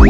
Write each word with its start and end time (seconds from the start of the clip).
Hey, 0.00 0.06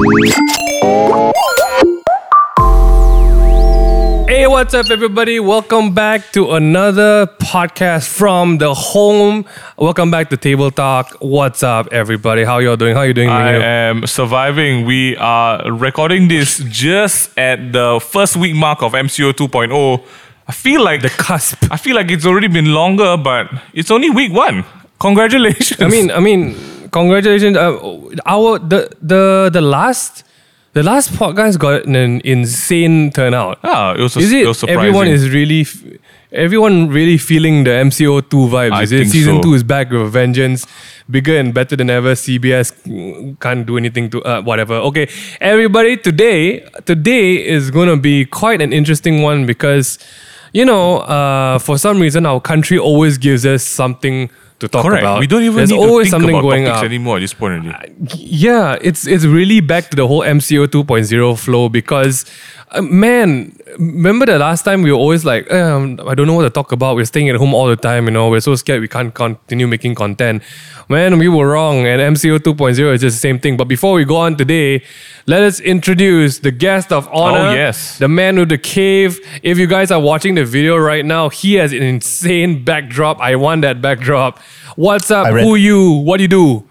what's 4.46 4.72
up, 4.72 4.88
everybody? 4.88 5.40
Welcome 5.40 5.94
back 5.94 6.30
to 6.34 6.52
another 6.52 7.26
podcast 7.26 8.06
from 8.06 8.58
the 8.58 8.72
home. 8.72 9.44
Welcome 9.76 10.12
back 10.12 10.30
to 10.30 10.36
Table 10.36 10.70
Talk. 10.70 11.16
What's 11.18 11.64
up, 11.64 11.88
everybody? 11.90 12.44
How 12.44 12.58
y'all 12.58 12.76
doing? 12.76 12.94
How 12.94 13.02
you 13.02 13.12
doing? 13.12 13.30
I 13.30 13.54
am 13.54 14.06
surviving. 14.06 14.86
We 14.86 15.16
are 15.16 15.68
recording 15.72 16.28
this 16.28 16.58
just 16.68 17.36
at 17.36 17.72
the 17.72 17.98
first 18.00 18.36
week 18.36 18.54
mark 18.54 18.84
of 18.84 18.92
MCO 18.92 19.32
2.0. 19.32 20.04
I 20.46 20.52
feel 20.52 20.84
like 20.84 21.02
the 21.02 21.10
cusp. 21.10 21.64
I 21.68 21.76
feel 21.76 21.96
like 21.96 22.12
it's 22.12 22.26
already 22.26 22.46
been 22.46 22.72
longer, 22.72 23.16
but 23.16 23.50
it's 23.74 23.90
only 23.90 24.08
week 24.08 24.32
one. 24.32 24.64
Congratulations. 25.00 25.80
I 25.80 25.88
mean, 25.88 26.12
I 26.12 26.20
mean, 26.20 26.54
congratulations. 26.90 27.56
Uh, 27.56 28.10
our 28.26 28.58
the 28.58 28.88
the 29.02 29.50
the 29.52 29.60
last 29.60 30.24
the 30.72 30.82
last 30.82 31.12
podcast 31.12 31.58
got 31.58 31.84
an 31.84 32.20
insane 32.24 33.10
turnout. 33.10 33.58
ah, 33.64 33.94
it 33.94 34.00
was, 34.00 34.16
Is 34.16 34.32
it, 34.32 34.42
it 34.42 34.46
was 34.46 34.58
surprising. 34.58 34.78
everyone 34.80 35.08
is 35.08 35.28
really, 35.30 35.62
f- 35.62 35.82
everyone 36.30 36.88
really 36.90 37.18
feeling 37.18 37.64
the 37.64 37.70
MCO 37.70 38.30
two 38.30 38.46
vibes? 38.46 38.72
I 38.72 38.86
think 38.86 39.08
season 39.10 39.36
so. 39.38 39.42
two 39.42 39.54
is 39.54 39.64
back 39.64 39.90
with 39.90 40.02
a 40.02 40.08
vengeance, 40.08 40.66
bigger 41.10 41.36
and 41.38 41.52
better 41.52 41.74
than 41.74 41.90
ever? 41.90 42.12
CBS 42.14 42.70
can't 43.40 43.66
do 43.66 43.76
anything 43.78 44.10
to 44.10 44.22
uh, 44.22 44.42
whatever. 44.42 44.74
Okay, 44.74 45.08
everybody, 45.40 45.96
today 45.96 46.60
today 46.86 47.44
is 47.44 47.70
gonna 47.72 47.96
be 47.96 48.24
quite 48.24 48.62
an 48.62 48.72
interesting 48.72 49.22
one 49.22 49.46
because, 49.46 49.98
you 50.52 50.64
know, 50.64 50.98
uh, 50.98 51.58
for 51.58 51.78
some 51.78 51.98
reason 52.00 52.26
our 52.26 52.40
country 52.40 52.78
always 52.78 53.18
gives 53.18 53.44
us 53.44 53.64
something 53.64 54.30
to 54.60 54.68
talk 54.68 54.84
Correct. 54.84 55.02
about. 55.02 55.20
We 55.20 55.26
don't 55.26 55.42
even 55.42 55.56
There's 55.56 55.70
need 55.70 55.78
always 55.78 56.06
to 56.08 56.10
think 56.12 56.22
something 56.22 56.36
about 56.36 56.42
going 56.42 56.64
topics 56.64 56.78
up. 56.78 56.84
anymore 56.84 57.16
at 57.16 57.20
this 57.20 57.34
point 57.34 57.66
already. 57.66 57.92
Uh, 57.92 58.06
yeah, 58.16 58.78
it's 58.80 59.06
it's 59.06 59.24
really 59.24 59.60
back 59.60 59.90
to 59.90 59.96
the 59.96 60.06
whole 60.06 60.20
MCO 60.22 60.66
2.0 60.66 61.38
flow 61.38 61.68
because, 61.68 62.24
uh, 62.72 62.82
man, 62.82 63.56
remember 63.78 64.26
the 64.26 64.38
last 64.38 64.62
time 64.62 64.82
we 64.82 64.92
were 64.92 64.98
always 64.98 65.24
like, 65.24 65.50
um, 65.52 65.98
I 66.06 66.14
don't 66.14 66.26
know 66.26 66.34
what 66.34 66.44
to 66.44 66.50
talk 66.50 66.70
about. 66.72 66.94
We're 66.94 67.04
staying 67.04 67.28
at 67.28 67.36
home 67.36 67.52
all 67.52 67.66
the 67.66 67.76
time, 67.76 68.04
you 68.04 68.12
know. 68.12 68.30
We're 68.30 68.40
so 68.40 68.54
scared 68.54 68.80
we 68.80 68.88
can't 68.88 69.12
continue 69.12 69.66
making 69.66 69.96
content. 69.96 70.42
Man, 70.88 71.18
we 71.18 71.28
were 71.28 71.48
wrong, 71.48 71.86
and 71.86 72.16
MCO 72.16 72.38
2.0 72.38 72.94
is 72.94 73.00
just 73.00 73.16
the 73.16 73.20
same 73.20 73.38
thing. 73.38 73.56
But 73.56 73.64
before 73.64 73.94
we 73.94 74.04
go 74.04 74.16
on 74.16 74.36
today, 74.36 74.84
let 75.26 75.42
us 75.42 75.60
introduce 75.60 76.38
the 76.38 76.52
guest 76.52 76.92
of 76.92 77.08
honor. 77.08 77.50
Oh, 77.50 77.54
yes. 77.54 77.98
the 77.98 78.08
man 78.08 78.38
with 78.38 78.48
the 78.50 78.58
cave. 78.58 79.18
If 79.42 79.58
you 79.58 79.66
guys 79.66 79.90
are 79.90 80.00
watching 80.00 80.36
the 80.36 80.44
video 80.44 80.76
right 80.76 81.04
now, 81.04 81.28
he 81.28 81.54
has 81.54 81.72
an 81.72 81.82
insane 81.82 82.64
backdrop. 82.64 83.20
I 83.20 83.36
want 83.36 83.62
that 83.62 83.82
backdrop. 83.82 84.38
What's 84.76 85.10
up? 85.10 85.26
Who 85.28 85.56
you? 85.56 85.90
What 85.90 86.18
do 86.18 86.22
you 86.22 86.28
do? 86.28 86.69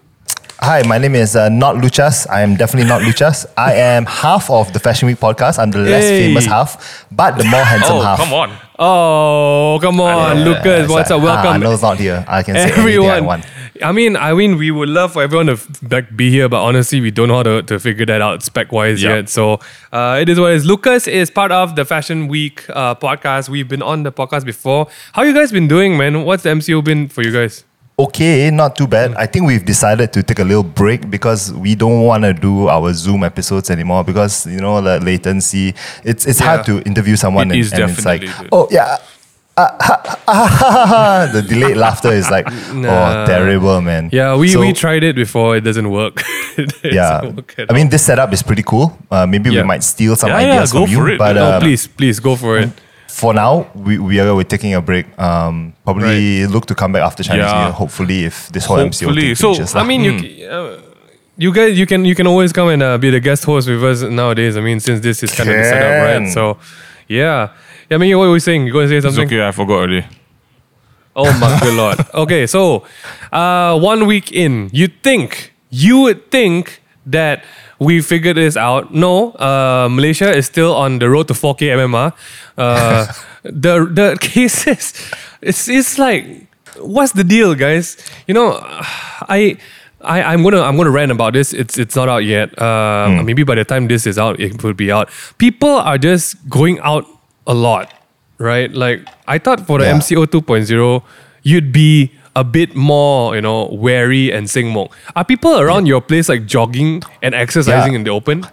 Hi, 0.62 0.82
my 0.86 0.98
name 0.98 1.16
is 1.16 1.38
uh, 1.38 1.48
not 1.48 1.76
Luchas. 1.78 2.28
I 2.30 2.42
am 2.42 2.56
definitely 2.58 2.90
not 2.90 3.02
Luchas. 3.02 3.46
I 3.58 3.76
am 3.76 4.06
half 4.06 4.50
of 4.50 4.74
the 4.74 4.80
Fashion 4.80 5.08
Week 5.08 5.18
podcast. 5.18 5.58
I'm 5.58 5.72
the 5.72 5.78
less 5.80 6.04
Hey. 6.04 6.28
famous 6.28 6.46
half, 6.46 7.06
but 7.12 7.38
the 7.38 7.46
more 7.46 7.64
handsome 7.64 7.96
Oh, 7.98 8.02
half. 8.02 8.18
come 8.20 8.34
on. 8.34 8.58
Oh, 8.78 9.80
come 9.82 10.02
on, 10.02 10.38
Yeah, 10.38 10.44
Lucas. 10.44 10.84
it's 10.84 10.92
What's 10.92 11.10
like, 11.12 11.18
up? 11.18 11.24
ah, 11.24 11.26
Welcome, 11.26 11.52
Arnold's 11.64 11.82
not 11.82 11.98
here. 11.98 12.26
I 12.28 12.44
can 12.44 12.56
say 12.56 12.64
anything 12.64 12.78
I 12.78 12.82
everyone. 12.82 13.26
want. 13.26 13.46
I 13.82 13.94
mean, 13.94 14.18
I 14.18 14.34
mean, 14.34 14.58
we 14.58 14.70
would 14.72 14.90
love 14.90 15.14
for 15.14 15.24
everyone 15.24 15.46
to 15.46 15.54
f- 15.54 15.68
like 15.90 16.16
be 16.18 16.30
here, 16.30 16.50
but 16.50 16.62
honestly, 16.62 17.00
we 17.00 17.12
don't 17.12 17.30
know 17.30 17.38
how 17.38 17.44
to, 17.44 17.62
to 17.64 17.80
figure 17.80 18.06
that 18.08 18.22
out 18.22 18.44
spec 18.44 18.74
wise 18.74 19.02
Yeah. 19.02 19.16
yet. 19.16 19.30
So 19.30 19.62
uh, 19.94 20.18
it 20.22 20.28
is 20.28 20.38
what 20.38 20.52
it 20.52 20.56
is. 20.56 20.66
Lucas 20.66 21.08
is 21.08 21.32
part 21.32 21.54
of 21.54 21.78
the 21.78 21.86
Fashion 21.86 22.28
Week 22.28 22.66
uh, 22.72 22.96
podcast. 22.96 23.48
We've 23.48 23.68
been 23.70 23.82
on 23.82 24.04
the 24.04 24.12
podcast 24.12 24.44
before. 24.44 24.88
How 25.14 25.22
you 25.24 25.34
guys 25.34 25.54
been 25.54 25.70
doing, 25.70 25.96
man? 25.98 26.26
What's 26.26 26.44
the 26.44 26.50
MCO 26.50 26.84
been 26.84 27.08
for 27.08 27.22
you 27.22 27.32
guys? 27.32 27.64
Okay, 28.00 28.50
not 28.50 28.78
too 28.78 28.88
bad. 28.88 29.14
I 29.16 29.26
think 29.26 29.46
we've 29.46 29.66
decided 29.66 30.14
to 30.14 30.24
take 30.24 30.40
a 30.40 30.44
little 30.46 30.64
break 30.64 31.10
because 31.10 31.52
we 31.52 31.76
don't 31.76 32.02
want 32.04 32.24
to 32.24 32.32
do 32.34 32.70
our 32.70 32.94
Zoom 32.94 33.26
episodes 33.26 33.70
anymore 33.70 34.06
because 34.06 34.46
you 34.48 34.62
know 34.62 34.80
the 34.82 35.00
latency. 35.02 35.76
It's 36.06 36.26
it's 36.26 36.40
hard 36.40 36.66
to 36.68 36.82
interview 36.84 37.18
someone 37.18 37.52
It 37.52 37.60
and, 37.74 37.82
and 37.82 37.92
it's 37.92 38.06
like, 38.06 38.22
dude. 38.22 38.50
oh 38.54 38.70
yeah. 38.72 38.98
ah, 39.58 39.76
ha, 39.82 40.02
ha, 40.06 40.16
ha, 40.26 40.48
ha, 40.48 40.86
ha. 40.88 41.30
the 41.34 41.42
delayed 41.42 41.76
laughter 41.86 42.12
is 42.14 42.32
like, 42.32 42.48
Nah. 42.72 42.88
oh, 42.88 43.26
terrible, 43.28 43.82
man. 43.82 44.08
Yeah, 44.14 44.38
we, 44.38 44.48
So- 44.48 44.62
we 44.62 44.72
tried 44.72 45.04
it 45.04 45.16
before. 45.18 45.58
It 45.58 45.66
doesn't 45.68 45.90
work. 45.92 46.24
It 46.58 46.94
yeah. 46.96 47.20
doesn't 47.20 47.36
work 47.36 47.56
at 47.60 47.70
I 47.72 47.74
mean, 47.74 47.90
this 47.90 48.04
setup 48.06 48.32
is 48.32 48.42
pretty 48.44 48.64
cool. 48.64 48.98
Uh, 49.12 49.26
maybe 49.28 49.50
Yeah. 49.52 49.62
we 49.64 49.68
might 49.68 49.84
steal 49.84 50.16
some 50.16 50.30
Yeah, 50.30 50.40
yeah, 50.40 50.54
ideas 50.56 50.72
go 50.72 50.86
from 50.86 50.92
you. 50.96 51.08
it, 51.16 51.18
but 51.20 51.36
all. 51.38 51.52
uh, 51.54 51.60
please, 51.60 51.88
please 51.88 52.20
go 52.22 52.36
for 52.38 52.58
it. 52.60 52.70
For 53.10 53.34
now, 53.34 53.68
we, 53.76 53.98
we 53.98 54.20
are 54.22 54.36
we're 54.36 54.44
taking 54.56 54.74
a 54.76 54.82
break. 54.82 55.06
Um, 55.20 55.74
probably 55.84 56.46
look 56.48 56.66
to 56.68 56.76
come 56.76 56.92
back 56.94 57.02
after 57.04 57.24
Chinese 57.24 57.46
Yeah. 57.46 57.54
New 57.58 57.64
Year. 57.66 57.72
Hopefully, 57.74 58.26
if 58.26 58.50
this 58.54 58.66
whole 58.66 58.78
MCO 58.78 59.06
Hopefully. 59.06 59.22
thing 59.22 59.36
So, 59.36 59.54
finishes 59.54 59.76
I 59.76 59.80
lah. 59.80 59.86
mean, 59.90 60.02
you 60.08 60.14
uh, 60.48 60.82
you 61.38 61.52
guys, 61.54 61.78
you 61.80 61.86
can 61.86 62.06
you 62.06 62.16
can 62.16 62.28
always 62.28 62.52
come 62.54 62.70
and 62.70 62.82
uh, 62.84 62.98
be 62.98 63.10
the 63.10 63.20
guest 63.20 63.44
host 63.46 63.68
with 63.68 63.84
us 63.84 64.02
nowadays. 64.02 64.56
I 64.58 64.62
mean, 64.62 64.80
since 64.80 65.00
this 65.02 65.24
is 65.24 65.32
kind 65.36 65.50
of 65.50 65.56
the 65.58 65.64
setup, 65.64 65.94
right? 66.06 66.30
So, 66.34 66.58
yeah. 67.08 67.50
yeah. 67.90 67.96
I 67.96 67.98
mean, 67.98 68.18
what 68.18 68.28
were 68.30 68.36
you 68.36 68.40
saying? 68.40 68.68
You 68.68 68.74
going 68.74 68.86
to 68.88 68.90
say 68.92 68.98
It's 68.98 69.06
something? 69.16 69.26
okay, 69.28 69.42
I 69.48 69.52
forgot 69.52 69.78
already. 69.90 70.06
Oh 71.16 71.32
my 71.40 71.60
good 71.64 71.76
lord. 71.76 71.98
Okay, 72.14 72.46
so 72.48 72.86
uh, 73.32 73.78
one 73.80 74.06
week 74.06 74.32
in, 74.32 74.70
you 74.72 74.88
think 74.88 75.54
you 75.72 76.00
would 76.02 76.30
think 76.32 76.82
that 77.06 77.44
we 77.80 78.02
figured 78.02 78.38
this 78.38 78.58
out. 78.58 78.94
No, 78.94 79.32
uh, 79.34 79.88
Malaysia 79.90 80.32
is 80.36 80.46
still 80.46 80.76
on 80.76 81.00
the 81.00 81.10
road 81.10 81.28
to 81.30 81.34
4K 81.34 81.74
MMR. 81.78 82.14
Uh, 82.58 83.08
the 83.44 83.86
the 83.86 84.18
cases, 84.20 84.94
it's 85.42 85.68
it's 85.68 85.98
like, 85.98 86.26
what's 86.78 87.14
the 87.14 87.24
deal, 87.24 87.56
guys? 87.56 87.98
You 88.28 88.34
know, 88.34 88.60
I. 89.28 89.58
I, 90.02 90.24
I'm 90.32 90.44
gonna 90.44 90.62
I'm 90.62 90.78
gonna 90.78 90.92
rant 90.92 91.12
about 91.12 91.34
this. 91.34 91.52
It's 91.52 91.78
it's 91.78 91.94
not 91.94 92.08
out 92.08 92.24
yet. 92.24 92.56
Uh, 92.58 93.20
Maybe 93.22 93.44
by 93.44 93.56
the 93.56 93.66
time 93.66 93.90
this 93.90 94.08
is 94.08 94.18
out, 94.18 94.40
it 94.40 94.64
will 94.64 94.72
be 94.74 94.90
out. 94.94 95.10
People 95.38 95.76
are 95.76 95.98
just 95.98 96.40
going 96.48 96.80
out 96.80 97.04
a 97.46 97.54
lot, 97.54 97.92
right? 98.38 98.72
Like 98.72 99.04
I 99.28 99.40
thought 99.40 99.68
for 99.68 99.78
the 99.78 99.84
Yeah. 99.84 100.00
MCO 100.00 100.24
2.0, 100.26 101.04
you'd 101.44 101.74
be 101.74 102.14
a 102.40 102.44
bit 102.44 102.72
more, 102.76 103.36
you 103.36 103.42
know, 103.48 103.60
wary 103.88 104.26
and 104.36 104.48
singmok. 104.54 104.90
Are 105.16 105.26
people 105.34 105.54
around 105.64 105.86
your 105.94 106.02
place 106.02 106.30
like 106.34 106.44
jogging 106.56 107.04
and 107.24 107.32
exercising 107.44 107.94
Yeah. 107.94 108.00
in 108.00 108.04
the 108.08 108.12
open? 108.20 108.46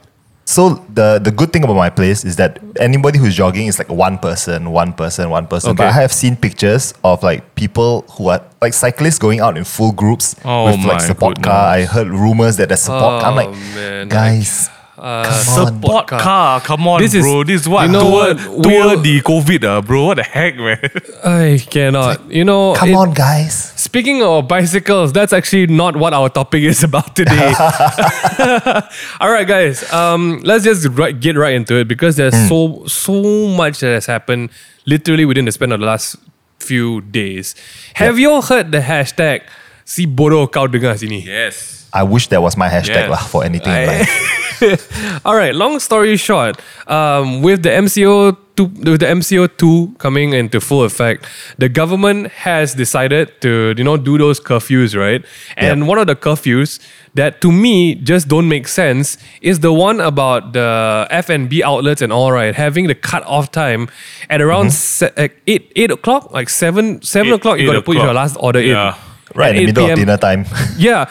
So 0.49 0.63
the 0.99 1.09
the 1.27 1.33
good 1.41 1.51
thing 1.53 1.65
about 1.67 1.75
my 1.85 1.91
place 2.01 2.21
is 2.31 2.37
that 2.37 2.59
anybody 2.89 3.19
who's 3.19 3.35
jogging 3.43 3.67
is 3.71 3.79
like 3.83 3.91
one 4.07 4.17
person, 4.27 4.71
one 4.71 4.93
person, 5.01 5.29
one 5.39 5.47
person. 5.53 5.75
But 5.75 5.87
I 5.89 5.95
have 6.03 6.13
seen 6.13 6.37
pictures 6.47 6.95
of 7.03 7.23
like 7.31 7.41
people 7.63 7.93
who 8.15 8.29
are 8.33 8.41
like 8.63 8.75
cyclists 8.85 9.19
going 9.19 9.41
out 9.41 9.55
in 9.59 9.65
full 9.65 9.91
groups 10.03 10.37
Oh 10.45 10.67
with 10.67 10.85
like 10.93 11.01
support 11.11 11.43
car. 11.43 11.63
I 11.79 11.83
heard 11.95 12.09
rumors 12.25 12.55
that 12.59 12.69
there's 12.71 12.83
support. 12.91 13.23
car. 13.23 13.31
I'm 13.31 13.35
like, 13.43 13.49
Oh, 13.51 13.75
man, 13.75 14.09
guys, 14.09 14.71
Uh, 14.99 15.29
Support 15.31 16.07
car. 16.09 16.61
Come 16.61 16.89
on, 16.89 17.01
This 17.03 17.13
is- 17.15 17.23
bro. 17.23 17.45
This 17.45 17.63
is 17.63 17.69
what 17.69 17.85
you 17.87 17.93
know 17.93 18.01
tour, 18.01 18.35
what? 18.35 18.63
tour 18.65 18.97
the 18.97 19.21
COVID, 19.21 19.63
uh, 19.65 19.83
bro. 19.83 20.07
What 20.07 20.17
the 20.17 20.23
heck, 20.25 20.57
man? 20.57 20.81
I 21.25 21.61
cannot. 21.69 22.31
You 22.33 22.45
know, 22.45 22.73
come 22.75 22.91
it- 22.91 22.95
on, 22.97 23.13
guys. 23.13 23.73
Speaking 23.77 24.23
of 24.23 24.49
bicycles, 24.49 25.13
that's 25.13 25.33
actually 25.33 25.67
not 25.69 25.97
what 25.97 26.15
our 26.15 26.29
topic 26.29 26.63
is 26.65 26.83
about 26.89 27.15
today. 27.15 27.53
All 29.21 29.31
right, 29.31 29.47
guys. 29.47 29.85
Um, 29.93 30.41
let's 30.45 30.65
just 30.65 30.87
right, 30.97 31.19
get 31.19 31.37
right 31.37 31.55
into 31.55 31.77
it 31.77 31.89
because 31.89 32.17
there's 32.17 32.37
so 32.49 32.85
so 32.87 33.49
much 33.49 33.81
that 33.81 33.93
has 33.93 34.07
happened 34.07 34.51
literally 34.87 35.25
within 35.25 35.45
the 35.45 35.53
span 35.53 35.73
of 35.73 35.81
the 35.81 35.87
last 35.87 36.17
few 36.59 37.01
days. 37.03 37.55
Have 37.95 38.19
you 38.19 38.31
all 38.31 38.43
heard 38.43 38.73
the 38.73 38.81
hashtag 38.81 39.43
si 39.85 40.07
bodoh 40.07 40.51
kau 40.51 40.67
dengar 40.67 40.97
sini? 40.99 41.23
yes. 41.25 41.86
I 41.97 42.03
wish 42.05 42.29
that 42.29 42.43
was 42.43 42.57
my 42.57 42.69
hashtag 42.69 43.09
Yeah. 43.09 43.15
lah 43.17 43.25
for 43.33 43.41
anything 43.45 43.73
in 43.73 43.89
I- 43.89 43.93
life. 44.05 44.13
All 45.27 45.37
right. 45.37 45.55
Long 45.55 45.81
story 45.81 46.17
short, 46.17 46.61
um, 46.89 47.43
with 47.43 47.63
the 47.63 47.71
MCO 47.71 48.37
two, 48.57 48.67
with 48.89 49.01
the 49.05 49.09
MCO 49.19 49.49
two 49.61 49.93
coming 49.99 50.33
into 50.33 50.61
full 50.61 50.85
effect, 50.85 51.27
the 51.59 51.69
government 51.69 52.33
has 52.49 52.73
decided 52.75 53.29
to 53.45 53.75
you 53.77 53.85
know 53.85 53.97
do 54.01 54.17
those 54.17 54.41
curfews, 54.41 54.97
right? 54.97 55.21
And 55.57 55.81
Yep. 55.81 55.89
one 55.93 55.99
of 56.01 56.07
the 56.09 56.17
curfews 56.17 56.81
that 57.21 57.41
to 57.45 57.53
me 57.53 57.97
just 58.01 58.29
don't 58.29 58.49
make 58.49 58.67
sense 58.69 59.19
is 59.41 59.61
the 59.61 59.73
one 59.73 60.01
about 60.01 60.53
the 60.57 61.07
F 61.11 61.29
and 61.29 61.49
B 61.53 61.61
outlets 61.63 62.01
and 62.01 62.13
all 62.13 62.33
right 62.33 62.55
having 62.57 62.89
the 62.89 62.95
cut 62.97 63.23
off 63.27 63.53
time 63.53 63.89
at 64.33 64.41
around 64.41 64.73
se- 64.73 65.13
uh, 65.17 65.29
eight 65.47 65.69
eight 65.77 65.91
o'clock, 65.93 66.33
like 66.33 66.49
seven 66.49 67.03
seven 67.03 67.29
Eight- 67.33 67.37
o'clock. 67.45 67.59
You 67.61 67.67
got 67.69 67.73
to 67.73 67.85
eight 67.85 67.91
put 67.93 67.97
your 68.01 68.13
last 68.17 68.37
order 68.41 68.61
Yeah. 68.61 68.97
in. 68.97 69.03
Right 69.35 69.53
At 69.53 69.57
in 69.61 69.67
the 69.67 69.69
8 69.69 69.75
middle 69.75 69.85
of 69.85 69.89
PM. 69.91 69.99
dinner 70.07 70.17
time. 70.17 70.41
Yeah. 70.79 71.11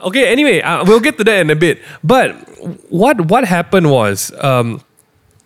Okay. 0.00 0.28
Anyway, 0.28 0.60
uh, 0.60 0.84
we'll 0.84 1.00
get 1.00 1.18
to 1.18 1.24
that 1.24 1.40
in 1.40 1.50
a 1.50 1.56
bit. 1.56 1.80
But 2.04 2.36
what 2.90 3.20
what 3.30 3.44
happened 3.44 3.90
was 3.90 4.32
um, 4.40 4.82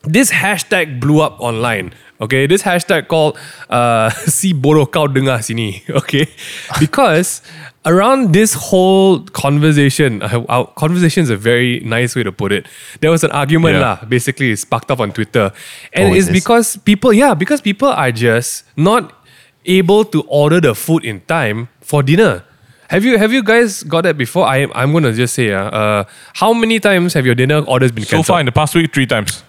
this 0.02 0.30
hashtag 0.30 1.00
blew 1.00 1.20
up 1.20 1.38
online. 1.40 1.92
Okay, 2.20 2.44
this 2.46 2.60
hashtag 2.62 3.08
called 3.08 3.38
uh, 3.70 4.10
"Si 4.28 4.52
bodoh 4.52 4.84
kau 4.90 5.08
dengar 5.08 5.40
sini." 5.40 5.80
Okay, 6.04 6.28
because 6.76 7.40
around 7.88 8.36
this 8.36 8.52
whole 8.52 9.24
conversation, 9.32 10.20
uh, 10.20 10.44
our 10.52 10.68
conversation 10.76 11.24
is 11.24 11.30
a 11.32 11.36
very 11.40 11.80
nice 11.80 12.12
way 12.12 12.20
to 12.22 12.32
put 12.32 12.52
it. 12.52 12.68
There 13.00 13.08
was 13.10 13.24
an 13.24 13.32
argument 13.32 13.80
Yeah. 13.80 13.84
lah. 13.86 13.96
Basically, 14.04 14.52
sparked 14.56 14.92
up 14.92 15.00
on 15.00 15.16
Twitter, 15.16 15.48
and 15.96 16.12
Oh, 16.12 16.16
it's 16.16 16.28
because 16.28 16.76
people, 16.84 17.08
yeah, 17.16 17.32
because 17.32 17.64
people 17.64 17.88
are 17.88 18.12
just 18.12 18.68
not 18.76 19.16
able 19.64 20.04
to 20.12 20.20
order 20.28 20.60
the 20.60 20.76
food 20.76 21.08
in 21.08 21.24
time 21.24 21.72
for 21.80 22.04
dinner. 22.04 22.44
Have 22.90 23.04
you 23.04 23.18
have 23.18 23.32
you 23.32 23.42
guys 23.42 23.84
got 23.84 24.02
that 24.02 24.16
before? 24.18 24.44
I 24.46 24.66
I'm 24.74 24.92
gonna 24.92 25.12
just 25.12 25.34
say, 25.34 25.52
uh, 25.52 25.62
uh 25.70 26.04
how 26.34 26.52
many 26.52 26.80
times 26.80 27.14
have 27.14 27.24
your 27.24 27.36
dinner 27.36 27.58
orders 27.64 27.92
been 27.92 28.02
cancelled? 28.04 28.26
So 28.26 28.32
far 28.32 28.40
in 28.40 28.46
the 28.46 28.52
past 28.52 28.74
week, 28.74 28.92
three 28.92 29.06
times. 29.06 29.44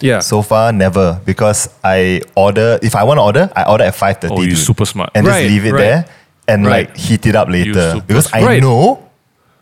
yeah. 0.00 0.18
So 0.20 0.42
far, 0.42 0.72
never 0.72 1.20
because 1.24 1.68
I 1.82 2.20
order. 2.36 2.78
If 2.82 2.94
I 2.94 3.04
want 3.04 3.18
to 3.18 3.22
order, 3.22 3.50
I 3.56 3.64
order 3.64 3.84
at 3.84 3.94
five 3.94 4.18
thirty. 4.20 4.34
Oh, 4.36 4.42
you're 4.42 4.56
super 4.56 4.84
smart. 4.84 5.10
and 5.14 5.26
Right, 5.26 5.42
just 5.42 5.50
leave 5.52 5.64
it 5.64 5.72
right. 5.72 5.80
there 5.80 6.04
and 6.46 6.66
Right. 6.66 6.88
like 6.88 6.96
heat 6.96 7.24
it 7.26 7.34
up 7.36 7.48
later 7.48 7.92
super 7.92 8.06
because 8.06 8.30
I 8.34 8.44
Right. 8.44 8.62
know 8.62 9.08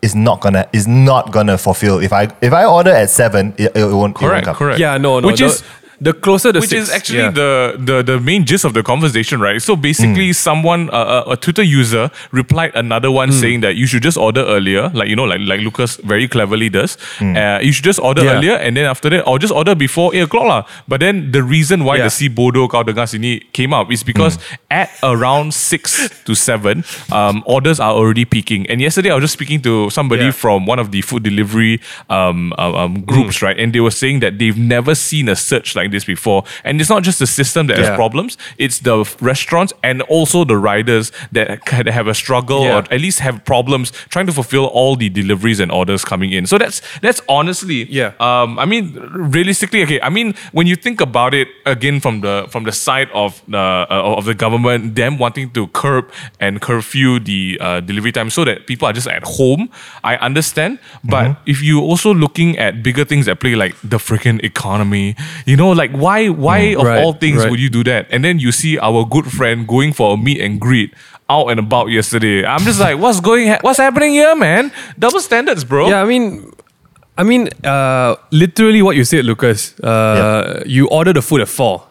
it's 0.03 0.17
not 0.17 0.41
gonna 0.41 0.67
it's 0.73 0.89
not 0.89 1.31
gonna 1.31 1.57
fulfill. 1.57 2.01
If 2.01 2.13
I 2.13 2.27
if 2.41 2.53
I 2.53 2.65
order 2.65 2.91
at 2.91 3.09
seven, 3.11 3.55
it, 3.57 3.71
it 3.77 3.85
won't. 3.85 3.93
it 3.93 3.95
won't 3.95 4.15
Correct, 4.17 4.47
come. 4.47 4.57
correct. 4.57 4.81
yeah, 4.81 4.99
no, 4.99 5.21
no. 5.21 5.29
Which 5.29 5.39
the, 5.39 5.47
is 5.47 5.63
the 6.03 6.13
closer 6.13 6.51
the 6.51 6.59
which 6.59 6.71
six, 6.71 6.89
is 6.89 6.91
actually 6.91 7.23
yeah. 7.23 7.31
the, 7.31 7.77
the 7.79 8.03
the 8.03 8.17
main 8.19 8.45
gist 8.45 8.65
of 8.65 8.75
the 8.75 8.83
conversation, 8.83 9.39
right? 9.41 9.63
So 9.63 9.77
basically, 9.77 10.33
someone 10.35 10.91
uh, 10.91 11.23
a, 11.27 11.33
a 11.33 11.37
Twitter 11.37 11.63
user 11.63 12.11
replied 12.33 12.75
another 12.75 13.11
one 13.11 13.31
saying 13.31 13.61
that 13.63 13.77
you 13.77 13.87
should 13.87 14.03
just 14.03 14.19
order 14.19 14.43
earlier, 14.43 14.91
like 14.91 15.07
you 15.09 15.15
know, 15.15 15.25
like 15.25 15.41
like 15.47 15.61
Lucas 15.63 15.97
very 16.03 16.27
cleverly 16.27 16.69
does. 16.69 16.99
Uh, 17.23 17.63
you 17.63 17.71
should 17.71 17.87
just 17.87 18.01
order 18.03 18.25
Yeah. 18.25 18.35
earlier, 18.35 18.57
and 18.59 18.77
then 18.77 18.85
after 18.85 19.09
that, 19.11 19.23
or 19.31 19.39
just 19.39 19.55
order 19.55 19.75
before 19.79 20.11
eight 20.15 20.27
o'clock 20.27 20.47
lah. 20.51 20.63
But 20.91 20.99
then 21.01 21.31
the 21.31 21.43
reason 21.43 21.85
why 21.87 22.03
Yeah. 22.03 22.11
the 22.11 22.11
si 22.11 22.27
bodoh 22.29 22.67
kau 22.67 22.83
dengar 22.83 23.07
sini 23.07 23.39
came 23.55 23.71
up 23.71 23.95
is 23.95 24.03
because 24.03 24.43
at 24.75 24.91
around 25.07 25.55
six 25.55 26.11
to 26.27 26.35
seven, 26.35 26.83
um, 27.15 27.47
orders 27.47 27.79
are 27.79 27.95
already 27.95 28.25
peaking. 28.27 28.67
And 28.67 28.83
yesterday, 28.83 29.15
I 29.15 29.15
was 29.15 29.23
just 29.31 29.39
speaking 29.39 29.63
to 29.63 29.87
somebody 29.95 30.35
from 30.35 30.67
one 30.67 30.83
of 30.83 30.91
the 30.91 31.03
food 31.07 31.23
delivery 31.23 31.79
um, 32.11 32.51
um, 32.59 32.75
um, 32.75 32.93
groups, 33.07 33.39
right? 33.39 33.55
And 33.55 33.71
they 33.71 33.81
were 33.81 33.95
saying 33.95 34.19
that 34.27 34.43
they've 34.43 34.59
never 34.59 34.99
seen 34.99 35.29
a 35.31 35.37
search 35.39 35.77
like 35.79 35.92
this 35.93 36.05
before. 36.05 36.45
And 36.65 36.81
it's 36.81 36.91
not 36.91 37.03
just 37.03 37.19
the 37.19 37.27
system 37.27 37.67
that 37.69 37.79
has 37.79 37.91
problems; 37.97 38.37
it's 38.59 38.81
the 38.81 39.05
restaurants 39.21 39.73
and 39.83 40.03
also 40.03 40.45
the 40.45 40.57
riders 40.57 41.13
that 41.33 41.65
kind 41.65 41.87
of 41.89 41.95
have 41.95 42.07
a 42.09 42.15
struggle 42.15 42.65
Yeah. 42.65 42.77
or 42.77 42.79
at 42.91 43.01
least 43.01 43.21
have 43.21 43.45
problems 43.45 43.93
trying 44.09 44.27
to 44.27 44.33
fulfill 44.33 44.67
all 44.67 44.97
the 44.97 45.09
deliveries 45.09 45.61
and 45.61 45.71
orders 45.71 46.05
coming 46.05 46.33
in. 46.33 46.47
So 46.47 46.59
that's 46.59 46.83
that's 47.01 47.21
honestly, 47.29 47.85
Yeah. 47.91 48.13
Um, 48.21 48.59
I 48.59 48.65
mean, 48.67 48.85
realistically, 49.37 49.83
okay. 49.85 50.01
I 50.01 50.09
mean, 50.09 50.35
when 50.53 50.67
you 50.67 50.77
think 50.77 51.01
about 51.01 51.35
it 51.35 51.49
again 51.67 52.01
from 52.01 52.21
the 52.21 52.47
from 52.49 52.65
the 52.65 52.73
side 52.73 53.09
of 53.15 53.41
the 53.49 53.59
uh, 53.91 54.17
of 54.19 54.25
the 54.25 54.35
government, 54.35 54.95
them 54.95 55.19
wanting 55.19 55.51
to 55.51 55.67
curb 55.69 56.05
and 56.41 56.61
curfew 56.61 57.19
the 57.21 57.59
uh, 57.61 57.81
delivery 57.81 58.13
time 58.13 58.31
so 58.31 58.45
that 58.45 58.67
people 58.67 58.87
are 58.89 58.93
just 58.93 59.09
at 59.09 59.25
home, 59.25 59.69
I 60.05 60.17
understand. 60.17 60.79
But 61.05 61.37
if 61.47 61.63
you 61.63 61.81
also 61.81 62.15
looking 62.15 62.57
at 62.59 62.83
bigger 62.83 63.05
things 63.05 63.29
at 63.29 63.41
play, 63.41 63.55
like 63.55 63.75
the 63.83 63.99
freaking 63.99 64.39
economy, 64.45 65.17
you 65.47 65.57
know, 65.57 65.71
like 65.71 65.82
why 65.91 66.29
why 66.29 66.59
of 66.79 66.85
Right, 66.85 67.03
all 67.03 67.13
things 67.15 67.39
right. 67.43 67.51
would 67.51 67.59
you 67.61 67.69
do 67.71 67.83
that? 67.85 68.07
And 68.11 68.23
then 68.25 68.39
you 68.39 68.53
see 68.53 68.79
our 68.79 69.05
good 69.05 69.27
friend 69.27 69.67
going 69.67 69.93
for 69.93 70.15
a 70.15 70.17
meet 70.17 70.41
and 70.41 70.61
greet 70.61 70.95
out 71.29 71.49
and 71.49 71.59
about 71.59 71.87
yesterday. 71.91 72.45
I'm 72.47 72.61
just 72.61 72.79
like, 72.79 72.99
what's 72.99 73.21
going, 73.21 73.49
ha- 73.49 73.59
what's 73.63 73.79
happening 73.79 74.11
here, 74.13 74.37
man? 74.37 74.71
Double 74.99 75.21
standards, 75.21 75.65
bro. 75.65 75.89
Yeah, 75.89 76.03
I 76.03 76.05
mean, 76.05 76.53
I 77.19 77.23
mean, 77.25 77.49
uh, 77.65 78.17
literally 78.31 78.83
what 78.83 78.97
you 78.97 79.05
said, 79.05 79.25
Lucas. 79.25 79.79
Uh, 79.81 80.63
You 80.67 80.89
order 80.89 81.13
the 81.13 81.23
food 81.23 81.41
at 81.41 81.49
four, 81.49 81.83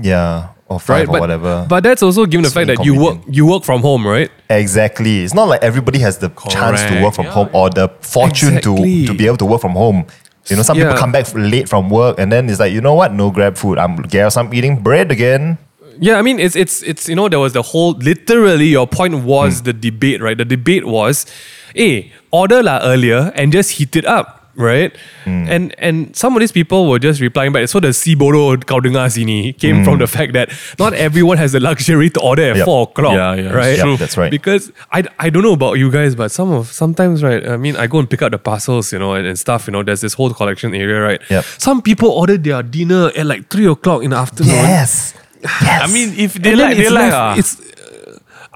Yeah, 0.00 0.48
or 0.68 0.76
right? 0.76 0.82
five 0.82 1.08
or 1.08 1.20
whatever. 1.20 1.66
But 1.68 1.82
that's 1.82 2.02
also 2.02 2.26
given 2.26 2.42
the 2.44 2.50
So 2.50 2.54
fact 2.60 2.68
that 2.68 2.84
you 2.84 2.94
work 3.00 3.18
you 3.30 3.46
work 3.46 3.64
from 3.64 3.80
home, 3.82 4.06
right? 4.06 4.30
exactly, 4.50 5.22
it's 5.24 5.34
not 5.34 5.48
like 5.48 5.62
everybody 5.62 5.98
has 6.00 6.18
the 6.18 6.28
chance 6.50 6.82
to 6.84 7.02
work 7.02 7.14
from 7.14 7.26
Yeah. 7.26 7.32
home 7.32 7.48
or 7.52 7.70
the 7.70 7.88
fortune 8.00 8.56
Exactly. 8.58 9.06
to 9.06 9.12
to 9.12 9.18
be 9.18 9.26
able 9.26 9.36
to 9.38 9.46
work 9.46 9.60
from 9.60 9.72
home. 9.72 10.04
You 10.50 10.56
know, 10.56 10.62
some 10.62 10.76
people 10.76 10.94
come 10.94 11.12
back 11.12 11.26
late 11.34 11.68
from 11.68 11.90
work 11.90 12.18
and 12.18 12.32
then 12.32 12.48
it's 12.48 12.60
like, 12.60 12.72
you 12.72 12.80
know 12.80 12.94
what? 12.94 13.12
No 13.12 13.30
grab 13.30 13.56
food. 13.56 13.78
I'm 13.78 13.96
guess 14.02 14.36
I'm 14.36 14.52
eating 14.54 14.82
bread 14.82 15.10
again. 15.10 15.58
Yeah, 16.00 16.18
I 16.18 16.22
mean, 16.22 16.38
it's 16.38 16.54
it's 16.54 16.82
it's 16.82 17.08
you 17.08 17.16
know 17.16 17.28
there 17.28 17.40
was 17.40 17.54
the 17.54 17.62
whole 17.62 17.92
literally 17.92 18.66
your 18.66 18.86
point 18.86 19.24
was 19.24 19.58
hmm. 19.58 19.64
the 19.64 19.72
debate, 19.72 20.22
right? 20.22 20.38
The 20.38 20.44
debate 20.44 20.86
was, 20.86 21.26
hey, 21.74 22.12
order 22.30 22.62
la 22.62 22.78
earlier 22.82 23.32
and 23.34 23.52
just 23.52 23.72
heat 23.72 23.96
it 23.96 24.06
up. 24.06 24.37
Right, 24.58 24.90
Hmm. 25.24 25.46
and 25.48 25.74
and 25.78 26.16
some 26.18 26.34
of 26.34 26.40
these 26.42 26.50
people 26.50 26.90
were 26.90 26.98
just 26.98 27.20
replying 27.22 27.52
back. 27.54 27.68
So 27.68 27.78
the 27.78 27.92
si 27.92 28.16
bodoh 28.16 28.58
kau 28.66 28.80
dengar 28.82 29.06
sini 29.16 29.54
came 29.56 29.84
from 29.84 29.98
the 30.02 30.08
fact 30.10 30.32
that 30.34 30.50
not 30.82 30.94
everyone 30.94 31.38
has 31.38 31.52
the 31.52 31.60
luxury 31.60 32.10
to 32.10 32.20
order 32.20 32.42
at. 32.50 32.56
Yep. 32.56 32.64
four 32.66 32.82
o'clock. 32.90 33.14
Yeah, 33.14 33.34
yeah, 33.38 33.52
right. 33.54 33.76
Yep, 33.78 33.84
true. 33.86 33.96
that's 34.02 34.16
right. 34.18 34.32
Because 34.34 34.72
I, 34.90 35.04
I 35.20 35.30
don't 35.30 35.46
know 35.46 35.52
about 35.54 35.78
you 35.78 35.92
guys, 35.94 36.16
but 36.18 36.32
some 36.34 36.50
of 36.50 36.72
sometimes 36.72 37.22
right. 37.22 37.46
I 37.46 37.56
mean, 37.56 37.76
I 37.76 37.86
go 37.86 38.00
and 38.02 38.10
pick 38.10 38.20
up 38.20 38.32
the 38.34 38.38
parcels, 38.50 38.92
you 38.92 38.98
know, 38.98 39.14
and, 39.14 39.26
and 39.30 39.38
stuff. 39.38 39.68
You 39.70 39.72
know, 39.78 39.84
there's 39.86 40.00
this 40.02 40.14
whole 40.18 40.34
collection 40.34 40.74
area, 40.74 40.98
right? 41.00 41.22
Yep. 41.30 41.44
Some 41.62 41.80
people 41.80 42.10
order 42.10 42.36
their 42.36 42.64
dinner 42.64 43.12
at 43.14 43.26
like 43.30 43.46
three 43.48 43.66
o'clock 43.70 44.02
in 44.02 44.10
the 44.10 44.16
afternoon. 44.18 44.58
Yes. 44.58 45.14
Yes. 45.62 45.82
I 45.88 45.92
mean, 45.94 46.18
if 46.18 46.34
they 46.34 46.50
And 46.50 46.58
like, 46.60 46.76
they 46.76 46.88
like. 46.90 47.12
left- 47.12 47.14
ah. 47.14 47.34
It's, 47.38 47.54
uh, 47.60 47.62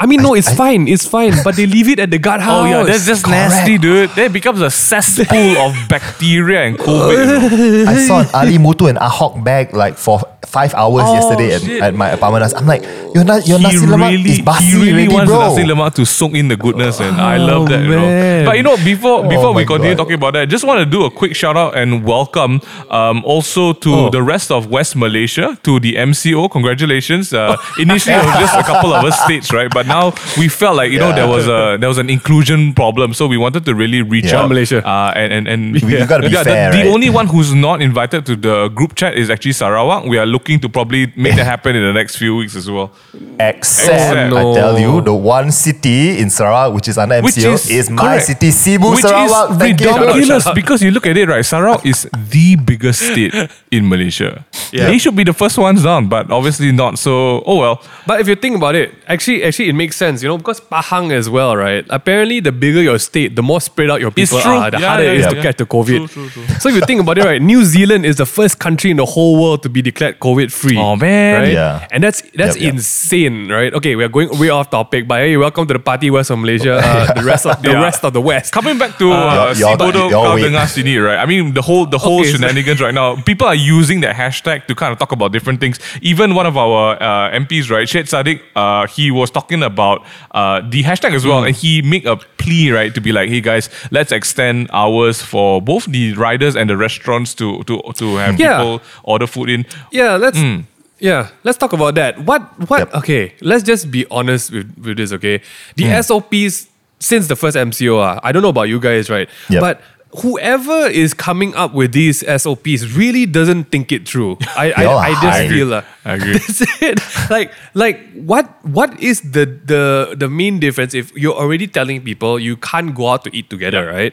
I 0.03 0.07
mean, 0.07 0.21
no, 0.21 0.35
it's 0.35 0.53
fine, 0.53 0.89
it's 0.89 1.07
fine, 1.07 1.33
but 1.45 1.55
they 1.55 1.65
leave 1.65 1.89
it 1.89 2.01
at 2.01 2.11
the 2.11 2.19
guardhouse. 2.19 2.51
Oh 2.63 2.67
yeah, 2.67 2.83
that's 2.83 3.07
just 3.07 3.27
nasty, 3.29 3.79
dude. 3.79 4.11
That 4.19 4.33
becomes 4.33 4.61
a 4.61 4.69
cesspool 4.69 5.57
of 5.59 5.77
bacteria 5.89 6.63
and 6.67 6.77
COVID. 6.77 7.53
you 7.57 7.85
know. 7.87 7.91
I 7.91 7.95
saw 8.07 8.21
an 8.21 8.29
Ali 8.35 8.59
Mutu 8.59 8.89
and 8.91 8.99
Ahok 8.99 9.43
bag 9.45 9.73
like 9.75 9.95
for 9.95 10.19
five 10.47 10.75
hours 10.75 11.05
Oh, 11.07 11.15
yesterday 11.15 11.55
at, 11.55 11.83
at 11.89 11.95
my 11.95 12.11
apartment. 12.11 12.53
I'm 12.57 12.67
like, 12.67 12.83
your, 13.15 13.25
na- 13.25 13.37
your 13.45 13.59
he 13.59 13.65
nasi 13.65 13.87
lemak 13.87 14.11
really, 14.11 14.31
is 14.31 14.41
basi 14.41 14.63
he 14.63 14.77
really 14.77 14.93
already, 15.07 15.15
wants 15.15 15.31
bro. 15.31 15.39
the 15.39 15.49
nasi 15.49 15.63
lemak 15.73 15.95
to 15.95 16.05
soak 16.05 16.35
in 16.35 16.49
the 16.49 16.57
goodness, 16.57 17.01
and 17.01 17.21
I 17.21 17.39
Oh, 17.39 17.47
love 17.47 17.69
that. 17.69 17.83
You 17.83 17.89
know. 17.91 18.45
But 18.45 18.57
you 18.57 18.63
know, 18.63 18.77
before 18.77 19.23
before 19.29 19.55
we 19.55 19.65
continue 19.65 19.95
God. 19.95 20.03
talking 20.03 20.15
about 20.15 20.33
that, 20.35 20.43
I 20.43 20.47
just 20.47 20.65
want 20.65 20.81
to 20.81 20.87
do 20.87 21.05
a 21.05 21.11
quick 21.11 21.35
shout 21.37 21.57
out 21.57 21.77
and 21.77 22.05
welcome 22.05 22.61
um, 22.91 23.23
also 23.25 23.73
to 23.73 23.91
Oh. 23.93 24.11
the 24.11 24.23
rest 24.23 24.51
of 24.51 24.67
West 24.71 24.97
Malaysia 24.97 25.57
to 25.63 25.79
the 25.81 25.95
MCO. 25.97 26.51
Congratulations! 26.51 27.33
Uh, 27.33 27.57
initially, 27.79 28.17
it 28.17 28.25
was 28.25 28.39
just 28.41 28.57
a 28.59 28.63
couple 28.65 28.93
of 28.93 29.05
us 29.05 29.21
states, 29.23 29.53
right? 29.53 29.71
But 29.73 29.87
now 29.87 30.13
we 30.39 30.49
felt 30.49 30.77
like 30.77 30.91
you 30.91 30.99
know 30.99 31.13
there 31.15 31.29
was 31.29 31.47
a 31.47 31.77
there 31.79 31.89
was 31.89 31.99
an 31.99 32.11
inclusion 32.11 32.73
problem, 32.75 33.15
so 33.15 33.27
we 33.27 33.37
wanted 33.37 33.65
to 33.67 33.75
really 33.75 34.03
reach 34.03 34.33
Yeah. 34.33 34.41
out, 34.43 34.49
Malaysia. 34.49 34.83
uh, 34.87 35.13
and 35.15 35.33
and 35.33 35.47
and 35.49 35.61
We- 35.83 35.99
you 36.01 36.07
gotta 36.07 36.27
be 36.29 36.35
Yeah, 36.35 36.43
the- 36.43 36.51
fair, 36.51 36.73
the, 36.73 36.79
right? 36.79 36.87
only 36.87 37.11
one 37.11 37.27
who's 37.29 37.55
not 37.55 37.81
invited 37.83 38.27
to 38.27 38.35
the 38.37 38.69
group 38.75 38.95
chat 38.95 39.15
is 39.15 39.31
actually 39.31 39.53
Sarawak. 39.53 40.05
We 40.05 40.19
are 40.19 40.27
looking 40.33 40.59
to 40.61 40.69
probably 40.69 41.13
make 41.17 41.37
that 41.37 41.45
happen 41.47 41.77
in 41.77 41.83
the 41.83 41.93
next 41.93 42.17
few 42.17 42.35
weeks 42.37 42.57
as 42.57 42.71
well. 42.71 42.91
Except, 43.39 44.33
Oh, 44.33 44.53
I 44.53 44.55
tell 44.55 44.79
you, 44.79 45.01
the 45.01 45.15
one 45.15 45.51
city 45.53 46.19
in 46.19 46.31
Sarawak 46.31 46.73
which 46.75 46.89
is 46.89 46.97
under 46.99 47.17
MCO 47.17 47.25
Which 47.25 47.39
is, 47.39 47.71
is, 47.71 47.91
my 47.91 48.03
correct. 48.03 48.27
city, 48.27 48.49
Sibu, 48.49 48.91
Which 48.93 49.01
Sarawak. 49.01 49.51
is 49.53 49.57
Thank 49.59 49.81
you. 49.81 49.91
ridiculous 49.97 50.49
because 50.55 50.83
you 50.83 50.91
look 50.91 51.07
at 51.07 51.17
it, 51.17 51.29
right? 51.29 51.45
Sarawak 51.45 51.85
is 51.87 52.09
the 52.31 52.57
biggest 52.57 53.01
state 53.03 53.35
in 53.71 53.89
Malaysia. 53.89 54.45
Yeah. 54.73 54.87
They 54.87 54.99
should 54.99 55.17
be 55.17 55.25
the 55.25 55.33
first 55.35 55.59
ones 55.59 55.83
down, 55.83 56.09
but 56.09 56.31
obviously 56.31 56.73
not. 56.73 56.99
So, 56.99 57.43
oh 57.47 57.59
well. 57.61 57.83
But 58.07 58.21
if 58.21 58.29
you 58.29 58.37
think 58.37 58.57
about 58.57 58.75
it, 58.75 58.95
actually, 59.07 59.45
actually, 59.45 59.69
it 59.69 59.75
makes 59.75 59.97
sense, 59.97 60.23
you 60.23 60.29
know, 60.29 60.39
because 60.39 60.61
Pahang 60.61 61.13
as 61.13 61.29
well, 61.29 61.57
right? 61.57 61.85
Apparently, 61.91 62.41
the 62.41 62.53
bigger 62.53 62.81
your 62.83 62.99
state, 62.99 63.37
the 63.37 63.43
more 63.43 63.61
spread 63.61 63.91
out 63.91 64.01
your 64.01 64.13
It's 64.17 64.31
people 64.31 64.41
true. 64.41 64.53
are, 64.53 64.71
the 64.71 64.79
Yeah, 64.81 64.89
harder 64.89 65.03
it 65.05 65.07
yeah, 65.07 65.13
is 65.19 65.25
yeah, 65.25 65.31
to 65.31 65.37
yeah. 65.37 65.43
catch 65.43 65.57
the 65.59 65.67
COVID. 65.67 66.09
True, 66.09 66.29
true, 66.29 66.29
true. 66.31 66.47
So 66.61 66.69
if 66.71 66.75
you 66.77 66.81
think 66.83 67.01
about 67.01 67.19
it, 67.19 67.25
right, 67.25 67.41
New 67.43 67.65
Zealand 67.65 68.07
is 68.07 68.17
the 68.17 68.27
first 68.27 68.59
country 68.59 68.91
in 68.91 68.97
the 68.97 69.05
whole 69.07 69.41
world 69.43 69.63
to 69.65 69.69
be 69.69 69.83
declared 69.83 70.19
COVID 70.23 70.53
free. 70.55 70.79
Oh, 70.79 70.95
man. 70.95 71.43
right? 71.43 71.53
Yeah. 71.53 71.89
and 71.91 71.99
that's 72.07 72.23
that's 72.39 72.55
Yep, 72.55 72.63
yep. 72.63 72.75
insane, 72.79 73.51
right? 73.51 73.75
Okay, 73.75 73.97
we 73.99 74.05
are 74.07 74.09
going 74.09 74.31
way 74.39 74.51
off 74.55 74.71
topic, 74.71 75.09
but 75.11 75.19
hey, 75.19 75.35
welcome 75.37 75.67
to 75.67 75.75
the 75.75 75.83
party 75.83 76.11
west 76.15 76.31
of 76.31 76.39
Malaysia, 76.39 76.79
uh, 76.79 77.11
the 77.19 77.25
rest 77.27 77.43
of 77.45 77.59
the 77.63 77.73
Yeah. 77.75 77.83
rest 77.83 78.05
of 78.07 78.13
the 78.15 78.21
west. 78.23 78.53
Coming 78.55 78.79
back 78.79 78.95
to 79.03 79.11
uh, 79.11 79.19
Your- 79.51 79.67
your- 79.67 79.75
Si 79.75 79.83
bodoh 79.83 80.07
Kau. 80.15 80.39
Dengar 80.39 80.71
Sini, 80.71 80.95
right? 81.03 81.19
I 81.19 81.27
mean, 81.27 81.55
the 81.59 81.63
whole 81.67 81.87
the 81.91 81.99
whole 81.99 82.21
Okay, 82.23 82.31
so- 82.31 82.39
shenanigans 82.39 82.79
right 82.81 82.95
now. 82.95 83.17
People 83.27 83.51
are 83.51 83.59
using 83.59 83.99
that 84.07 84.15
hashtag 84.15 84.71
to 84.71 84.75
kind 84.79 84.93
of 84.95 84.99
talk 85.03 85.11
about 85.11 85.33
different 85.35 85.59
things. 85.59 85.83
Even 86.01 86.39
one 86.39 86.47
of 86.47 86.55
our 86.57 86.95
uh, 87.03 87.35
MPs, 87.43 87.67
right, 87.75 87.89
Syed 87.91 88.07
Saddiq, 88.07 88.39
uh, 88.55 88.87
he 88.87 89.11
was 89.11 89.29
talking 89.35 89.63
about 89.67 90.07
uh, 90.31 90.63
the 90.71 90.87
hashtag 90.87 91.13
as 91.19 91.27
Hmm. 91.27 91.31
well, 91.35 91.43
and 91.45 91.55
he 91.57 91.83
make 91.83 92.07
a 92.07 92.17
plea, 92.43 92.71
right, 92.75 92.91
to 92.95 93.01
be 93.01 93.13
like, 93.13 93.29
hey 93.31 93.41
guys, 93.41 93.71
let's 93.91 94.11
extend 94.11 94.69
hours 94.73 95.23
for 95.23 95.63
both 95.63 95.85
the 95.87 96.13
riders 96.15 96.57
and 96.59 96.67
the 96.69 96.77
restaurants 96.77 97.35
to 97.39 97.63
to 97.71 97.79
to 98.01 98.17
have 98.19 98.35
Yeah. 98.39 98.59
people 98.59 98.83
order 99.07 99.27
food 99.31 99.49
in. 99.49 99.65
Yeah, 99.95 100.17
let's 100.19 100.39
Hmm. 100.39 100.67
yeah, 100.99 101.29
let's 101.45 101.59
talk 101.59 101.73
about 101.73 101.95
that. 101.95 102.19
What 102.27 102.43
what 102.69 102.79
Yep. 102.81 102.95
okay, 103.01 103.33
let's 103.41 103.63
just 103.63 103.91
be 103.91 104.03
honest 104.11 104.51
with, 104.53 104.67
with 104.85 104.97
this, 104.99 105.13
okay? 105.13 105.39
The 105.77 105.85
Hmm. 105.87 106.03
SOPs 106.03 106.67
since 106.99 107.27
the 107.27 107.37
first 107.37 107.57
MCO, 107.57 107.99
ah, 107.99 108.19
I 108.23 108.31
don't 108.33 108.43
know 108.43 108.55
about 108.55 108.69
you 108.69 108.79
guys, 108.79 109.11
right? 109.11 109.29
Yep. 109.51 109.61
But 109.61 109.75
whoever 110.21 110.87
is 110.87 111.15
coming 111.15 111.55
up 111.55 111.73
with 111.73 111.93
these 111.93 112.21
SOPs 112.27 112.93
really 112.93 113.25
doesn't 113.25 113.71
think 113.73 113.93
it 113.93 114.07
through. 114.09 114.37
I 114.57 114.73
I, 114.77 114.85
I 115.09 115.11
just 115.23 115.39
feel 115.49 115.73
uh, 115.75 115.83
I 116.05 116.15
agree. 116.15 116.33
That's 116.39 116.61
it. 116.83 117.01
Like 117.31 117.53
like 117.75 118.13
what 118.13 118.51
what 118.67 118.99
is 119.01 119.21
the 119.23 119.47
the 119.47 120.15
the 120.19 120.29
main 120.29 120.61
difference 120.61 120.93
if 120.95 121.13
you're 121.17 121.35
already 121.35 121.67
telling 121.67 122.03
people 122.03 122.39
you 122.39 122.57
can't 122.57 122.95
go 122.95 123.09
out 123.09 123.25
to 123.25 123.31
eat 123.35 123.49
together, 123.49 123.87
right? 123.87 124.13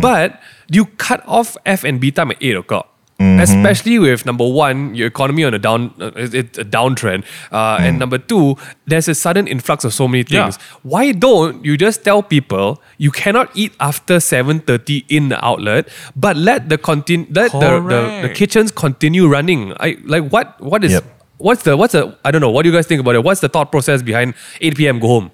But 0.00 0.40
you 0.70 0.86
cut 0.96 1.20
off 1.26 1.56
F 1.66 1.84
and 1.84 2.00
B 2.00 2.10
time 2.10 2.30
at 2.30 2.38
eight 2.40 2.56
o'clock. 2.56 2.93
Especially 3.20 3.98
with 3.98 4.26
number 4.26 4.46
one, 4.46 4.94
your 4.94 5.06
economy 5.06 5.44
on 5.44 5.54
a 5.54 5.58
down, 5.58 5.94
uh, 6.00 6.10
it's 6.16 6.58
a 6.58 6.64
downtrend, 6.64 7.24
uh, 7.52 7.78
and 7.80 7.98
number 7.98 8.18
two, 8.18 8.56
there's 8.86 9.06
a 9.08 9.14
sudden 9.14 9.46
influx 9.46 9.84
of 9.84 9.94
so 9.94 10.08
many 10.08 10.24
Yeah. 10.28 10.44
things. 10.50 10.58
Why 10.82 11.12
don't 11.12 11.64
you 11.64 11.76
just 11.76 12.02
tell 12.04 12.22
people 12.24 12.82
you 12.98 13.10
cannot 13.12 13.50
eat 13.54 13.72
after 13.78 14.18
seven 14.18 14.58
thirty 14.60 15.04
in 15.08 15.28
the 15.28 15.42
outlet, 15.44 15.88
but 16.16 16.36
let 16.36 16.68
the 16.68 16.76
continue, 16.76 17.26
let 17.30 17.52
the, 17.52 17.80
the, 17.80 18.28
the 18.28 18.34
kitchens 18.34 18.72
continue 18.72 19.28
running? 19.28 19.72
I 19.78 19.96
like 20.04 20.30
what 20.30 20.60
what 20.60 20.82
is 20.84 20.92
Yep. 20.92 21.04
what's 21.38 21.62
the 21.62 21.76
what's 21.76 21.92
the 21.92 22.16
I 22.24 22.30
don't 22.32 22.40
know. 22.40 22.50
What 22.50 22.62
do 22.64 22.68
you 22.68 22.74
guys 22.74 22.86
think 22.86 23.00
about 23.00 23.14
it? 23.14 23.22
What's 23.22 23.40
the 23.40 23.48
thought 23.48 23.70
process 23.70 24.02
behind 24.02 24.34
8 24.60 24.76
p.m. 24.76 24.98
go 24.98 25.06
home? 25.08 25.30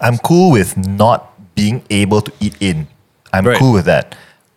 I'm 0.00 0.16
cool 0.18 0.52
with 0.52 0.76
not 0.76 1.32
being 1.56 1.82
able 1.90 2.20
to 2.22 2.32
eat 2.40 2.54
in. 2.60 2.86
I'm 3.32 3.44
Right. 3.46 3.58
cool 3.58 3.72
with 3.72 3.84
that. 3.86 4.14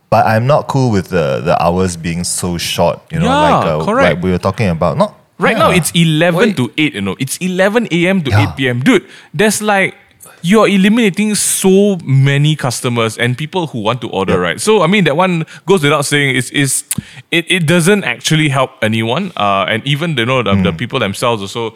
But 0.09 0.25
I'm 0.25 0.47
not 0.47 0.67
cool 0.67 0.89
with 0.91 1.09
the, 1.09 1.41
the 1.43 1.61
hours 1.61 1.97
being 1.97 2.23
so 2.23 2.57
short. 2.57 3.01
You 3.11 3.19
know, 3.19 3.25
Yeah, 3.25 3.55
like, 3.57 3.65
uh, 3.67 3.85
correct. 3.85 4.15
like 4.15 4.23
we 4.23 4.31
were 4.31 4.37
talking 4.39 4.69
about. 4.69 4.97
Not 4.97 5.13
Right 5.37 5.53
yeah. 5.57 5.63
now, 5.67 5.71
it's 5.71 5.91
11 5.93 6.33
Why- 6.33 6.51
to 6.53 6.71
8, 6.77 6.93
you 6.95 7.01
know. 7.01 7.15
It's 7.19 7.37
11 7.37 7.89
a.m. 7.91 8.23
to 8.23 8.31
Yeah. 8.31 8.49
8 8.51 8.57
p.m. 8.57 8.79
Dude, 8.79 9.05
there's 9.33 9.61
like, 9.61 9.93
you're 10.41 10.67
eliminating 10.67 11.35
so 11.35 11.97
many 12.05 12.55
customers 12.55 13.17
and 13.17 13.37
people 13.37 13.67
who 13.67 13.79
want 13.81 14.01
to 14.01 14.09
order, 14.09 14.39
right? 14.39 14.61
So, 14.61 14.81
I 14.81 14.87
mean, 14.87 15.03
that 15.03 15.17
one 15.17 15.45
goes 15.65 15.83
without 15.83 16.05
saying 16.05 16.35
is, 16.35 16.49
is 16.51 16.85
it, 17.31 17.45
it 17.51 17.67
doesn't 17.67 18.03
actually 18.03 18.49
help 18.49 18.71
anyone. 18.81 19.31
Uh, 19.35 19.65
and 19.69 19.85
even, 19.85 20.15
you 20.17 20.25
know, 20.25 20.41
the, 20.41 20.55
the 20.55 20.71
Hmm. 20.71 20.77
people 20.77 20.99
themselves 20.99 21.41
also, 21.41 21.75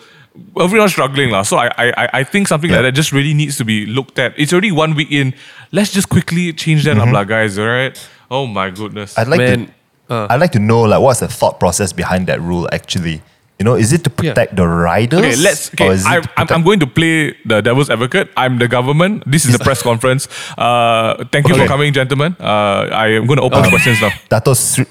everyone's 0.60 0.92
struggling. 0.94 1.30
lah. 1.32 1.44
So, 1.44 1.58
I, 1.58 1.68
I, 1.78 1.86
I- 1.98 2.10
I 2.14 2.24
think 2.24 2.48
something 2.48 2.72
like 2.72 2.82
that 2.82 2.94
just 2.94 3.12
really 3.12 3.34
needs 3.34 3.58
to 3.58 3.66
be 3.66 3.86
looked 3.86 4.18
at. 4.18 4.34
It's 4.40 4.54
already 4.54 4.72
one 4.72 4.96
week 4.96 5.12
in. 5.12 5.34
Let's 5.72 5.92
just 5.92 6.10
quickly 6.10 6.54
change 6.54 6.86
that 6.86 6.98
up, 6.98 7.10
lah, 7.12 7.26
guys, 7.26 7.60
all 7.60 7.68
right? 7.68 7.94
Oh, 8.32 8.48
my 8.48 8.72
goodness. 8.72 9.18
I'd 9.20 9.28
like 9.28 9.40
Man, 9.44 9.66
to 10.08 10.16
uh. 10.16 10.28
I'd 10.32 10.40
like 10.40 10.54
to 10.56 10.60
know 10.64 10.82
like 10.88 11.02
what's 11.04 11.20
the 11.20 11.28
thought 11.28 11.60
process 11.60 11.92
behind 11.92 12.28
that 12.32 12.40
rule 12.40 12.68
actually. 12.72 13.20
You 13.60 13.66
know, 13.68 13.76
is 13.76 13.92
it 13.94 14.02
to 14.06 14.12
Yeah. 14.24 14.32
protect 14.34 14.56
the 14.56 14.66
riders? 14.66 15.20
Okay, 15.22 15.36
let's. 15.38 15.70
or 15.70 15.74
Okay, 15.76 15.88
is 15.94 16.02
it 16.02 16.10
I, 16.10 16.20
to 16.22 16.30
I'm, 16.40 16.48
I'm 16.50 16.64
going 16.64 16.80
to 16.80 16.88
play 16.88 17.36
the 17.46 17.62
devil's 17.62 17.92
advocate. 17.92 18.32
I'm 18.36 18.58
the 18.58 18.68
government. 18.68 19.22
This 19.30 19.46
is 19.46 19.54
the 19.56 19.62
press 19.68 19.84
conference. 19.84 20.26
Uh, 20.58 21.22
thank 21.32 21.46
you 21.48 21.54
for 21.54 21.68
coming, 21.68 21.94
gentlemen. 21.94 22.34
Uh, 22.40 22.90
I 22.90 23.14
am 23.20 23.28
going 23.28 23.38
to 23.38 23.44
open 23.46 23.62
the 23.62 23.70
questions 23.70 24.02
now. 24.02 24.10
Dato, 24.34 24.56
Sri- 24.56 24.90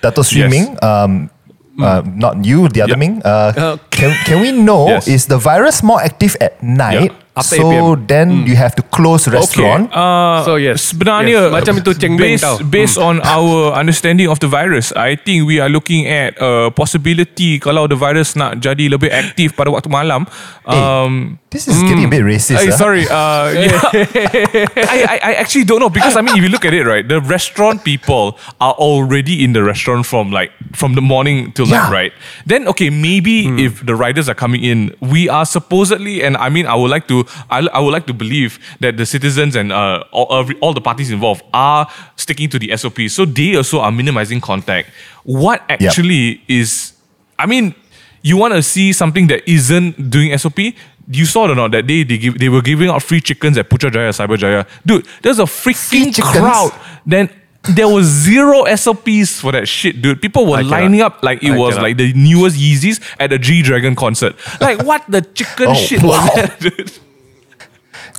Dato 0.00 0.22
streaming. 0.22 0.76
Um, 0.84 1.30
uh, 1.82 2.02
not 2.04 2.44
you, 2.44 2.68
the 2.68 2.82
other 2.86 2.94
Yep. 2.94 2.98
Ming. 3.02 3.22
Uh, 4.02 4.10
Uh, 4.10 4.10
can 4.10 4.26
can 4.26 4.38
we 4.42 4.50
know 4.50 4.88
Yes. 4.90 5.06
is 5.06 5.22
the 5.30 5.38
virus 5.38 5.82
more 5.82 6.02
active 6.02 6.34
at 6.42 6.58
night? 6.62 7.14
Yeah. 7.14 7.20
After 7.32 7.64
so 7.64 7.72
8 7.72 7.72
PM. 7.72 8.06
then 8.12 8.28
you 8.44 8.60
have 8.60 8.76
to 8.76 8.84
close 8.92 9.24
restaurant. 9.24 9.88
Okay. 9.88 9.96
Uh, 9.96 10.44
So, 10.44 10.60
yes. 10.60 10.92
Sebenarnya 10.92 11.48
Yes. 11.48 11.52
Macam 11.56 11.80
itu 11.80 11.96
Cheng 11.96 12.20
Beng 12.20 12.36
based, 12.36 12.44
tau. 12.44 12.60
based 12.60 12.98
on 13.00 13.24
our 13.24 13.72
understanding 13.72 14.28
of 14.28 14.36
the 14.44 14.52
virus, 14.52 14.92
I 14.92 15.16
think 15.16 15.48
we 15.48 15.56
are 15.56 15.72
looking 15.72 16.04
at 16.04 16.36
a 16.36 16.68
possibility 16.68 17.56
kalau 17.56 17.88
the 17.88 17.96
virus 17.96 18.36
nak 18.36 18.60
jadi 18.60 18.92
lebih 18.92 19.08
aktif 19.08 19.56
pada 19.56 19.72
waktu 19.72 19.88
malam. 19.88 20.28
Um, 20.68 21.40
this 21.48 21.64
is 21.64 21.80
getting 21.88 22.04
a 22.04 22.12
bit 22.12 22.20
racist. 22.20 22.60
Ay, 22.60 22.68
ah. 22.68 22.76
sorry. 22.76 23.08
Uh, 23.08 23.48
yeah. 23.64 23.80
I, 24.76 24.98
I, 25.00 25.16
I 25.16 25.32
actually 25.40 25.64
don't 25.64 25.80
know 25.80 25.88
because 25.88 26.14
I 26.14 26.20
mean, 26.20 26.36
if 26.36 26.44
you 26.44 26.52
look 26.52 26.68
at 26.68 26.76
it, 26.76 26.84
right, 26.84 27.00
the 27.00 27.24
restaurant 27.24 27.80
people 27.80 28.36
are 28.60 28.76
already 28.76 29.40
in 29.40 29.56
the 29.56 29.64
restaurant 29.64 30.04
from 30.04 30.28
like 30.28 30.52
from 30.76 31.00
the 31.00 31.04
morning 31.04 31.56
till 31.56 31.64
Yeah. 31.64 31.88
night, 31.88 31.92
right? 31.92 32.12
Then 32.44 32.68
okay, 32.76 32.92
maybe 32.92 33.48
if 33.56 33.80
the 33.88 33.91
riders 33.96 34.28
are 34.28 34.34
coming 34.34 34.62
in, 34.64 34.94
we 35.00 35.28
are 35.28 35.44
supposedly, 35.44 36.22
and 36.22 36.36
I 36.36 36.48
mean, 36.48 36.66
I 36.66 36.74
would 36.74 36.90
like 36.90 37.08
to, 37.08 37.24
I, 37.50 37.66
I 37.72 37.80
would 37.80 37.92
like 37.92 38.06
to 38.06 38.14
believe 38.14 38.58
that 38.80 38.96
the 38.96 39.06
citizens 39.06 39.56
and 39.56 39.72
uh, 39.72 40.04
all, 40.12 40.34
every, 40.38 40.58
all 40.60 40.72
the 40.72 40.80
parties 40.80 41.10
involved 41.10 41.42
are 41.52 41.88
sticking 42.16 42.48
to 42.50 42.58
the 42.58 42.76
SOP, 42.76 43.00
so 43.08 43.24
they 43.24 43.56
also 43.56 43.80
are 43.80 43.92
minimizing 43.92 44.40
contact. 44.40 44.90
What 45.24 45.62
actually 45.68 46.42
is, 46.48 46.92
I 47.38 47.46
mean, 47.46 47.74
you 48.22 48.36
want 48.36 48.54
to 48.54 48.62
see 48.62 48.92
something 48.92 49.26
that 49.28 49.48
isn't 49.50 50.10
doing 50.10 50.36
SOP? 50.38 50.58
You 51.08 51.26
saw 51.26 51.46
it 51.46 51.50
or 51.50 51.54
not 51.56 51.72
that 51.72 51.86
day 51.86 52.04
they 52.04 52.18
give, 52.18 52.38
they 52.38 52.48
were 52.48 52.62
giving 52.62 52.88
out 52.88 53.02
free 53.02 53.20
chickens 53.20 53.58
at 53.58 53.68
Putrajaya, 53.68 54.10
Cyberjaya. 54.10 54.68
Dude, 54.86 55.06
there's 55.22 55.40
a 55.40 55.44
freaking 55.44 56.14
crowd. 56.22 56.72
Then 57.04 57.28
there 57.64 57.88
was 57.88 58.06
zero 58.06 58.64
SOPs 58.74 59.40
for 59.40 59.52
that 59.52 59.68
shit, 59.68 60.02
dude. 60.02 60.20
People 60.20 60.46
were 60.46 60.56
I 60.56 60.62
cannot. 60.62 60.80
lining 60.80 61.00
up 61.00 61.22
like 61.22 61.42
it 61.44 61.52
I 61.52 61.56
was 61.56 61.74
cannot. 61.74 61.82
like 61.82 61.96
the 61.96 62.12
newest 62.14 62.56
Yeezys 62.56 63.00
at 63.20 63.32
a 63.32 63.38
G 63.38 63.62
Dragon 63.62 63.94
concert. 63.94 64.34
Like 64.60 64.82
what 64.84 65.04
the 65.08 65.22
chicken 65.22 65.68
Oh, 65.68 65.74
shit 65.74 66.02
was 66.02 66.18
that, 66.34 66.58
dude? 66.60 66.92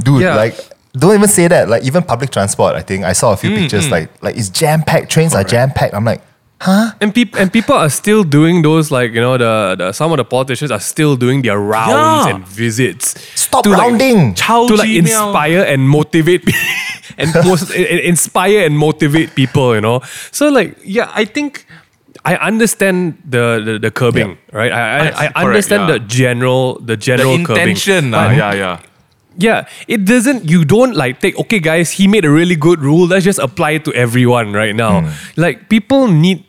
dude. 0.03 0.21
Yeah. 0.21 0.35
Like, 0.35 0.55
don't 0.93 1.13
even 1.15 1.27
say 1.29 1.47
that. 1.47 1.67
Like, 1.69 1.83
even 1.83 2.03
public 2.03 2.29
transport. 2.29 2.75
I 2.75 2.81
think 2.81 3.03
I 3.03 3.13
saw 3.13 3.33
a 3.33 3.37
few 3.37 3.49
Mm, 3.49 3.57
pictures. 3.57 3.89
Like, 3.89 4.09
like 4.23 4.37
it's 4.37 4.49
jam 4.49 4.81
packed. 4.83 5.11
Trains 5.11 5.33
are 5.35 5.43
jam 5.43 5.71
packed. 5.71 5.93
I'm 5.93 6.05
like, 6.05 6.21
huh? 6.61 6.91
And 7.01 7.13
people 7.13 7.39
and 7.41 7.51
people 7.51 7.75
are 7.75 7.89
still 7.89 8.23
doing 8.23 8.61
those 8.61 8.91
like 8.91 9.11
you 9.11 9.19
know 9.21 9.37
the, 9.37 9.75
the 9.77 9.91
some 9.91 10.11
of 10.11 10.17
the 10.17 10.25
politicians 10.25 10.71
are 10.71 10.79
still 10.79 11.15
doing 11.17 11.41
their 11.41 11.59
rounds 11.59 12.27
Yeah. 12.27 12.35
and 12.35 12.47
visits. 12.47 13.19
Stop 13.39 13.63
to, 13.65 13.71
rounding. 13.71 14.35
Chao 14.35 14.67
to 14.67 14.75
like 14.75 14.89
inspire 14.89 15.63
and 15.63 15.89
motivate 15.89 16.45
pe- 16.45 16.53
and 17.17 17.33
most, 17.45 17.71
i- 17.75 17.77
i- 17.79 18.03
inspire 18.07 18.65
and 18.65 18.77
motivate 18.77 19.35
people. 19.35 19.75
You 19.75 19.81
know, 19.81 20.01
so 20.31 20.49
like 20.49 20.77
yeah, 20.83 21.11
I 21.13 21.25
think. 21.25 21.65
I 22.25 22.35
understand 22.37 23.17
the 23.27 23.59
the, 23.65 23.79
the 23.79 23.91
curbing, 23.91 24.37
right? 24.53 24.71
I 24.71 24.79
I, 24.79 25.07
I 25.09 25.11
Correct, 25.11 25.37
understand 25.37 25.89
yeah. 25.89 25.93
the 25.93 25.99
general 25.99 26.79
the 26.79 26.95
The 26.95 26.97
general 26.97 27.35
curbing. 27.43 27.61
intention, 27.75 28.13
uh, 28.13 28.29
yeah, 28.31 28.53
yeah. 28.53 28.79
yeah, 29.37 29.65
it 29.89 30.05
doesn't. 30.05 30.47
You 30.49 30.63
don't 30.63 30.95
like 30.95 31.19
take. 31.19 31.35
Okay, 31.39 31.59
guys, 31.59 31.91
he 31.91 32.07
made 32.07 32.23
a 32.23 32.29
really 32.31 32.55
good 32.55 32.79
rule. 32.79 33.07
Let's 33.07 33.25
just 33.25 33.39
apply 33.39 33.71
it 33.71 33.83
to 33.85 33.93
everyone 33.93 34.53
right 34.53 34.75
now. 34.75 35.01
Hmm. 35.01 35.09
Like 35.35 35.67
people 35.67 36.07
need. 36.07 36.45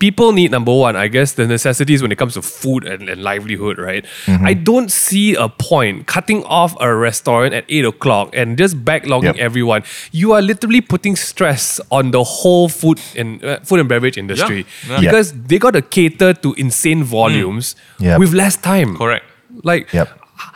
People 0.00 0.32
need 0.32 0.50
number 0.50 0.74
one, 0.74 0.96
I 0.96 1.06
guess, 1.08 1.32
the 1.34 1.46
necessities 1.46 2.02
when 2.02 2.10
it 2.10 2.18
comes 2.18 2.34
to 2.34 2.42
food 2.42 2.84
and, 2.84 3.08
and 3.08 3.22
livelihood, 3.22 3.78
right? 3.78 4.04
Mm-hmm. 4.26 4.44
I 4.44 4.54
don't 4.54 4.90
see 4.90 5.34
a 5.36 5.48
point 5.48 6.06
cutting 6.06 6.42
off 6.44 6.76
a 6.80 6.92
restaurant 6.94 7.54
at 7.54 7.64
eight 7.68 7.84
o'clock 7.84 8.30
and 8.34 8.58
just 8.58 8.84
backlogging 8.84 9.34
Yep. 9.34 9.36
everyone. 9.36 9.84
You 10.10 10.32
are 10.32 10.42
literally 10.42 10.80
putting 10.80 11.14
stress 11.16 11.80
on 11.92 12.10
the 12.10 12.24
whole 12.24 12.68
food 12.68 13.00
and 13.16 13.44
uh, 13.44 13.60
food 13.60 13.78
and 13.80 13.88
beverage 13.88 14.18
industry 14.18 14.66
Yeah. 14.88 15.00
because 15.00 15.32
they 15.32 15.58
got 15.58 15.72
to 15.74 15.82
cater 15.82 16.34
to 16.34 16.54
insane 16.54 17.04
volumes 17.04 17.76
Yep. 18.00 18.18
with 18.18 18.32
less 18.32 18.56
time. 18.56 18.96
Correct. 18.96 19.24
Like, 19.62 19.92
Yep. 19.92 20.08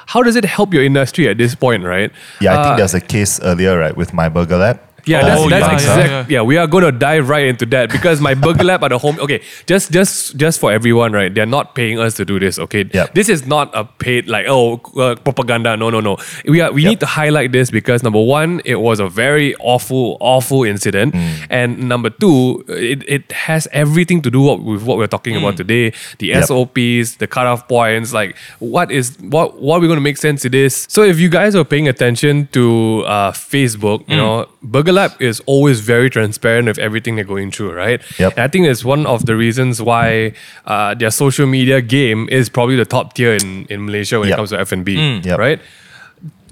how 0.07 0.23
does 0.23 0.37
it 0.37 0.45
help 0.45 0.75
your 0.75 0.83
industry 0.83 1.29
at 1.29 1.39
this 1.39 1.55
point, 1.55 1.85
right? 1.85 2.11
yeah, 2.41 2.55
I 2.55 2.57
Uh, 2.57 2.65
think 2.65 2.77
there's 2.79 2.95
a 2.95 3.01
case 3.01 3.39
earlier, 3.43 3.79
right, 3.79 3.97
with 3.97 4.11
myBurgerLab. 4.13 4.79
Yeah, 5.05 5.37
Oh, 5.37 5.49
that's, 5.49 5.67
that's 5.67 5.85
yeah, 5.85 5.99
exact. 5.99 6.31
yeah, 6.31 6.37
Yeah, 6.39 6.43
we 6.43 6.57
are 6.57 6.67
going 6.67 6.85
to 6.85 6.93
dive 6.93 7.29
right 7.29 7.47
into 7.47 7.67
that 7.67 7.91
because 7.91 8.21
myBurgerLab 8.21 8.83
at 8.83 8.89
the 8.89 8.99
home. 8.99 9.19
Okay, 9.21 9.41
just 9.67 9.91
just 9.93 10.37
just 10.37 10.61
for 10.61 10.73
everyone, 10.73 11.13
right? 11.13 11.35
They're 11.35 11.47
not 11.47 11.75
paying 11.75 11.99
us 11.99 12.15
to 12.15 12.25
do 12.25 12.39
this. 12.39 12.59
Okay, 12.59 12.85
Yep. 12.93 13.15
this 13.15 13.29
is 13.29 13.47
not 13.47 13.71
a 13.75 13.85
paid 13.85 14.29
like 14.29 14.47
oh 14.49 14.81
uh, 14.97 15.15
propaganda. 15.17 15.77
No, 15.77 15.91
no, 15.91 16.01
no. 16.01 16.17
We 16.47 16.61
are 16.61 16.71
we 16.73 16.83
Yep. 16.83 16.91
need 16.91 17.01
to 17.01 17.07
highlight 17.07 17.53
this 17.53 17.71
because 17.71 18.03
number 18.03 18.21
one, 18.21 18.61
it 18.65 18.77
was 18.77 19.01
a 19.01 19.09
very 19.09 19.55
awful, 19.57 20.17
awful 20.21 20.63
incident, 20.65 21.15
Mm. 21.15 21.47
and 21.51 21.79
number 21.89 22.11
two, 22.11 22.65
it, 22.69 23.03
it 23.09 23.33
has 23.33 23.67
everything 23.73 24.23
to 24.23 24.31
do 24.31 24.41
with 24.41 24.83
what 24.83 24.99
we're 24.99 25.07
talking 25.07 25.37
about 25.37 25.57
today. 25.57 25.93
The 26.19 26.27
Yep. 26.29 26.45
SOPs, 26.45 27.17
the 27.17 27.27
cutoff 27.27 27.67
points, 27.69 28.13
like 28.13 28.37
what 28.61 28.91
is 28.93 29.17
what 29.21 29.61
what 29.61 29.77
are 29.77 29.81
we 29.81 29.87
going 29.89 29.99
to 29.99 30.03
make 30.11 30.17
sense 30.19 30.45
of 30.45 30.53
this? 30.53 30.87
So 30.89 31.03
if 31.03 31.19
you 31.19 31.29
guys 31.29 31.55
are 31.57 31.65
paying 31.65 31.89
attention 31.89 32.49
to 32.53 33.03
uh, 33.07 33.33
Facebook, 33.33 34.05
you 34.09 34.17
know, 34.17 34.47
Burger 34.63 34.92
Lab 34.93 35.13
is 35.21 35.41
always 35.47 35.81
very 35.81 36.09
transparent 36.11 36.69
with 36.69 36.79
everything 36.79 37.17
they're 37.17 37.25
going 37.25 37.51
through, 37.51 37.73
right? 37.73 38.01
Yep. 38.19 38.33
And 38.37 38.41
I 38.45 38.49
think 38.49 38.67
it's 38.67 38.85
one 38.85 39.07
of 39.07 39.27
the 39.27 39.35
reasons 39.37 39.81
why 39.83 40.35
uh, 40.67 40.95
their 40.95 41.11
social 41.11 41.47
media 41.47 41.81
game 41.81 42.29
is 42.31 42.49
probably 42.49 42.77
the 42.77 42.85
top 42.85 43.15
tier 43.15 43.33
in, 43.35 43.67
in 43.67 43.87
Malaysia 43.87 44.21
when 44.21 44.29
it 44.29 44.37
comes 44.37 44.51
to 44.51 44.61
F 44.61 44.71
and 44.73 44.85
B, 44.85 44.95
Yep. 45.25 45.39
right? 45.39 45.61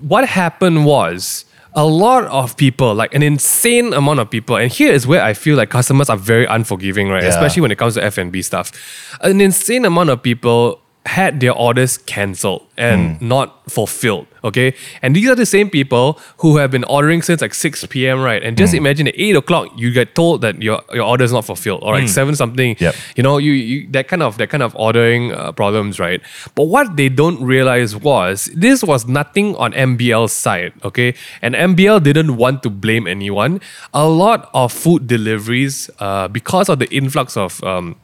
What 0.00 0.26
happened 0.26 0.86
was 0.86 1.44
a 1.74 1.86
lot 1.86 2.24
of 2.24 2.56
people, 2.56 2.94
like 2.94 3.14
an 3.14 3.22
insane 3.22 3.92
amount 3.92 4.18
of 4.18 4.28
people, 4.30 4.56
and 4.56 4.72
here 4.72 4.90
is 4.92 5.06
where 5.06 5.22
I 5.22 5.34
feel 5.34 5.56
like 5.56 5.70
customers 5.70 6.08
are 6.10 6.16
very 6.16 6.46
unforgiving, 6.46 7.08
right? 7.08 7.22
Yeah. 7.22 7.28
Especially 7.28 7.62
when 7.62 7.70
it 7.70 7.78
comes 7.78 7.94
to 7.94 8.02
F 8.04 8.18
and 8.18 8.32
B 8.32 8.42
stuff. 8.42 8.72
An 9.20 9.40
insane 9.40 9.84
amount 9.84 10.10
of 10.10 10.22
people 10.22 10.80
had 11.06 11.40
their 11.40 11.52
orders 11.52 11.96
cancelled 11.98 12.62
and 12.76 13.16
Hmm. 13.18 13.28
not 13.28 13.70
fulfilled. 13.70 14.26
Okay. 14.44 14.74
And 15.02 15.16
these 15.16 15.28
are 15.28 15.34
the 15.34 15.46
same 15.46 15.68
people 15.70 16.18
who 16.38 16.56
have 16.58 16.70
been 16.70 16.84
ordering 16.84 17.20
since 17.22 17.40
like 17.40 17.54
6 17.54 17.84
p.m. 17.86 18.20
right? 18.22 18.42
And 18.42 18.56
just 18.56 18.74
imagine 18.74 19.08
at 19.08 19.14
8 19.16 19.36
o'clock 19.36 19.68
you 19.76 19.90
get 19.92 20.14
told 20.14 20.40
that 20.42 20.60
your, 20.62 20.80
your 20.92 21.04
order 21.04 21.24
is 21.24 21.32
not 21.32 21.44
fulfilled 21.44 21.80
or 21.82 21.94
like 21.94 22.08
seven 22.08 22.34
something. 22.36 22.76
Yep. 22.78 22.94
You 23.16 23.22
know, 23.22 23.38
you, 23.38 23.52
you 23.52 23.88
that 23.92 24.08
kind 24.08 24.22
of 24.22 24.36
that 24.38 24.48
kind 24.50 24.62
of 24.62 24.74
ordering 24.76 25.32
uh, 25.32 25.52
problems, 25.52 25.98
right? 25.98 26.20
But 26.54 26.64
what 26.64 26.96
they 26.96 27.08
don't 27.08 27.42
realize 27.42 27.96
was 27.96 28.50
this 28.54 28.82
was 28.84 29.06
nothing 29.06 29.56
on 29.56 29.72
MBL's 29.72 30.32
side, 30.32 30.72
okay? 30.84 31.14
And 31.42 31.54
MBL 31.54 32.02
didn't 32.02 32.36
want 32.36 32.62
to 32.62 32.70
blame 32.70 33.06
anyone. 33.06 33.60
A 33.94 34.06
lot 34.06 34.48
of 34.54 34.72
food 34.72 35.06
deliveries, 35.06 35.90
uh, 35.98 36.28
because 36.28 36.68
of 36.68 36.78
the 36.78 36.88
influx 36.94 37.36
of 37.36 37.62
um, 37.64 37.96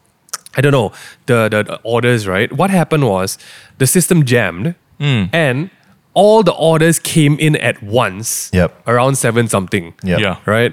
I 0.56 0.60
don't 0.62 0.72
know 0.72 0.92
the, 1.26 1.48
the 1.48 1.62
the 1.62 1.80
orders, 1.84 2.26
right? 2.26 2.50
What 2.52 2.70
happened 2.70 3.04
was 3.06 3.38
the 3.78 3.86
system 3.86 4.24
jammed 4.24 4.74
and 4.98 5.70
all 6.14 6.42
the 6.42 6.52
orders 6.54 6.98
came 6.98 7.36
in 7.38 7.56
at 7.56 7.82
once. 7.82 8.50
Yep. 8.54 8.88
Around 8.88 9.16
seven 9.18 9.48
something 9.48 9.92
Yep. 10.02 10.18
Yeah. 10.20 10.36
right? 10.46 10.72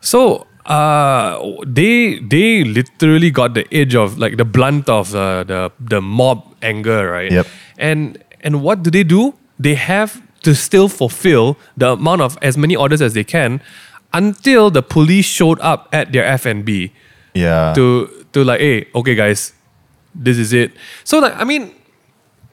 So 0.00 0.46
uh, 0.66 1.40
they 1.66 2.18
they 2.20 2.64
literally 2.64 3.30
got 3.30 3.54
the 3.54 3.64
edge 3.74 3.94
of 3.94 4.18
like 4.18 4.36
the 4.36 4.44
blunt 4.44 4.88
of 4.88 5.10
the 5.12 5.44
the, 5.46 5.72
the 5.80 6.00
mob 6.00 6.44
anger, 6.62 7.10
right? 7.10 7.32
Yep. 7.32 7.46
And 7.78 8.18
and 8.42 8.62
what 8.62 8.82
do 8.82 8.90
they 8.90 9.02
do? 9.04 9.34
They 9.58 9.74
have 9.74 10.20
to 10.42 10.54
still 10.54 10.88
fulfill 10.88 11.56
the 11.76 11.92
amount 11.92 12.20
of 12.20 12.36
as 12.42 12.58
many 12.58 12.74
orders 12.76 13.00
as 13.00 13.14
they 13.14 13.24
can 13.24 13.60
until 14.12 14.70
the 14.70 14.82
police 14.82 15.24
showed 15.24 15.58
up 15.60 15.88
at 15.92 16.12
their 16.12 16.24
F 16.24 16.44
and 16.46 16.64
B 16.64 16.92
Yeah. 17.34 17.72
to 17.74 18.10
to 18.32 18.44
like, 18.44 18.60
hey, 18.60 18.88
okay, 18.94 19.14
guys, 19.14 19.52
this 20.14 20.38
is 20.38 20.52
it. 20.52 20.72
So 21.04 21.18
like, 21.18 21.34
I 21.36 21.44
mean, 21.44 21.74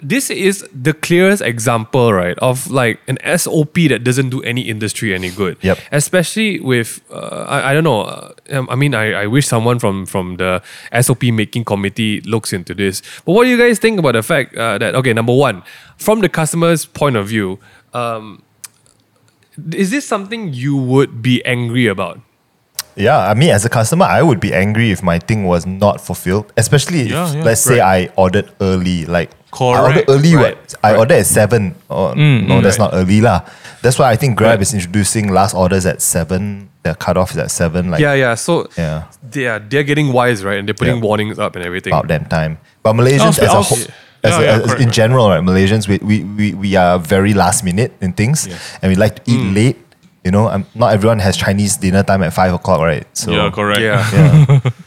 this 0.02 0.30
is 0.30 0.66
the 0.74 0.94
clearest 0.94 1.42
example, 1.42 2.14
right, 2.14 2.38
of 2.40 2.72
like 2.72 3.00
an 3.08 3.18
SOP 3.38 3.74
that 3.90 4.04
doesn't 4.04 4.30
do 4.30 4.42
any 4.44 4.62
industry 4.62 5.14
any 5.14 5.30
good. 5.30 5.58
Yep. 5.62 5.78
Especially 5.92 6.60
with, 6.60 7.02
uh, 7.12 7.46
I, 7.48 7.72
I 7.72 7.74
don't 7.74 7.84
know. 7.84 8.02
Uh, 8.02 8.34
um, 8.52 8.70
I 8.70 8.76
mean, 8.76 8.96
I, 8.96 9.24
I 9.24 9.28
wish 9.28 9.48
someone 9.48 9.80
from 9.80 10.06
from 10.06 10.38
the 10.38 10.62
SOP 11.02 11.24
making 11.24 11.66
committee 11.66 12.22
looks 12.22 12.54
into 12.54 12.74
this. 12.74 13.02
But 13.26 13.34
what 13.34 13.44
do 13.44 13.50
you 13.50 13.58
guys 13.58 13.80
think 13.80 14.00
about 14.00 14.14
the 14.14 14.24
fact 14.24 14.56
uh, 14.56 14.78
that 14.78 14.96
okay, 14.96 15.14
number 15.14 15.36
one, 15.36 15.64
from 15.98 16.22
the 16.22 16.30
customer's 16.30 16.86
point 16.86 17.18
of 17.18 17.28
view, 17.28 17.60
um, 17.94 18.44
is 19.74 19.92
this 19.92 20.08
something 20.08 20.54
you 20.54 20.78
would 20.78 21.22
be 21.22 21.44
angry 21.46 21.88
about? 21.88 22.22
Yeah, 23.00 23.18
I 23.32 23.34
mean, 23.34 23.50
as 23.52 23.64
a 23.66 23.70
customer, 23.70 24.06
I 24.06 24.22
would 24.22 24.40
be 24.42 24.54
angry 24.54 24.92
if 24.92 25.02
my 25.02 25.20
thing 25.20 25.46
was 25.46 25.66
not 25.66 26.02
fulfilled. 26.02 26.52
Especially 26.58 27.02
if, 27.08 27.12
Yeah, 27.12 27.34
yeah, 27.34 27.44
let's 27.44 27.62
say, 27.62 27.80
I 27.80 28.10
ordered 28.18 28.52
early. 28.60 29.06
Like, 29.06 29.32
I 29.54 29.64
ordered 29.64 29.94
Correct, 30.06 30.10
early. 30.10 30.36
right, 30.36 30.58
What? 30.58 30.76
I 30.84 30.96
ordered 30.98 31.16
at 31.16 31.26
seven. 31.26 31.76
Oh, 31.90 32.14
no, 32.14 32.60
that's 32.62 32.78
not 32.78 32.92
early 32.94 33.22
lah. 33.22 33.42
That's 33.82 33.98
why 33.98 34.12
I 34.12 34.18
think 34.18 34.36
Grab 34.38 34.60
Right. 34.60 34.62
is 34.62 34.74
introducing 34.74 35.30
last 35.32 35.56
orders 35.56 35.86
at 35.86 36.02
seven. 36.02 36.68
Their 36.84 36.96
cutoff 36.96 37.32
is 37.32 37.38
at 37.38 37.52
seven. 37.52 37.90
Like, 37.92 38.02
Yeah, 38.02 38.14
yeah. 38.14 38.36
So 38.36 38.68
yeah, 38.78 39.04
they 39.32 39.48
are 39.48 39.60
they're 39.60 39.84
getting 39.88 40.12
wise, 40.12 40.44
right? 40.44 40.60
And 40.60 40.68
they're 40.68 40.74
putting 40.76 40.98
Yeah. 40.98 41.02
warnings 41.10 41.40
up 41.40 41.56
and 41.56 41.64
everything. 41.66 41.94
about 41.94 42.08
damn 42.08 42.26
time. 42.26 42.58
But 42.84 42.94
Malaysians, 42.94 43.40
Oh, 43.40 43.46
as 43.48 43.54
a 43.54 43.56
also- 43.56 43.76
whole. 43.76 43.86
Yeah, 44.24 44.30
As, 44.30 44.38
a, 44.38 44.42
yeah, 44.44 44.48
as 44.52 44.58
correct, 44.60 44.72
in 44.72 44.78
correct. 44.88 44.92
general, 44.96 45.30
right? 45.30 45.40
Malaysians, 45.42 45.88
we, 45.88 45.98
we, 46.04 46.24
we, 46.26 46.54
we 46.54 46.76
are 46.76 47.00
very 47.00 47.34
last 47.34 47.64
minute 47.64 47.94
in 48.02 48.12
things, 48.12 48.48
and 48.82 48.92
we 48.92 48.96
like 48.96 49.24
to 49.24 49.32
eat 49.32 49.40
Mm. 49.40 49.56
late. 49.56 49.78
You 50.26 50.32
know, 50.32 50.48
um, 50.50 50.66
not 50.76 50.94
everyone 50.94 51.20
has 51.20 51.38
Chinese 51.38 51.78
dinner 51.78 52.04
time 52.04 52.24
at 52.24 52.34
five 52.34 52.54
o'clock, 52.54 52.82
right? 52.82 53.06
So 53.18 53.32
yeah, 53.32 53.50
correct. 53.52 53.80
Yeah. 53.82 54.10
yeah. 54.14 54.60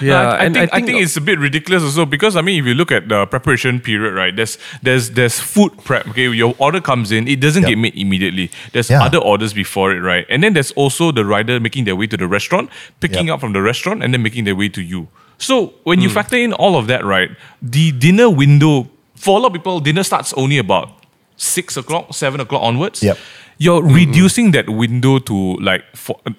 Yeah, 0.00 0.20
I, 0.30 0.36
I 0.36 0.44
and 0.46 0.54
think, 0.54 0.72
I 0.72 0.80
think 0.80 1.02
it's 1.02 1.18
a 1.18 1.20
bit 1.20 1.38
ridiculous 1.38 1.82
also 1.82 2.06
because 2.06 2.34
I 2.34 2.40
mean 2.40 2.58
if 2.60 2.64
you 2.66 2.72
look 2.72 2.90
at 2.90 3.10
the 3.10 3.26
preparation 3.26 3.78
period, 3.78 4.14
right? 4.14 4.34
There's 4.34 4.56
there's 4.82 5.10
there's 5.10 5.38
food 5.38 5.76
prep. 5.84 6.08
Okay, 6.08 6.30
your 6.30 6.54
order 6.56 6.80
comes 6.80 7.12
in, 7.12 7.28
it 7.28 7.40
doesn't 7.40 7.62
Yep. 7.62 7.68
get 7.68 7.76
made 7.78 7.94
immediately. 7.94 8.50
There's 8.72 8.88
Yeah. 8.88 9.02
other 9.04 9.18
orders 9.18 9.52
before 9.52 9.92
it, 9.92 10.00
right? 10.00 10.24
And 10.30 10.42
then 10.42 10.54
there's 10.54 10.72
also 10.72 11.12
the 11.12 11.26
rider 11.26 11.60
making 11.60 11.84
their 11.84 11.94
way 11.94 12.06
to 12.06 12.16
the 12.16 12.26
restaurant, 12.26 12.70
picking 13.00 13.26
Yep. 13.26 13.34
up 13.34 13.40
from 13.40 13.52
the 13.52 13.60
restaurant, 13.60 14.02
and 14.02 14.14
then 14.14 14.22
making 14.22 14.44
their 14.44 14.56
way 14.56 14.70
to 14.70 14.80
you. 14.80 15.08
So 15.36 15.74
when 15.84 16.00
you 16.00 16.08
factor 16.08 16.38
in 16.38 16.54
all 16.54 16.76
of 16.78 16.86
that, 16.86 17.04
right, 17.04 17.28
the 17.60 17.92
dinner 17.92 18.30
window 18.30 18.88
for 19.14 19.36
a 19.36 19.40
lot 19.42 19.48
of 19.48 19.52
people, 19.52 19.80
dinner 19.80 20.04
starts 20.04 20.32
only 20.38 20.56
about 20.56 20.88
six 21.36 21.76
o'clock, 21.76 22.14
seven 22.14 22.40
o'clock 22.40 22.62
onwards. 22.62 23.02
Yep. 23.02 23.18
You're 23.58 23.82
reducing 23.82 24.50
that 24.52 24.68
window 24.68 25.18
to 25.18 25.54
like 25.56 25.82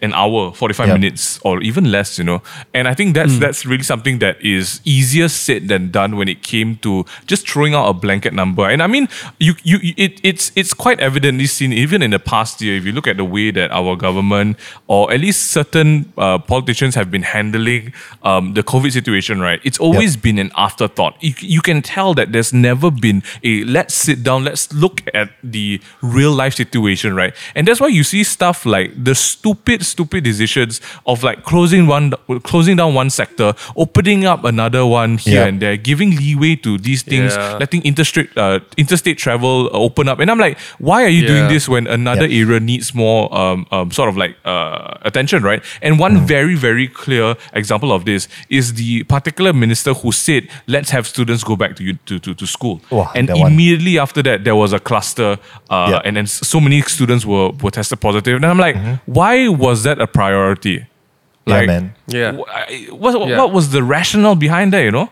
an 0.01 0.13
hour, 0.13 0.53
45 0.53 0.88
Yep. 0.88 1.00
minutes 1.00 1.39
or 1.43 1.62
even 1.62 1.91
less, 1.91 2.17
you 2.19 2.24
know. 2.24 2.41
And 2.74 2.88
I 2.88 2.93
think 2.93 3.15
that's 3.15 3.39
that's 3.39 3.65
really 3.65 3.83
something 3.83 4.19
that 4.19 4.38
is 4.41 4.81
easier 4.86 5.27
said 5.27 5.67
than 5.67 5.89
done 5.91 6.15
when 6.15 6.27
it 6.27 6.43
came 6.43 6.75
to 6.77 7.05
just 7.25 7.50
throwing 7.50 7.74
out 7.74 7.88
a 7.89 7.93
blanket 7.93 8.33
number. 8.33 8.69
And 8.69 8.83
I 8.83 8.88
mean, 8.88 9.07
you 9.39 9.55
you 9.63 9.79
it, 9.97 10.19
it's 10.24 10.51
it's 10.55 10.74
quite 10.74 11.00
evidently 11.00 11.47
seen 11.47 11.74
even 11.74 12.01
in 12.03 12.12
the 12.12 12.19
past 12.19 12.62
year 12.62 12.77
if 12.77 12.86
you 12.86 12.91
look 12.91 13.07
at 13.07 13.17
the 13.17 13.25
way 13.25 13.50
that 13.51 13.71
our 13.71 13.95
government 13.95 14.57
or 14.88 15.12
at 15.12 15.19
least 15.19 15.51
certain 15.51 16.13
uh, 16.17 16.38
politicians 16.38 16.93
have 16.95 17.09
been 17.09 17.24
handling 17.24 17.93
um, 18.24 18.53
the 18.53 18.62
COVID 18.63 18.91
situation, 18.91 19.39
right? 19.41 19.59
It's 19.63 19.79
always 19.79 20.15
been 20.15 20.38
an 20.38 20.51
afterthought. 20.55 21.15
You, 21.21 21.33
you 21.39 21.62
can 21.62 21.81
tell 21.81 22.13
that 22.13 22.31
there's 22.31 22.53
never 22.53 22.91
been 22.91 23.24
a 23.43 23.63
let's 23.63 23.93
sit 23.95 24.24
down, 24.24 24.43
let's 24.43 24.71
look 24.74 25.01
at 25.13 25.31
the 25.43 25.81
real 26.01 26.31
life 26.31 26.53
situation, 26.53 27.06
right? 27.15 27.33
And 27.55 27.67
that's 27.67 27.79
why 27.79 27.87
you 27.87 28.03
see 28.03 28.23
stuff 28.23 28.65
like 28.65 28.91
the 29.03 29.15
stupid, 29.15 29.85
stupid 29.85 30.23
decisions 30.23 30.81
of 31.05 31.23
like 31.23 31.43
closing 31.43 31.87
one, 31.87 32.13
closing 32.43 32.75
down 32.77 32.93
one 32.93 33.09
sector, 33.09 33.53
opening 33.75 34.25
up 34.25 34.43
another 34.43 34.85
one 34.85 35.17
here 35.17 35.41
Yeah. 35.41 35.45
and 35.47 35.59
there, 35.61 35.77
giving 35.77 36.15
leeway 36.15 36.55
to 36.57 36.77
these 36.77 37.01
things, 37.03 37.35
Yeah. 37.35 37.57
letting 37.59 37.81
interstate 37.83 38.29
uh, 38.37 38.59
interstate 38.77 39.17
travel 39.17 39.69
open 39.73 40.07
up. 40.09 40.19
And 40.19 40.29
I'm 40.31 40.39
like, 40.39 40.57
why 40.79 41.03
are 41.03 41.09
you 41.09 41.27
doing 41.27 41.47
this 41.47 41.67
when 41.69 41.87
another 41.87 42.25
Yeah. 42.27 42.45
area 42.45 42.59
needs 42.59 42.93
more 42.93 43.33
um, 43.35 43.65
um, 43.71 43.91
sort 43.91 44.09
of 44.09 44.17
like 44.17 44.35
uh, 44.45 44.97
attention, 45.03 45.43
right? 45.43 45.63
And 45.81 45.99
one 45.99 46.25
very, 46.25 46.55
very 46.55 46.87
clear 46.87 47.35
example 47.53 47.91
of 47.91 48.05
this 48.05 48.27
is 48.49 48.73
the 48.75 49.03
particular 49.03 49.53
minister 49.53 49.93
who 49.93 50.11
said, 50.11 50.47
let's 50.67 50.89
have 50.91 51.08
students 51.08 51.43
go 51.43 51.55
back 51.55 51.75
to 51.77 51.84
you, 51.84 51.93
to, 52.05 52.19
to, 52.19 52.34
to 52.34 52.45
school. 52.47 52.82
Wow, 52.89 53.12
and 53.15 53.27
that 53.29 53.38
one. 53.38 53.51
immediately 53.53 53.99
after 53.99 54.21
that, 54.23 54.43
there 54.43 54.55
was 54.55 54.73
a 54.73 54.79
cluster, 54.79 55.38
uh, 55.69 55.88
Yeah. 55.91 56.01
and 56.05 56.17
then 56.17 56.27
so 56.27 56.60
many 56.60 56.77
students 56.97 57.23
were, 57.31 57.47
were 57.63 57.71
tested 57.77 57.99
positive. 58.07 58.36
And 58.39 58.45
I'm 58.51 58.62
like, 58.67 58.75
why 59.17 59.33
was 59.65 59.77
that 59.88 59.97
a 60.01 60.07
priority? 60.19 60.77
Mm-hmm. 60.79 61.51
Yeah, 61.51 61.65
man. 61.71 61.83
Yeah. 62.17 62.31
wh- 62.38 62.49
I- 62.62 62.88
What, 63.03 63.13
Yeah. 63.29 63.38
what 63.39 63.49
was 63.57 63.65
the 63.75 63.81
rationale 63.95 64.36
behind 64.47 64.67
that, 64.73 64.83
you 64.88 64.91
know? 64.97 65.07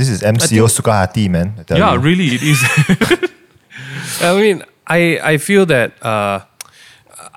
This 0.00 0.08
is 0.14 0.18
MCO 0.22 0.64
Sukahati, 0.76 1.24
man. 1.36 1.48
I 1.58 1.62
tell 1.66 1.78
Yeah, 1.82 1.92
you. 1.94 1.98
really, 2.08 2.26
it 2.36 2.42
is. 2.52 2.58
I 4.22 4.32
mean, 4.40 4.62
I 4.86 5.00
I 5.32 5.34
feel 5.38 5.64
that 5.66 5.90
uh, 6.12 6.40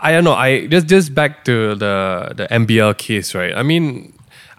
I 0.07 0.11
don't 0.13 0.23
know. 0.23 0.33
I 0.47 0.67
just 0.73 0.87
just 0.87 1.07
back 1.19 1.43
to 1.45 1.75
the 1.83 1.95
the 2.39 2.45
MBL 2.61 2.93
case, 2.97 3.35
right? 3.39 3.53
I 3.55 3.63
mean, 3.63 4.13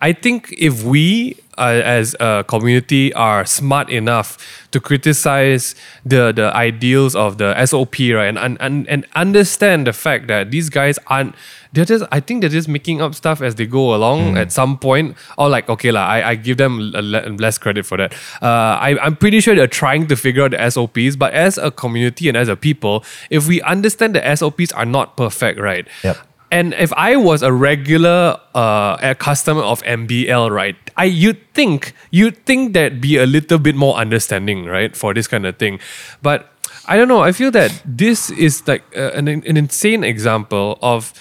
I 0.08 0.12
think 0.12 0.52
if 0.58 0.82
we 0.84 1.36
uh, 1.58 1.80
as 1.84 2.14
a 2.20 2.44
community 2.46 3.12
are 3.14 3.44
smart 3.46 3.90
enough 3.90 4.38
to 4.70 4.80
criticize 4.80 5.74
the 6.04 6.32
the 6.32 6.54
ideals 6.54 7.14
of 7.14 7.38
the 7.38 7.54
SOP, 7.66 7.98
right, 7.98 8.26
and 8.26 8.38
and 8.38 8.56
and, 8.60 8.88
and 8.88 9.06
understand 9.14 9.86
the 9.86 9.92
fact 9.92 10.26
that 10.28 10.50
these 10.50 10.68
guys 10.68 10.98
aren't. 11.06 11.34
They're 11.72 11.84
just, 11.84 12.04
I 12.12 12.20
think 12.20 12.40
they're 12.40 12.50
just 12.50 12.68
making 12.68 13.02
up 13.02 13.16
stuff 13.16 13.42
as 13.42 13.56
they 13.56 13.66
go 13.66 13.96
along 13.96 14.38
at 14.38 14.52
some 14.52 14.78
point. 14.78 15.16
Or 15.36 15.48
like, 15.48 15.68
okay, 15.68 15.90
la, 15.90 16.06
I, 16.06 16.28
I 16.30 16.34
give 16.36 16.56
them 16.56 16.92
less 16.92 17.58
credit 17.58 17.84
for 17.84 17.98
that. 17.98 18.14
Uh, 18.40 18.78
I, 18.80 18.96
I'm 19.02 19.16
pretty 19.16 19.40
sure 19.40 19.56
they're 19.56 19.66
trying 19.66 20.06
to 20.06 20.14
figure 20.14 20.44
out 20.44 20.52
the 20.52 20.70
SOPs, 20.70 21.16
but 21.16 21.32
as 21.32 21.58
a 21.58 21.72
community 21.72 22.28
and 22.28 22.36
as 22.36 22.48
a 22.48 22.54
people, 22.54 23.04
if 23.28 23.48
we 23.48 23.60
understand 23.62 24.14
the 24.14 24.36
SOPs 24.36 24.70
are 24.70 24.86
not 24.86 25.16
perfect, 25.16 25.58
right? 25.58 25.88
Yep. 26.04 26.16
And 26.54 26.72
if 26.74 26.92
I 26.92 27.16
was 27.16 27.42
a 27.42 27.52
regular 27.52 28.38
uh, 28.54 28.96
a 29.02 29.16
customer 29.16 29.62
of 29.62 29.82
MBL, 29.82 30.52
right, 30.52 30.76
I 30.96 31.06
you'd 31.06 31.42
think 31.52 31.94
you'd 32.12 32.46
think 32.46 32.74
there'd 32.74 33.00
be 33.00 33.16
a 33.16 33.26
little 33.26 33.58
bit 33.58 33.74
more 33.74 33.96
understanding, 33.96 34.66
right, 34.66 34.94
for 34.94 35.12
this 35.12 35.26
kind 35.26 35.46
of 35.46 35.56
thing. 35.58 35.80
But 36.22 36.52
I 36.86 36.96
don't 36.96 37.08
know. 37.08 37.22
I 37.22 37.32
feel 37.32 37.50
that 37.50 37.82
this 37.84 38.30
is 38.30 38.62
like 38.68 38.84
uh, 38.96 39.10
an 39.18 39.26
an 39.26 39.56
insane 39.56 40.04
example 40.04 40.78
of 40.80 41.12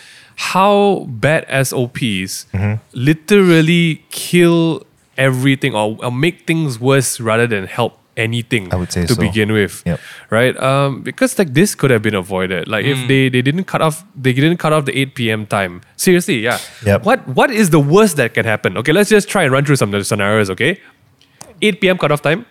how 0.53 1.07
bad 1.09 1.49
SOPs 1.65 2.45
literally 2.93 4.05
kill 4.11 4.85
everything 5.17 5.73
or, 5.73 5.97
or 6.03 6.11
make 6.11 6.45
things 6.45 6.79
worse 6.79 7.19
rather 7.19 7.47
than 7.47 7.65
help 7.65 7.97
anything 8.15 8.71
I 8.73 8.75
would 8.77 8.91
say 8.91 9.05
to 9.05 9.13
so. 9.15 9.21
begin 9.21 9.51
with 9.51 9.81
Yep. 9.85 9.99
right? 10.29 10.55
Um 10.61 11.01
because 11.01 11.37
like 11.39 11.53
this 11.53 11.75
could 11.75 11.91
have 11.91 12.01
been 12.01 12.15
avoided. 12.15 12.67
Like 12.67 12.85
if 12.85 13.07
they 13.07 13.29
they 13.29 13.41
didn't 13.41 13.65
cut 13.65 13.81
off 13.81 14.03
they 14.15 14.33
didn't 14.33 14.57
cut 14.57 14.73
off 14.73 14.85
the 14.85 14.95
8 14.97 15.15
p.m 15.15 15.45
time. 15.45 15.81
Seriously 15.95 16.39
yeah. 16.39 16.59
Yep. 16.85 17.05
what 17.05 17.27
what 17.27 17.49
is 17.51 17.69
the 17.71 17.79
worst 17.79 18.17
that 18.17 18.33
can 18.33 18.45
happen? 18.45 18.77
Okay 18.77 18.93
let's 18.93 19.09
just 19.09 19.27
try 19.29 19.43
and 19.43 19.51
run 19.51 19.65
through 19.65 19.77
some 19.77 19.93
of 19.93 19.99
the 19.99 20.05
scenarios 20.05 20.49
okay? 20.49 20.79
8 21.61 21.81
p.m 21.81 21.97
cut 21.97 22.11
off 22.11 22.21
time 22.21 22.45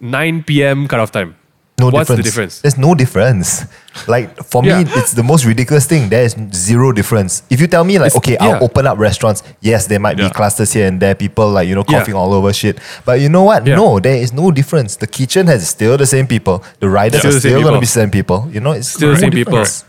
9 0.00 0.42
p.m 0.44 0.88
cut 0.88 0.98
off 1.00 1.12
time 1.12 1.36
No 1.82 1.90
what's 1.90 2.08
difference. 2.08 2.18
the 2.18 2.30
difference 2.30 2.60
There's 2.60 2.78
no 2.78 2.94
difference. 2.94 3.64
Like 4.08 4.42
for 4.44 4.64
Yeah. 4.64 4.82
me, 4.84 4.90
it's 4.96 5.12
the 5.12 5.22
most 5.22 5.44
ridiculous 5.44 5.84
thing. 5.86 6.08
There 6.08 6.22
is 6.24 6.34
zero 6.54 6.92
difference. 6.92 7.42
If 7.50 7.60
you 7.60 7.66
tell 7.66 7.84
me 7.84 7.98
like, 7.98 8.06
It's- 8.08 8.16
okay, 8.16 8.36
yeah. 8.40 8.56
I'll 8.56 8.64
open 8.64 8.86
up 8.86 8.98
restaurants. 8.98 9.42
Yes, 9.60 9.86
there 9.86 9.98
might 10.00 10.18
Yeah. 10.18 10.28
be 10.28 10.34
clusters 10.34 10.72
here 10.72 10.86
and 10.86 10.98
there, 10.98 11.14
people 11.14 11.50
like 11.50 11.68
you 11.68 11.74
know 11.74 11.84
Yeah. 11.88 11.98
coughing 11.98 12.14
all 12.14 12.32
over 12.32 12.52
shit. 12.52 12.78
But 13.04 13.20
you 13.20 13.28
know 13.28 13.42
what? 13.44 13.66
Yeah. 13.66 13.76
No, 13.76 14.00
there 14.00 14.16
is 14.16 14.32
no 14.32 14.50
difference. 14.50 14.96
The 14.96 15.06
kitchen 15.06 15.46
has 15.48 15.68
still 15.68 15.96
the 15.98 16.06
same 16.06 16.26
people. 16.26 16.62
The 16.80 16.88
riders 16.88 17.20
Still 17.20 17.30
are 17.30 17.34
the 17.34 17.40
still 17.40 17.60
going 17.62 17.74
to 17.74 17.80
be 17.80 17.86
the 17.86 17.98
same 18.00 18.10
people. 18.10 18.48
You 18.52 18.60
know, 18.60 18.72
it's 18.72 18.88
Still 18.88 19.08
the 19.10 19.14
no 19.14 19.20
same 19.20 19.30
people. 19.30 19.52
difference. 19.52 19.84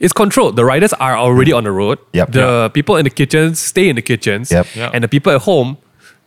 it's 0.00 0.12
controlled. 0.12 0.54
The 0.54 0.64
riders 0.64 0.92
are 0.94 1.16
already 1.16 1.52
on 1.52 1.64
the 1.64 1.72
road. 1.72 1.98
Yep. 2.12 2.30
The 2.32 2.70
people 2.72 2.94
in 2.96 3.04
the 3.04 3.10
kitchens 3.10 3.58
stay 3.58 3.88
in 3.88 3.96
the 3.96 4.02
kitchens. 4.02 4.50
Yep. 4.52 4.66
Yep. 4.76 4.90
And 4.94 5.02
the 5.02 5.08
people 5.08 5.32
at 5.34 5.42
home 5.42 5.76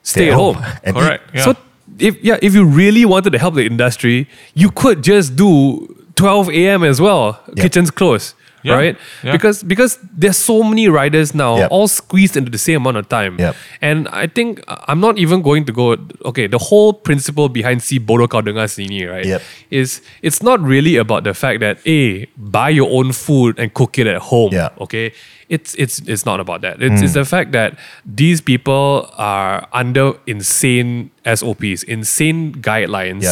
stay, 0.04 0.28
at 0.30 0.34
home. 0.36 0.58
And 0.84 0.94
Correct. 0.96 1.24
Yeah. 1.34 1.44
So 1.46 1.56
if 2.02 2.24
yeah, 2.24 2.38
if 2.42 2.54
you 2.54 2.66
really 2.66 3.06
wanted 3.06 3.32
to 3.32 3.40
help 3.40 3.56
the 3.56 3.66
industry, 3.66 4.28
you 4.54 4.72
could 4.72 5.04
just 5.04 5.36
do 5.36 5.88
12 6.16 6.50
a.m. 6.50 6.84
as 6.84 7.00
well. 7.00 7.40
Yeah. 7.56 7.64
Kitchens 7.64 7.92
close. 7.92 8.36
Yeah. 8.64 8.76
Right? 8.76 8.98
Yeah. 9.24 9.32
Because 9.34 9.64
because 9.64 9.98
there's 10.14 10.38
so 10.38 10.62
many 10.64 10.88
riders 10.88 11.34
now, 11.34 11.58
Yep. 11.58 11.72
all 11.72 11.88
squeezed 11.88 12.38
into 12.38 12.52
the 12.52 12.58
same 12.62 12.78
amount 12.82 12.98
of 12.98 13.10
time. 13.10 13.38
Yep. 13.40 13.56
And 13.82 14.08
I 14.10 14.28
think 14.28 14.62
uh, 14.68 14.78
I'm 14.88 15.00
not 15.00 15.18
even 15.18 15.42
going 15.42 15.66
to 15.66 15.74
go 15.74 15.98
okay, 16.26 16.48
the 16.48 16.60
whole 16.60 16.94
principle 16.94 17.50
behind 17.50 17.82
si 17.82 18.00
bodoh 18.00 18.30
kau 18.30 18.42
dengar 18.42 18.70
sini, 18.70 19.10
right? 19.10 19.26
Yep. 19.26 19.42
Is 19.72 20.02
it's 20.22 20.44
not 20.44 20.62
really 20.62 20.98
about 20.98 21.24
the 21.24 21.34
fact 21.34 21.60
that 21.62 21.80
A, 21.86 22.26
buy 22.38 22.70
your 22.70 22.90
own 22.92 23.12
food 23.12 23.58
and 23.58 23.74
cook 23.74 23.98
it 23.98 24.06
at 24.08 24.22
home. 24.30 24.54
Yeah. 24.54 24.70
Okay. 24.80 25.12
It's 25.52 25.76
it's 25.76 26.00
it's 26.08 26.24
not 26.26 26.40
about 26.40 26.62
that. 26.62 26.80
It's 26.80 27.02
it's 27.02 27.14
the 27.20 27.26
fact 27.26 27.52
that 27.52 27.76
these 28.08 28.40
people 28.40 29.12
are 29.20 29.68
under 29.76 30.16
insane 30.26 31.12
SOPs, 31.28 31.84
insane 31.84 32.56
guidelines, 32.64 33.28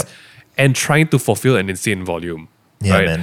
and 0.60 0.76
trying 0.76 1.08
to 1.16 1.18
fulfill 1.18 1.56
an 1.56 1.70
insane 1.70 2.04
volume. 2.04 2.50
Yeah, 2.84 2.94
right? 2.94 3.06
man. 3.08 3.22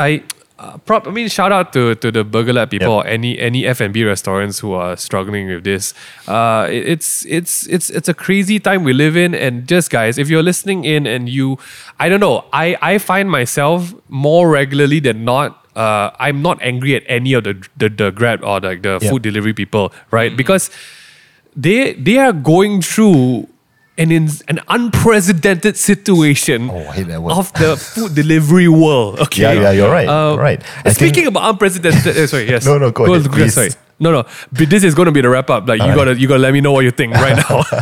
I 0.00 0.10
uh, 0.58 0.78
prop. 0.78 1.06
I 1.06 1.10
mean, 1.10 1.28
shout 1.28 1.52
out 1.52 1.72
to 1.74 1.94
to 1.96 2.10
the 2.10 2.24
Burger 2.24 2.52
Lab 2.52 2.70
people 2.70 2.92
or 2.92 3.06
any 3.06 3.38
any 3.38 3.66
F 3.66 3.80
and 3.80 3.92
B 3.92 4.04
restaurants 4.04 4.58
who 4.60 4.72
are 4.72 4.96
struggling 4.96 5.48
with 5.48 5.64
this. 5.64 5.92
Uh, 6.26 6.66
it- 6.70 6.86
it's 6.96 7.26
it's 7.26 7.66
it's 7.66 7.90
it's 7.90 8.08
a 8.08 8.14
crazy 8.14 8.58
time 8.58 8.82
we 8.84 8.92
live 8.92 9.16
in, 9.16 9.34
and 9.34 9.66
just 9.68 9.90
guys, 9.90 10.16
if 10.18 10.28
you're 10.30 10.42
listening 10.42 10.84
in 10.84 11.06
and 11.06 11.28
you, 11.28 11.58
I 12.00 12.08
don't 12.08 12.20
know, 12.20 12.44
I 12.52 12.76
I 12.80 12.98
find 12.98 13.30
myself 13.30 13.92
more 14.08 14.48
regularly 14.48 15.00
than 15.00 15.24
not. 15.24 15.62
Uh, 15.76 16.08
I'm 16.18 16.40
not 16.40 16.56
angry 16.62 16.94
at 16.96 17.02
any 17.06 17.34
of 17.34 17.44
the 17.44 17.52
the, 17.76 17.90
the 17.90 18.10
Grab 18.10 18.42
or 18.42 18.60
like 18.60 18.80
the 18.82 18.98
Yeah. 19.02 19.10
food 19.10 19.20
delivery 19.22 19.52
people, 19.52 19.92
right? 20.10 20.34
Because 20.36 20.70
they 21.54 21.92
they 21.94 22.16
are 22.18 22.32
going 22.32 22.80
through 22.80 23.48
an 23.98 24.10
in, 24.12 24.28
an 24.48 24.60
unprecedented 24.68 25.76
situation 25.76 26.68
Oh, 26.70 26.78
I 26.88 26.92
hate 26.92 27.08
that 27.08 27.22
word. 27.22 27.32
of 27.32 27.52
the 27.54 27.76
food 27.76 28.14
delivery 28.14 28.68
world. 28.68 29.20
Okay, 29.20 29.42
Yeah, 29.42 29.52
yeah, 29.52 29.70
you're 29.72 29.90
right, 29.90 30.06
Um, 30.08 30.34
you're 30.34 30.42
right. 30.42 30.62
I 30.84 30.92
speaking 30.92 31.14
think- 31.24 31.28
about 31.28 31.50
unprecedented, 31.50 32.06
uh, 32.16 32.26
sorry, 32.26 32.48
yes. 32.48 32.64
No, 32.70 32.78
no, 32.78 32.90
go 32.90 33.04
ahead, 33.12 33.30
please. 33.32 33.54
Sorry, 33.54 33.70
no, 33.98 34.12
no. 34.12 34.24
But 34.52 34.68
this 34.68 34.84
is 34.84 34.94
going 34.94 35.06
to 35.06 35.12
be 35.12 35.22
the 35.22 35.30
wrap 35.30 35.48
up. 35.48 35.66
Like 35.66 35.78
you 35.78 35.84
Alright. 35.84 35.96
gotta 35.96 36.20
you 36.20 36.28
gotta 36.28 36.40
let 36.40 36.52
me 36.52 36.60
know 36.60 36.72
what 36.72 36.84
you 36.84 36.90
think 36.90 37.14
right 37.14 37.36
now. 37.36 37.62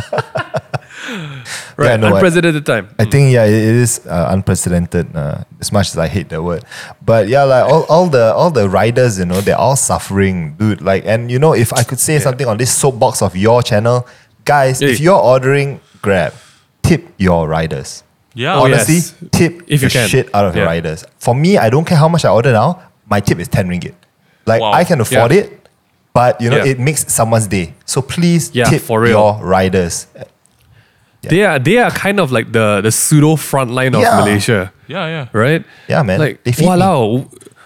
right, 1.77 1.99
no, 1.99 2.07
I- 2.07 2.11
unprecedented 2.13 2.65
time. 2.65 2.89
I 2.97 3.05
think 3.05 3.33
yeah, 3.33 3.45
it 3.45 3.51
is 3.53 3.99
uh, 4.07 4.27
unprecedented. 4.31 5.15
Uh, 5.15 5.43
as 5.59 5.71
much 5.71 5.89
as 5.89 5.97
I 5.97 6.07
hate 6.07 6.29
that 6.29 6.41
word, 6.41 6.63
but 7.03 7.27
yeah, 7.27 7.43
like 7.43 7.65
all, 7.65 7.83
all 7.89 8.07
the 8.07 8.33
all 8.33 8.49
the 8.51 8.69
riders, 8.69 9.19
you 9.19 9.25
know, 9.25 9.41
they're 9.41 9.57
all 9.57 9.75
suffering, 9.75 10.55
dude. 10.57 10.81
Like, 10.81 11.03
and 11.05 11.29
you 11.29 11.39
know, 11.39 11.53
if 11.53 11.73
I 11.73 11.83
could 11.83 11.99
say 11.99 12.19
something 12.19 12.47
on 12.47 12.57
this 12.57 12.73
soapbox 12.73 13.21
of 13.21 13.35
your 13.35 13.61
channel, 13.61 14.07
guys, 14.45 14.81
if 14.81 14.99
you're 14.99 15.19
ordering 15.19 15.81
Grab, 16.05 16.33
tip 16.81 17.01
your 17.17 17.47
riders. 17.49 18.03
Yeah. 18.37 18.55
Oh, 18.55 18.65
Honestly, 18.65 18.95
yes. 19.01 19.13
tip 19.31 19.63
If 19.67 19.81
you 19.81 19.89
the 19.89 19.93
can. 19.97 20.07
shit 20.09 20.27
out 20.35 20.45
of 20.45 20.55
your 20.55 20.65
riders. 20.65 21.05
For 21.19 21.33
me, 21.33 21.57
I 21.57 21.69
don't 21.69 21.85
care 21.85 21.97
how 21.97 22.07
much 22.07 22.23
I 22.25 22.29
order 22.29 22.51
now. 22.51 22.81
My 23.09 23.19
tip 23.19 23.39
is 23.39 23.47
ten 23.47 23.67
ringgit. 23.69 23.95
Like 24.45 24.61
Wow. 24.61 24.73
I 24.73 24.83
can 24.83 24.99
afford 25.01 25.31
Yeah. 25.31 25.39
it, 25.41 25.69
but 26.13 26.39
you 26.41 26.49
know, 26.51 26.57
Yeah. 26.63 26.71
it 26.75 26.79
makes 26.79 27.05
someone's 27.11 27.47
day. 27.47 27.73
So 27.85 28.01
please 28.01 28.51
Yeah, 28.53 28.65
tip 28.69 28.81
for 28.81 29.07
your 29.07 29.39
riders. 29.41 30.07
They 31.25 31.41
are 31.43 31.57
they 31.57 31.79
are 31.81 31.89
kind 31.89 32.19
of 32.19 32.31
like 32.31 32.51
the 32.53 32.81
the 32.85 32.91
pseudo 32.91 33.33
frontline 33.35 33.95
of 33.97 34.01
Yeah. 34.05 34.19
Malaysia. 34.21 34.71
Yeah, 34.87 35.07
yeah. 35.09 35.25
right? 35.33 35.65
Yeah, 35.89 36.03
man. 36.05 36.19
Like, 36.21 36.43
They 36.45 36.51
feed 36.53 36.69
me. 36.69 36.77
wow, 36.77 37.25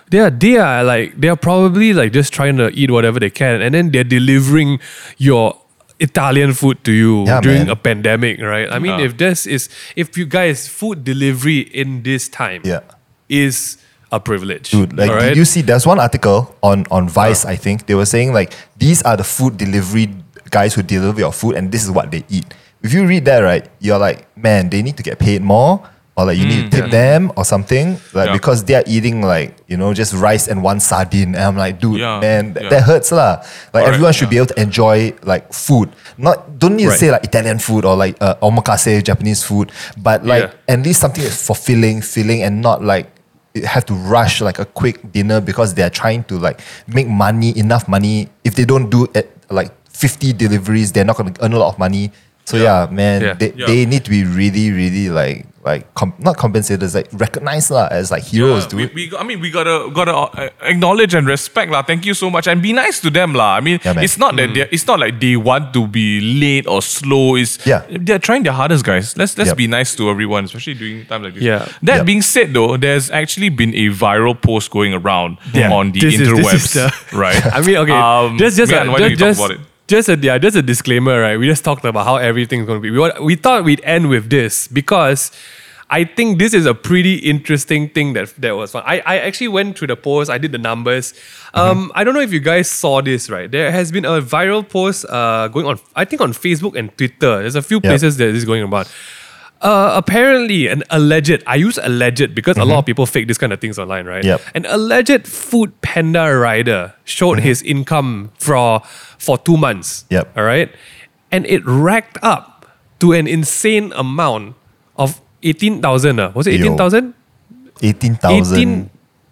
they 0.09 0.19
are 0.23 0.29
they 0.31 0.55
are 0.55 0.83
like 0.87 1.19
they 1.19 1.27
are 1.27 1.35
probably 1.35 1.91
like 1.91 2.13
just 2.15 2.31
trying 2.31 2.55
to 2.55 2.69
eat 2.71 2.87
whatever 2.89 3.19
they 3.19 3.29
can, 3.29 3.59
and 3.61 3.75
then 3.75 3.91
they're 3.91 4.07
delivering 4.07 4.79
your 5.19 5.59
Italian 5.99 6.53
food 6.53 6.83
to 6.85 6.91
you 6.91 7.25
Yeah, 7.27 7.41
during 7.41 7.59
man. 7.67 7.69
a 7.69 7.75
pandemic, 7.75 8.39
right? 8.41 8.71
I 8.71 8.79
mean, 8.79 8.99
Yeah. 8.99 9.05
if 9.05 9.17
this 9.17 9.45
is 9.45 9.69
if 9.95 10.17
you 10.17 10.25
guys 10.25 10.67
food 10.67 11.03
delivery 11.03 11.59
in 11.59 12.03
this 12.03 12.29
time, 12.29 12.61
Yeah. 12.63 12.81
is 13.27 13.77
a 14.11 14.19
privilege, 14.19 14.71
Dude, 14.71 14.97
like, 14.97 15.09
alright? 15.11 15.29
did 15.29 15.37
you 15.37 15.45
see? 15.45 15.61
There's 15.61 15.85
one 15.85 15.99
article 15.99 16.55
on 16.63 16.85
on 16.89 17.09
Vice. 17.09 17.45
I 17.45 17.55
think 17.55 17.85
they 17.85 17.95
were 17.95 18.05
saying 18.07 18.33
like 18.33 18.53
these 18.77 19.01
are 19.03 19.17
the 19.17 19.23
food 19.23 19.57
delivery 19.57 20.09
guys 20.49 20.73
who 20.73 20.81
deliver 20.81 21.19
your 21.19 21.31
food, 21.33 21.55
and 21.55 21.71
this 21.71 21.83
is 21.83 21.91
what 21.91 22.09
they 22.11 22.23
eat. 22.29 22.45
If 22.81 22.93
you 22.93 23.05
read 23.05 23.25
that, 23.25 23.39
right, 23.43 23.67
you're 23.79 23.99
like, 23.99 24.25
man, 24.37 24.69
they 24.69 24.81
need 24.81 24.95
to 24.97 25.03
get 25.03 25.19
paid 25.19 25.41
more, 25.43 25.83
or 26.19 26.25
like 26.27 26.35
you 26.37 26.43
need 26.45 26.67
to 26.67 26.81
tip 26.83 26.91
them 26.91 27.31
or 27.39 27.45
something, 27.47 27.95
like 28.11 28.27
Yeah. 28.27 28.33
because 28.35 28.65
they 28.67 28.75
are 28.75 28.83
eating 28.85 29.21
like 29.23 29.55
you 29.71 29.77
know 29.79 29.93
just 29.95 30.11
rice 30.13 30.51
and 30.51 30.59
one 30.59 30.79
sardine, 30.83 31.31
and 31.31 31.43
I'm 31.47 31.55
like, 31.55 31.79
dude, 31.79 31.99
Yeah, 32.03 32.19
man, 32.19 32.51
th- 32.53 32.63
yeah. 32.67 32.69
that 32.75 32.83
hurts 32.83 33.15
lah. 33.15 33.39
Like 33.71 33.87
everyone 33.87 34.11
should 34.11 34.27
yeah. 34.27 34.35
be 34.35 34.37
able 34.43 34.51
to 34.51 34.59
enjoy 34.59 35.13
like 35.23 35.47
food. 35.55 35.95
Not 36.19 36.59
don't 36.59 36.75
need 36.75 36.91
Right. 36.91 36.99
to 36.99 36.99
say 36.99 37.09
like 37.15 37.23
Italian 37.23 37.55
food 37.63 37.85
or 37.87 37.95
like 37.95 38.19
uh, 38.19 38.35
omakase 38.43 38.99
Japanese 38.99 39.47
food, 39.47 39.71
but 39.95 40.27
like 40.27 40.51
Yeah. 40.51 40.75
at 40.75 40.83
least 40.83 40.99
something 40.99 41.23
that's 41.23 41.39
fulfilling, 41.39 42.03
filling, 42.03 42.43
and 42.43 42.59
not 42.59 42.83
like 42.83 43.07
have 43.63 43.85
to 43.87 43.95
rush 43.95 44.41
like 44.43 44.59
a 44.59 44.65
quick 44.67 44.99
dinner 45.15 45.39
because 45.41 45.73
they're 45.73 45.89
trying 45.89 46.27
to 46.27 46.35
like 46.37 46.59
make 46.91 47.07
money, 47.07 47.55
enough 47.57 47.87
money. 47.87 48.27
If 48.43 48.59
they 48.59 48.65
don't 48.67 48.91
do 48.91 49.07
it 49.15 49.31
like 49.49 49.71
50 49.95 50.33
deliveries, 50.33 50.91
they're 50.91 51.07
not 51.07 51.15
gonna 51.17 51.33
earn 51.41 51.53
a 51.53 51.59
lot 51.59 51.71
of 51.73 51.79
money. 51.79 52.11
So 52.45 52.57
yeah, 52.57 52.87
man, 52.89 53.21
Yeah. 53.21 53.33
They, 53.37 53.53
Yeah. 53.55 53.67
they 53.69 53.85
need 53.85 54.03
to 54.05 54.11
be 54.11 54.23
really, 54.25 54.71
really 54.71 55.09
like 55.09 55.45
like 55.69 55.85
com- 55.93 56.15
not 56.19 56.35
compensated, 56.37 56.83
it's 56.83 56.95
like 56.97 57.07
recognized 57.13 57.69
lah 57.71 57.87
as 57.91 58.09
like 58.11 58.23
heroes, 58.23 58.65
Yeah, 58.69 58.77
we, 58.77 58.85
dude. 58.87 58.95
we, 58.95 59.17
I 59.17 59.23
mean, 59.29 59.39
we 59.39 59.49
gotta 59.51 59.89
gotta 59.93 60.15
uh, 60.15 60.49
acknowledge 60.73 61.13
and 61.13 61.27
respect 61.27 61.71
lah. 61.71 61.81
Thank 61.89 62.05
you 62.09 62.13
so 62.13 62.29
much, 62.29 62.47
and 62.47 62.61
be 62.61 62.73
nice 62.73 62.99
to 63.05 63.09
them 63.09 63.33
lah. 63.41 63.55
I 63.57 63.61
mean, 63.61 63.79
Yeah, 63.85 64.01
it's 64.01 64.17
not 64.17 64.35
that 64.41 64.53
they 64.57 64.65
it's 64.77 64.87
not 64.91 64.99
like 64.99 65.19
they 65.23 65.35
want 65.37 65.71
to 65.77 65.85
be 65.87 66.07
late 66.43 66.65
or 66.67 66.81
slow. 66.81 67.35
It's 67.43 67.55
Yeah. 67.65 67.85
they're 68.09 68.19
trying 68.29 68.43
their 68.49 68.57
hardest, 68.61 68.83
guys. 68.91 69.13
Let's 69.15 69.37
let's 69.37 69.53
Yep. 69.53 69.57
be 69.63 69.67
nice 69.67 69.93
to 70.01 70.09
everyone, 70.09 70.45
especially 70.51 70.73
during 70.81 71.05
times 71.05 71.23
like 71.29 71.33
this. 71.39 71.43
Yeah. 71.43 71.67
That 71.83 71.97
Yep. 72.01 72.05
being 72.11 72.21
said, 72.25 72.53
though, 72.57 72.75
there's 72.77 73.11
actually 73.11 73.49
been 73.53 73.73
a 73.75 73.87
viral 74.03 74.33
post 74.49 74.71
going 74.73 74.93
around 74.97 75.37
Yeah. 75.53 75.71
on 75.71 75.91
the 75.93 75.99
This 76.01 76.17
is- 76.17 76.19
this 76.19 76.29
interwebs, 76.33 76.65
is 76.65 76.73
the- 76.73 76.93
right? 77.25 77.37
I 77.57 77.61
mean, 77.61 77.77
okay, 77.85 77.93
Um, 77.93 78.37
just 78.41 78.57
just 78.57 78.71
Mian, 78.71 78.87
a, 78.87 78.91
why 78.91 78.99
don't 79.05 79.11
you 79.13 79.19
just, 79.19 79.37
just, 79.39 79.45
about 79.45 79.51
it? 79.59 79.68
Just 79.89 80.07
a 80.09 80.15
yeah, 80.17 80.37
just 80.37 80.55
a 80.55 80.61
disclaimer, 80.61 81.19
right? 81.21 81.37
We 81.37 81.47
just 81.47 81.63
talked 81.65 81.83
about 81.83 82.05
how 82.05 82.15
everything's 82.17 82.65
going 82.65 82.79
to 82.79 82.81
be. 82.81 82.91
We, 82.91 83.11
we 83.29 83.35
thought 83.35 83.63
we'd 83.65 83.81
end 83.83 84.09
with 84.09 84.29
this 84.29 84.67
because 84.69 85.31
I 85.89 86.03
think 86.03 86.37
this 86.37 86.53
is 86.53 86.65
a 86.67 86.73
pretty 86.75 87.15
interesting 87.15 87.89
thing 87.89 88.13
that 88.13 88.33
that 88.37 88.55
was 88.55 88.71
fun. 88.73 88.83
I, 88.85 88.99
I 89.05 89.17
actually 89.27 89.47
went 89.49 89.77
through 89.77 89.87
the 89.87 89.95
post. 89.97 90.29
I 90.29 90.37
did 90.37 90.51
the 90.51 90.59
numbers. 90.59 91.13
Um, 91.55 91.91
I 91.95 92.03
don't 92.03 92.13
know 92.13 92.21
if 92.21 92.31
you 92.31 92.39
guys 92.39 92.69
saw 92.69 93.01
this, 93.01 93.27
right? 93.29 93.49
There 93.49 93.71
has 93.71 93.91
been 93.91 94.05
a 94.05 94.21
viral 94.21 94.67
post 94.67 95.05
uh, 95.09 95.47
going 95.47 95.65
on. 95.65 95.79
I 95.95 96.05
think 96.05 96.21
on 96.21 96.31
Facebook 96.33 96.77
and 96.77 96.95
Twitter. 96.95 97.39
There's 97.41 97.55
a 97.55 97.61
few 97.63 97.77
Yep. 97.77 97.89
places 97.89 98.17
that 98.17 98.25
this 98.25 98.35
is 98.37 98.45
going 98.45 98.61
about. 98.63 98.87
Uh, 99.61 99.91
apparently, 99.95 100.67
an 100.67 100.83
alleged, 100.89 101.43
I 101.45 101.55
use 101.55 101.77
alleged 101.77 102.33
because 102.33 102.55
a 102.57 102.63
lot 102.63 102.79
of 102.79 102.85
people 102.85 103.05
fake 103.05 103.27
this 103.27 103.37
kind 103.37 103.51
of 103.51 103.59
things 103.59 103.77
online, 103.77 104.05
right? 104.05 104.23
Yep. 104.23 104.41
An 104.55 104.65
alleged 104.65 105.27
food 105.27 105.81
panda 105.81 106.33
rider 106.37 106.93
showed 107.03 107.39
his 107.39 107.61
income 107.63 108.31
for 108.39 108.81
for 109.17 109.37
two 109.37 109.57
months. 109.57 110.05
Yep. 110.09 110.37
All 110.37 110.43
right. 110.43 110.71
And 111.31 111.45
it 111.45 111.65
racked 111.65 112.17
up 112.21 112.67
to 112.99 113.11
an 113.11 113.27
insane 113.27 113.91
amount 113.93 114.55
of 114.95 115.19
18,000. 115.43 116.19
Uh. 116.19 116.31
Was 116.33 116.47
it 116.47 116.53
Yo. 116.59 116.65
18,000? 116.65 117.13
18,000 117.81 118.57
18 118.57 118.89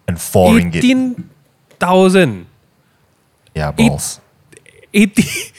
and 0.08 0.20
4 0.20 0.52
ringgit. 0.52 0.76
18,000. 0.76 2.46
Yeah, 3.54 3.72
balls. 3.72 4.20
80. 4.92 5.22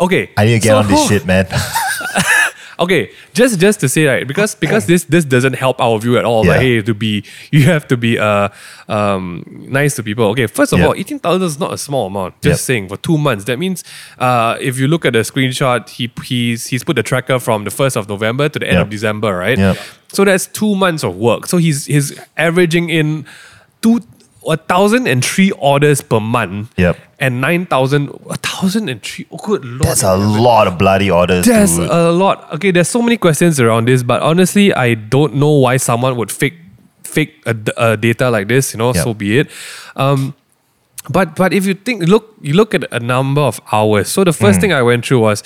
Okay. 0.00 0.30
I 0.34 0.46
need 0.46 0.52
to 0.52 0.58
get 0.60 0.70
so- 0.70 0.78
on 0.78 0.88
this 0.88 1.08
shit, 1.08 1.26
man. 1.26 1.46
Okay, 2.80 3.10
just 3.34 3.60
just 3.60 3.78
to 3.80 3.88
say 3.90 4.06
right 4.06 4.26
because 4.26 4.54
because 4.54 4.86
this 4.86 5.04
this 5.04 5.24
doesn't 5.26 5.52
help 5.52 5.78
our 5.80 5.98
view 5.98 6.16
at 6.18 6.24
all. 6.24 6.44
Like 6.44 6.60
hey, 6.60 6.80
to 6.80 6.94
be 6.94 7.24
you 7.52 7.64
have 7.64 7.86
to 7.88 7.96
be 7.96 8.18
uh 8.18 8.48
um 8.88 9.44
nice 9.68 9.96
to 9.96 10.02
people. 10.02 10.24
Okay, 10.32 10.46
first 10.46 10.72
of 10.72 10.78
Yep. 10.78 10.88
all, 10.88 10.94
eighteen 10.94 11.18
thousand 11.18 11.42
is 11.46 11.58
not 11.58 11.72
a 11.74 11.78
small 11.78 12.06
amount. 12.06 12.40
Just 12.40 12.62
Yep. 12.62 12.66
saying 12.66 12.88
for 12.88 12.96
two 12.96 13.18
months. 13.18 13.44
That 13.44 13.58
means 13.58 13.84
uh 14.18 14.56
if 14.60 14.78
you 14.78 14.88
look 14.88 15.04
at 15.04 15.12
the 15.12 15.20
screenshot, 15.20 15.88
he 15.90 16.10
he's 16.24 16.66
he's 16.68 16.82
put 16.82 16.96
the 16.96 17.02
tracker 17.02 17.38
from 17.38 17.64
the 17.64 17.70
first 17.70 17.96
of 17.96 18.08
November 18.08 18.48
to 18.48 18.58
the 18.58 18.66
end 18.66 18.76
Yep. 18.76 18.84
of 18.86 18.90
December, 18.90 19.36
right? 19.36 19.58
Yep. 19.58 19.76
So 20.12 20.24
that's 20.24 20.46
two 20.46 20.74
months 20.74 21.04
of 21.04 21.16
work. 21.16 21.46
So 21.46 21.58
he's 21.58 21.84
he's 21.86 22.18
averaging 22.36 22.88
in 22.88 23.26
two 23.82 24.00
a 24.48 24.56
thousand 24.56 25.06
and 25.06 25.24
three 25.24 25.50
orders 25.52 26.00
per 26.02 26.20
month. 26.20 26.72
Yep. 26.76 26.96
And 27.18 27.40
nine 27.40 27.66
thousand 27.66 28.08
a 28.30 28.36
thousand 28.36 28.88
and 28.88 29.02
three. 29.02 29.26
Oh 29.30 29.36
good 29.36 29.64
lord. 29.64 29.82
That's 29.82 30.02
a 30.02 30.16
lot 30.16 30.66
of 30.66 30.78
bloody 30.78 31.10
orders, 31.10 31.44
There's 31.46 31.76
dude. 31.76 31.90
a 31.90 32.10
lot. 32.10 32.52
Okay, 32.54 32.70
there's 32.70 32.88
so 32.88 33.02
many 33.02 33.16
questions 33.18 33.60
around 33.60 33.88
this, 33.88 34.02
but 34.02 34.22
honestly, 34.22 34.72
I 34.72 34.94
don't 34.94 35.34
know 35.34 35.50
why 35.52 35.76
someone 35.76 36.16
would 36.16 36.32
fake 36.32 36.54
fake 37.04 37.42
a, 37.46 37.54
a 37.76 37.96
data 37.96 38.30
like 38.30 38.48
this. 38.48 38.72
You 38.72 38.78
know, 38.78 38.94
Yep. 38.94 39.04
so 39.04 39.12
be 39.14 39.38
it. 39.40 39.50
Um, 39.96 40.34
but 41.10 41.34
but 41.36 41.52
if 41.52 41.66
you 41.66 41.74
think 41.74 42.04
look 42.04 42.34
you 42.40 42.54
look 42.54 42.74
at 42.74 42.84
a 42.92 43.00
number 43.00 43.40
of 43.42 43.60
hours. 43.72 44.08
So 44.08 44.24
the 44.24 44.32
first 44.32 44.60
thing 44.60 44.72
I 44.72 44.82
went 44.82 45.04
through 45.06 45.20
was. 45.20 45.42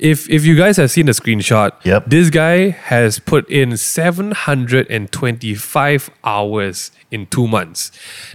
If, 0.00 0.28
if 0.30 0.46
you 0.46 0.56
guys 0.56 0.78
have 0.78 0.90
seen 0.90 1.06
the 1.06 1.12
screenshot, 1.12 1.72
Yep. 1.84 2.06
this 2.08 2.30
guy 2.30 2.70
has 2.70 3.18
put 3.18 3.48
in 3.50 3.76
725 3.76 6.10
hours 6.24 6.90
in 7.10 7.26
two 7.26 7.46
months. 7.46 7.90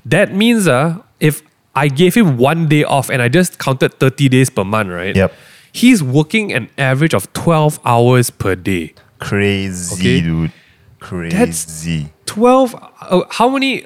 That 0.05 0.33
means 0.33 0.67
uh, 0.67 0.99
if 1.19 1.41
I 1.75 1.87
gave 1.87 2.15
him 2.15 2.37
one 2.37 2.67
day 2.67 2.83
off 2.83 3.09
and 3.09 3.21
I 3.21 3.29
just 3.29 3.57
counted 3.57 3.99
30 3.99 4.29
days 4.29 4.49
per 4.49 4.63
month, 4.63 4.89
right? 4.89 5.15
Yep. 5.15 5.33
He's 5.71 6.01
working 6.03 6.53
an 6.53 6.69
average 6.77 7.13
of 7.13 7.31
12 7.33 7.79
hours 7.83 8.29
per 8.29 8.55
day. 8.55 8.93
Crazy, 9.19 9.95
Okay. 9.95 10.21
dude. 10.21 10.51
Crazy. 10.99 12.09
12 12.25 12.75
uh, 13.01 13.21
how 13.31 13.49
many 13.49 13.85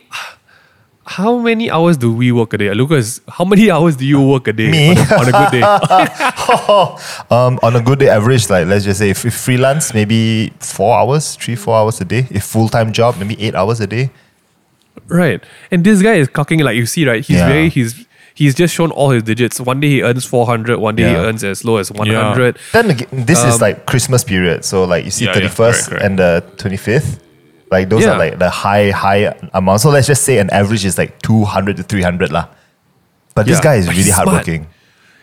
how 1.15 1.39
many 1.39 1.72
hours 1.72 1.98
do 1.98 2.13
we 2.13 2.32
work 2.32 2.54
a 2.54 2.58
day? 2.60 2.72
Lucas, 2.74 3.19
how 3.28 3.43
many 3.43 3.72
hours 3.72 3.95
do 3.95 4.06
you 4.06 4.22
work 4.22 4.48
a 4.48 4.54
day 4.54 4.69
Me? 4.69 4.89
on, 4.91 4.98
a, 4.98 5.15
on 5.22 5.28
a 5.28 5.32
good 5.39 5.52
day? 5.58 5.63
um, 7.32 7.60
on 7.63 7.76
a 7.76 7.82
good 7.82 8.00
day, 8.00 8.10
average, 8.10 8.50
like 8.50 8.67
let's 8.67 8.86
just 8.86 9.00
say 9.00 9.10
if, 9.10 9.26
if 9.26 9.34
freelance, 9.36 9.93
maybe 9.93 10.54
four 10.60 10.98
hours, 11.00 11.36
three, 11.36 11.56
four 11.56 11.76
hours 11.76 12.00
a 12.02 12.06
day. 12.06 12.28
If 12.30 12.43
full 12.43 12.69
time 12.69 12.93
job, 12.93 13.17
maybe 13.17 13.41
eight 13.41 13.56
hours 13.56 13.80
a 13.80 13.88
day. 13.88 14.12
right. 15.08 15.41
And 15.72 15.84
this 15.84 16.02
guy 16.04 16.15
is 16.15 16.28
cocking 16.28 16.60
like 16.60 16.76
you 16.76 16.86
see, 16.86 17.08
right? 17.08 17.26
He's 17.26 17.38
Yeah. 17.38 17.48
very 17.48 17.69
he's 17.69 18.06
he's 18.36 18.54
just 18.54 18.74
shown 18.76 18.91
all 18.91 19.10
his 19.10 19.24
digits. 19.24 19.60
One 19.60 19.80
day 19.80 19.89
he 19.89 20.02
earns 20.04 20.26
400, 20.26 20.78
one 20.78 20.95
day 20.95 21.10
he 21.10 21.15
earns 21.15 21.43
as 21.43 21.65
low 21.65 21.78
as 21.78 21.91
100. 21.91 22.58
Then 22.72 22.91
again, 22.91 23.08
this 23.12 23.41
Um, 23.43 23.50
is 23.50 23.60
like 23.62 23.86
Christmas 23.88 24.24
period, 24.24 24.63
so 24.63 24.84
like 24.84 25.06
you 25.06 25.12
see 25.12 25.26
Yeah, 25.26 25.32
yeah, 25.32 25.36
thirty 25.36 25.48
first 25.48 25.89
correct, 25.89 25.89
correct. 25.89 26.06
and 26.06 26.19
the 26.19 26.43
twenty 26.58 26.78
fifth. 26.78 27.19
Like 27.71 27.89
those 27.89 28.03
Yeah. 28.03 28.13
are 28.13 28.17
like 28.17 28.39
the 28.39 28.49
high 28.49 28.89
high 28.91 29.36
amount. 29.53 29.82
So 29.82 29.89
let's 29.89 30.08
just 30.08 30.23
say 30.23 30.39
an 30.39 30.49
average 30.49 30.86
is 30.86 30.97
like 30.97 31.21
two 31.21 31.43
hundred 31.45 31.77
to 31.77 31.84
three 31.84 32.01
hundred 32.01 32.32
lah. 32.32 32.47
But 33.36 33.45
this 33.45 33.60
guy 33.60 33.75
is 33.75 33.86
But 33.86 33.95
really 33.95 34.10
hardworking. 34.12 34.63
smart. 34.63 34.75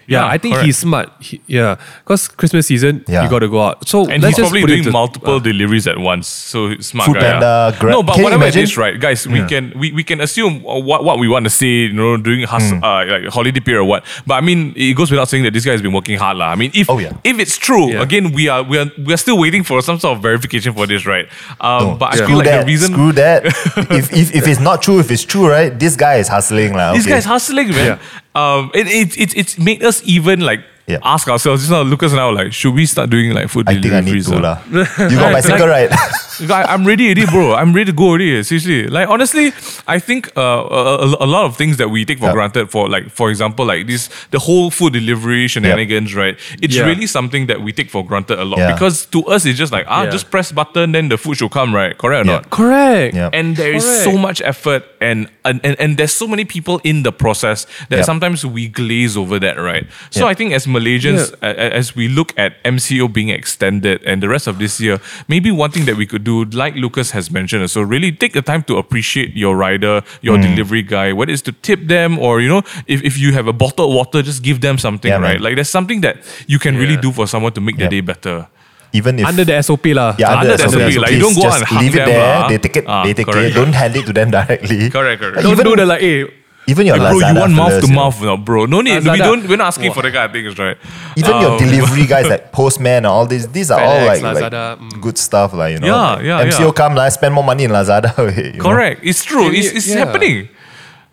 Hardworking. 0.07 0.13
Yeah, 0.13 0.27
Yeah, 0.27 0.27
I 0.35 0.39
think 0.39 0.55
correct. 0.55 0.67
he's 0.67 0.79
smart. 0.79 1.09
He, 1.21 1.41
yeah, 1.47 1.77
because 2.05 2.29
Christmas 2.29 2.67
season, 2.67 3.05
Yeah. 3.09 3.25
you 3.25 3.31
got 3.31 3.41
to 3.41 3.49
go 3.49 3.61
out. 3.63 3.87
So 3.89 4.07
And 4.09 4.23
let's 4.23 4.37
he's 4.37 4.45
just 4.45 4.53
probably 4.53 4.67
doing 4.67 4.85
to- 4.85 4.91
multiple 4.91 5.37
uh, 5.37 5.39
deliveries 5.41 5.87
at 5.87 5.99
once. 5.99 6.29
So 6.29 6.77
smart 6.81 7.07
Food 7.07 7.17
guy. 7.17 7.31
Panda, 7.33 7.71
yeah. 7.73 7.79
Grab- 7.81 7.93
No, 7.93 8.03
but 8.03 8.15
Can 8.15 8.25
whatever 8.25 8.45
it 8.45 8.55
imagine? 8.55 8.63
is, 8.63 8.77
right, 8.77 8.99
guys, 9.01 9.27
we 9.27 9.45
can 9.47 9.73
we, 9.77 9.93
we 9.93 10.05
can 10.05 10.21
assume 10.21 10.63
what 10.63 11.05
what 11.05 11.19
we 11.19 11.29
want 11.29 11.45
to 11.45 11.51
say, 11.51 11.91
you 11.91 11.93
know, 11.93 12.17
during 12.17 12.43
hus- 12.47 12.71
Hmm. 12.71 12.83
uh, 12.85 13.05
like 13.07 13.27
holiday 13.33 13.61
period 13.61 13.81
or 13.83 13.85
what. 13.85 14.05
But 14.27 14.35
I 14.35 14.41
mean, 14.41 14.73
it 14.77 14.95
goes 14.97 15.11
without 15.11 15.29
saying 15.29 15.45
that 15.45 15.53
this 15.53 15.65
guy 15.65 15.73
has 15.73 15.83
been 15.83 15.93
working 15.93 16.19
hard, 16.19 16.37
lah. 16.39 16.51
I 16.51 16.57
mean, 16.57 16.71
if 16.75 16.89
Oh, 16.91 16.99
yeah. 16.99 17.13
if 17.25 17.39
it's 17.39 17.57
true, 17.59 17.91
Yeah. 17.93 18.03
again, 18.03 18.33
we 18.33 18.49
are 18.49 18.63
we 18.63 18.79
are 18.79 18.87
we 18.99 19.13
are 19.15 19.19
still 19.21 19.39
waiting 19.39 19.65
for 19.65 19.83
some 19.83 19.99
sort 19.99 20.17
of 20.17 20.23
verification 20.23 20.73
for 20.75 20.87
this, 20.87 21.07
right? 21.07 21.27
Um, 21.61 21.83
No, 21.83 21.95
but 21.99 22.15
I 22.15 22.27
feel 22.27 22.37
like 22.39 22.47
that. 22.47 22.61
the 22.63 22.67
reason 22.67 22.93
screw 22.93 23.13
that. 23.13 23.45
if, 24.01 24.13
if 24.13 24.35
if 24.35 24.47
it's 24.47 24.61
not 24.61 24.83
true, 24.83 24.99
if 25.01 25.11
it's 25.11 25.25
true, 25.25 25.49
right? 25.49 25.73
This 25.79 25.97
guy 25.97 26.17
is 26.23 26.29
hustling 26.29 26.73
lah. 26.75 26.93
This 26.95 27.07
okay. 27.07 27.19
is 27.19 27.25
hustling, 27.27 27.71
man. 27.71 27.99
Um, 28.37 28.71
it, 28.75 28.87
it, 28.87 29.17
it, 29.17 29.37
it's 29.37 29.59
made 29.59 29.83
us 29.83 30.03
even 30.05 30.41
like 30.41 30.61
Yeah. 30.87 30.99
ask 31.03 31.27
ourselves. 31.29 31.63
Just 31.63 31.73
now, 31.73 31.83
Lucas 31.83 32.13
and 32.13 32.21
I 32.21 32.27
were 32.27 32.33
like, 32.33 32.53
should 32.53 32.73
we 32.75 32.87
start 32.87 33.11
doing 33.11 33.33
like 33.35 33.49
food 33.49 33.67
delivery? 33.67 33.97
I 33.97 34.03
think 34.03 34.09
I 34.09 34.13
need 34.13 34.23
deliveries? 34.23 34.27
to 34.27 34.37
ah? 34.37 34.99
lah. 35.01 35.09
You 35.11 35.17
got 35.19 35.33
bicycle 35.33 35.67
right? 35.77 35.91
Guy, 36.47 36.63
I'm 36.65 36.85
ready 36.87 37.07
already, 37.07 37.25
bro. 37.27 37.55
I'm 37.55 37.73
ready 37.73 37.87
to 37.87 37.97
go 37.97 38.09
already. 38.09 38.43
Seriously, 38.43 38.87
like 38.89 39.09
honestly, 39.09 39.53
I 39.89 39.99
think 39.99 40.31
uh, 40.37 40.41
a, 40.41 40.83
a, 40.99 41.25
a 41.25 41.27
lot 41.27 41.47
of 41.47 41.57
things 41.57 41.79
that 41.79 41.89
we 41.89 42.05
take 42.05 42.19
for 42.19 42.27
Yeah. 42.27 42.33
granted, 42.33 42.71
for 42.71 42.89
like 42.91 43.09
for 43.11 43.31
example, 43.31 43.65
like 43.65 43.87
this, 43.87 44.11
the 44.31 44.39
whole 44.39 44.71
food 44.71 44.93
delivery 44.93 45.49
shenanigans, 45.49 46.15
right? 46.15 46.37
It's 46.61 46.77
Yeah. 46.77 46.85
really 46.85 47.07
something 47.07 47.47
that 47.47 47.63
we 47.63 47.73
take 47.73 47.89
for 47.91 48.05
granted 48.05 48.39
a 48.39 48.45
lot 48.45 48.59
Yeah. 48.59 48.75
because 48.75 49.07
to 49.17 49.25
us 49.25 49.47
it's 49.47 49.59
just 49.59 49.73
like 49.73 49.87
ah, 49.89 50.05
Yeah. 50.05 50.11
just 50.11 50.31
press 50.31 50.53
button, 50.53 50.93
then 50.93 51.09
the 51.09 51.17
food 51.17 51.39
should 51.39 51.51
come, 51.51 51.75
right? 51.75 51.97
Correct 51.97 52.29
or 52.29 52.31
Yeah. 52.31 52.37
not? 52.45 52.51
Correct. 52.51 53.15
Yeah. 53.17 53.31
And 53.33 53.57
there 53.57 53.73
is 53.73 53.83
Correct. 53.85 54.05
so 54.05 54.19
much 54.19 54.43
effort 54.45 54.85
and, 55.01 55.29
and, 55.45 55.59
and, 55.65 55.75
and 55.81 55.97
there's 55.97 56.13
so 56.13 56.29
many 56.29 56.45
people 56.45 56.81
in 56.85 57.03
the 57.03 57.13
process 57.13 57.65
that 57.89 58.05
Yep. 58.05 58.05
sometimes 58.05 58.45
we 58.45 58.69
glaze 58.69 59.17
over 59.17 59.39
that, 59.41 59.57
right? 59.57 59.87
So 60.11 60.29
Yep. 60.29 60.31
I 60.31 60.35
think 60.35 60.53
as 60.53 60.67
Malaysians, 60.77 61.33
a- 61.41 61.57
a- 61.65 61.73
as 61.81 61.97
we 61.97 62.09
look 62.09 62.33
at 62.37 62.61
MCO 62.65 63.09
being 63.09 63.31
extended 63.31 64.03
and 64.05 64.23
the 64.23 64.29
rest 64.29 64.47
of 64.47 64.59
this 64.63 64.77
year, 64.81 64.99
maybe 65.29 65.51
one 65.51 65.71
thing 65.71 65.85
that 65.89 65.97
we 65.97 66.07
could 66.07 66.25
do, 66.25 66.45
like 66.63 66.75
Lucas 66.77 67.11
has 67.17 67.31
mentioned, 67.31 67.65
so 67.71 67.81
really 67.95 68.13
take 68.13 68.33
the 68.39 68.43
time 68.43 68.63
to 68.71 68.77
appreciate 68.77 69.33
your 69.35 69.57
rider, 69.57 70.03
your 70.21 70.37
Mm. 70.39 70.43
delivery 70.53 70.83
guy, 70.83 71.13
whether 71.13 71.33
it's 71.33 71.43
to 71.49 71.53
tip 71.71 71.87
them 71.89 72.19
or, 72.19 72.41
you 72.45 72.49
know, 72.49 72.63
if, 72.87 73.03
if 73.03 73.17
you 73.19 73.33
have 73.33 73.47
a 73.49 73.57
bottle 73.65 73.89
of 73.89 73.95
water, 73.95 74.21
just 74.23 74.43
give 74.43 74.61
them 74.61 74.77
something, 74.79 75.11
Yeah, 75.11 75.19
man. 75.19 75.31
right? 75.31 75.41
Like 75.41 75.55
there's 75.57 75.71
something 75.73 76.01
that 76.03 76.17
you 76.47 76.59
can 76.59 76.77
really 76.77 76.97
do 77.01 77.11
for 77.13 77.27
someone 77.27 77.53
to 77.57 77.61
make 77.61 77.77
their 77.81 77.89
day 77.89 78.01
better. 78.05 78.47
Even 78.93 79.19
if 79.19 79.27
Under 79.27 79.45
the 79.45 79.57
SOP 79.63 79.93
lah. 79.93 80.15
yeah, 80.17 80.31
under 80.33 80.53
under, 80.53 80.57
the 80.57 80.71
SOP, 80.71 80.81
SOP, 80.93 81.03
like, 81.05 81.13
you 81.13 81.21
don't 81.21 81.35
go 81.37 81.43
just 81.43 81.65
and 81.69 81.81
leave 81.83 81.95
it 81.95 81.99
them 81.99 82.09
there. 82.09 82.23
lah. 82.23 82.49
They 82.49 82.59
take 82.59 82.77
it. 82.81 82.85
Ah, 82.87 83.03
they 83.05 83.13
take 83.19 83.27
correct, 83.29 83.51
it. 83.53 83.55
Don't 83.59 83.75
hand 83.75 83.93
it 83.97 84.07
to 84.09 84.13
them 84.19 84.31
directly. 84.31 84.89
Correct, 84.89 85.21
correct. 85.21 85.43
Don't 85.43 85.53
Even- 85.53 85.67
do 85.67 85.77
the 85.77 85.85
like, 85.85 86.01
hey, 86.01 86.25
Even 86.69 86.87
your 86.87 86.97
Hey, 86.97 87.03
bro, 87.11 87.19
you 87.19 87.35
want 87.39 87.53
mouth 87.53 87.69
fellas, 87.69 87.85
to 87.85 87.89
you 87.91 87.95
know. 87.95 88.03
mouth, 88.05 88.23
no, 88.23 88.37
bro. 88.37 88.67
No 88.67 88.81
need. 88.81 89.05
We 89.05 89.19
don't. 89.19 89.49
We're 89.49 89.57
not 89.57 89.69
asking 89.69 89.93
for 89.93 90.03
the 90.03 90.11
kind 90.11 90.27
of 90.27 90.33
things, 90.33 90.59
right? 90.59 90.77
Even 91.17 91.41
your 91.41 91.53
Um, 91.53 91.59
delivery 91.59 92.07
guys 92.15 92.27
like 92.29 92.51
Postman 92.53 92.97
and 92.99 93.07
all 93.07 93.25
these, 93.27 93.47
these 93.49 93.71
are 93.71 93.81
all 93.81 94.01
FedEx, 94.01 94.23
like, 94.23 94.23
like 94.23 94.53
Lazada, 94.53 94.79
mm. 94.79 95.01
good 95.01 95.17
stuff, 95.17 95.53
like 95.55 95.75
you 95.75 95.79
know. 95.79 95.87
Yeah, 95.87 96.15
like, 96.15 96.25
yeah, 96.25 96.45
MCO 96.51 96.67
yeah. 96.67 96.73
come, 96.73 96.95
like, 96.97 97.13
spend 97.13 97.35
more 97.35 97.45
money 97.45 97.65
in 97.65 97.71
Lazada. 97.71 98.11
you 98.53 98.59
know. 98.59 98.65
Correct. 98.65 99.01
It's 99.05 99.25
true. 99.25 99.45
Can 99.51 99.55
It's, 99.55 99.69
it's 99.73 99.89
yeah. 99.89 100.05
happening. 100.05 100.49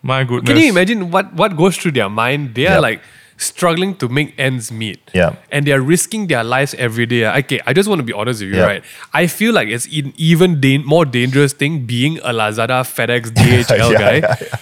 My 0.02 0.24
goodness. 0.24 0.50
Can 0.50 0.58
you 0.62 0.70
imagine 0.70 1.12
what, 1.12 1.34
what 1.34 1.56
goes 1.56 1.78
through 1.78 1.92
their 1.92 2.10
mind? 2.10 2.56
They 2.56 2.66
are 2.68 2.74
Yep. 2.76 2.82
like 2.82 3.02
struggling 3.38 3.96
to 3.98 4.10
make 4.10 4.34
ends 4.38 4.72
meet. 4.72 5.00
Yeah. 5.14 5.36
And 5.52 5.66
they 5.68 5.72
are 5.72 5.82
risking 5.82 6.28
their 6.28 6.44
lives 6.44 6.74
every 6.78 7.06
day. 7.06 7.26
Okay, 7.40 7.60
I 7.66 7.74
just 7.74 7.88
want 7.88 8.00
to 8.00 8.04
be 8.04 8.12
honest 8.14 8.42
with 8.42 8.50
you, 8.52 8.58
Yeah. 8.58 8.66
right? 8.66 8.84
I 9.14 9.28
feel 9.28 9.54
like 9.54 9.68
it's 9.70 9.86
an 9.86 10.14
even 10.18 10.60
dan- 10.60 10.86
more 10.86 11.06
dangerous 11.06 11.54
thing 11.54 11.86
being 11.86 12.18
a 12.20 12.34
Lazada, 12.34 12.84
FedEx, 12.84 13.32
DHL 13.38 13.92
Yeah, 13.92 13.98
guy. 14.00 14.16
yeah, 14.18 14.58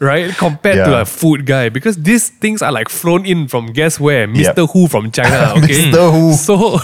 Right, 0.00 0.30
compared 0.36 0.76
to 0.86 1.00
a 1.00 1.04
food 1.04 1.44
guy, 1.44 1.70
because 1.70 1.96
these 2.00 2.28
things 2.28 2.62
are 2.62 2.70
like 2.70 2.88
flown 2.88 3.26
in 3.26 3.48
from 3.48 3.66
guess 3.72 3.98
where, 3.98 4.28
Mr. 4.28 4.54
Yep. 4.56 4.70
Who 4.72 4.86
from 4.86 5.10
China. 5.10 5.54
Okay, 5.58 5.90
Mr. 5.90 6.12
Who. 6.14 6.34
So, 6.38 6.78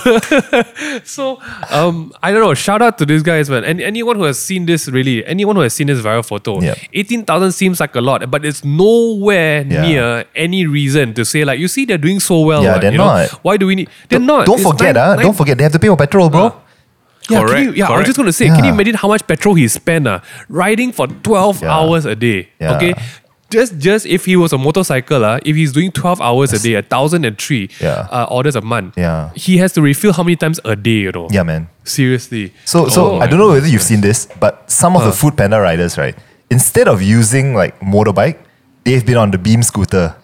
so 1.05 1.38
um, 1.70 2.12
I 2.24 2.33
don't 2.33 2.40
know. 2.40 2.55
Shout 2.55 2.83
out 2.83 2.98
to 2.98 3.07
these 3.07 3.22
guys, 3.22 3.48
man. 3.48 3.62
And 3.62 3.81
anyone 3.81 4.16
who 4.16 4.24
has 4.24 4.38
seen 4.38 4.66
this, 4.66 4.88
really, 4.88 5.24
anyone 5.27 5.55
who 5.55 5.62
has 5.62 5.74
seen 5.74 5.87
this 5.87 6.00
viral 6.00 6.27
photo, 6.27 6.61
Yep. 6.61 6.79
eighteen 6.92 7.24
thousand 7.24 7.53
seems 7.53 7.79
like 7.79 7.94
a 7.94 8.00
lot, 8.00 8.29
but 8.31 8.44
it's 8.44 8.64
nowhere 8.64 9.62
Yeah. 9.62 9.83
near 9.83 10.24
any 10.35 10.66
reason 10.66 11.14
to 11.14 11.24
say 11.24 11.44
like, 11.44 11.61
you 11.61 11.68
see, 11.68 11.85
they're 11.85 11.98
doing 11.98 12.18
so 12.18 12.40
well. 12.40 12.64
Yeah, 12.64 12.72
what, 12.72 12.81
they're 12.83 12.92
you 12.92 12.98
know? 12.98 13.05
not. 13.07 13.31
Why 13.44 13.57
do 13.57 13.66
we 13.68 13.77
need? 13.77 13.90
They're 14.09 14.18
not. 14.18 14.46
Don't 14.46 14.59
It's 14.59 14.68
forget, 14.68 14.94
nine- 14.96 15.05
ah, 15.05 15.14
nine- 15.14 15.24
don't 15.27 15.37
forget, 15.37 15.57
they 15.57 15.62
have 15.62 15.72
to 15.72 15.79
pay 15.79 15.87
for 15.88 15.96
petrol, 15.96 16.31
bro. 16.31 16.50
Yeah, 17.31 17.39
can 17.39 17.47
Correct, 17.49 17.65
you, 17.67 17.73
yeah. 17.73 17.89
I 17.89 17.97
was 17.99 18.07
just 18.07 18.17
gonna 18.19 18.33
say, 18.33 18.47
can 18.47 18.65
you 18.65 18.73
imagine 18.73 18.95
how 18.95 19.09
much 19.09 19.27
petrol 19.27 19.55
he 19.55 19.67
spent 19.69 20.07
uh, 20.07 20.21
riding 20.49 20.93
for 20.93 21.07
twelve 21.07 21.63
Yeah. 21.63 21.73
hours 21.75 22.05
a 22.05 22.15
day? 22.15 22.49
Yeah. 22.61 22.77
Okay. 22.77 22.95
Just, 23.51 23.79
just 23.79 24.05
if 24.07 24.25
he 24.25 24.35
was 24.35 24.53
a 24.53 24.59
motorcycle, 24.59 25.25
uh, 25.25 25.39
if 25.45 25.55
he's 25.55 25.71
doing 25.73 25.93
12 25.93 26.21
hours 26.21 26.53
a 26.53 26.59
day, 26.59 26.75
a 26.75 26.83
thousand 26.83 27.25
and 27.25 27.39
three 27.39 27.69
Yeah. 27.81 28.09
uh, 28.11 28.27
orders 28.29 28.57
a 28.57 28.61
month, 28.61 28.95
Yeah. 28.99 29.31
he 29.37 29.59
has 29.59 29.73
to 29.75 29.83
refill 29.83 30.13
how 30.13 30.25
many 30.25 30.35
times 30.35 30.59
a 30.65 30.75
day, 30.75 30.91
you 31.07 31.13
know? 31.13 31.29
Yeah, 31.31 31.45
man. 31.45 31.69
Seriously. 31.85 32.53
So, 32.65 32.89
so 32.89 33.13
Oh 33.13 33.21
I 33.21 33.29
don't 33.29 33.39
know 33.39 33.49
whether 33.51 33.69
you've 33.69 33.83
seen 33.83 34.01
this, 34.01 34.27
but 34.41 34.69
some 34.69 34.97
of 34.97 35.03
Uh. 35.03 35.07
the 35.07 35.13
Food 35.13 35.37
Panda 35.37 35.61
riders, 35.61 35.97
right, 35.97 36.17
instead 36.51 36.89
of 36.89 37.01
using 37.01 37.55
like 37.55 37.79
motorbike, 37.79 38.39
they've 38.83 39.07
been 39.07 39.19
on 39.19 39.31
the 39.31 39.39
beam 39.39 39.63
scooter. 39.63 40.17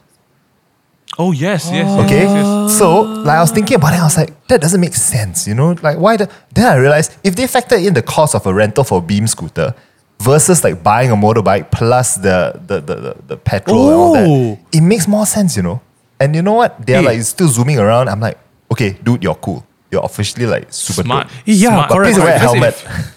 Oh 1.22 1.32
yes, 1.32 1.68
yes. 1.70 1.84
yes, 1.86 2.04
Okay, 2.04 2.22
yes, 2.24 2.32
yes. 2.46 2.78
so 2.78 3.02
like 3.02 3.36
I 3.36 3.42
was 3.42 3.50
thinking 3.52 3.76
about 3.76 3.92
it, 3.92 4.00
I 4.00 4.04
was 4.04 4.16
like, 4.16 4.32
that 4.48 4.60
doesn't 4.64 4.80
make 4.80 4.94
sense, 4.94 5.46
you 5.46 5.54
know? 5.54 5.76
Like 5.82 5.98
why? 5.98 6.16
The, 6.16 6.30
then 6.54 6.66
I 6.72 6.76
realized 6.76 7.10
if 7.22 7.36
they 7.36 7.46
factor 7.46 7.76
in 7.76 7.92
the 7.94 8.02
cost 8.02 8.34
of 8.34 8.46
a 8.46 8.52
rental 8.54 8.84
for 8.84 8.98
a 8.98 9.02
beam 9.02 9.26
scooter 9.26 9.74
versus 10.18 10.64
like 10.64 10.82
buying 10.82 11.10
a 11.10 11.16
motorbike 11.16 11.70
plus 11.70 12.16
the 12.16 12.38
the 12.66 12.80
the, 12.80 12.94
the, 12.94 13.12
the 13.28 13.36
petrol 13.36 13.84
and 13.90 13.96
all 14.00 14.12
that, 14.14 14.58
it 14.72 14.80
makes 14.82 15.06
more 15.06 15.26
sense, 15.26 15.56
you 15.56 15.62
know. 15.62 15.80
And 16.20 16.34
you 16.36 16.42
know 16.42 16.54
what? 16.54 16.86
They're 16.86 17.00
Hey. 17.00 17.06
like 17.16 17.22
still 17.22 17.48
zooming 17.48 17.78
around. 17.78 18.08
I'm 18.08 18.20
like, 18.20 18.38
okay, 18.72 18.90
dude, 19.02 19.22
you're 19.22 19.34
cool. 19.46 19.64
You're 19.90 20.04
officially 20.04 20.46
like 20.46 20.72
super 20.72 21.02
Smart. 21.02 21.28
dope. 21.28 21.36
Yeah, 21.46 21.68
Smart. 21.70 21.88
But 21.88 21.94
correct, 21.96 22.14
please 22.14 22.22
wear 22.24 22.36
a 22.36 22.38
correct. 22.38 22.80
helmet. 22.84 23.14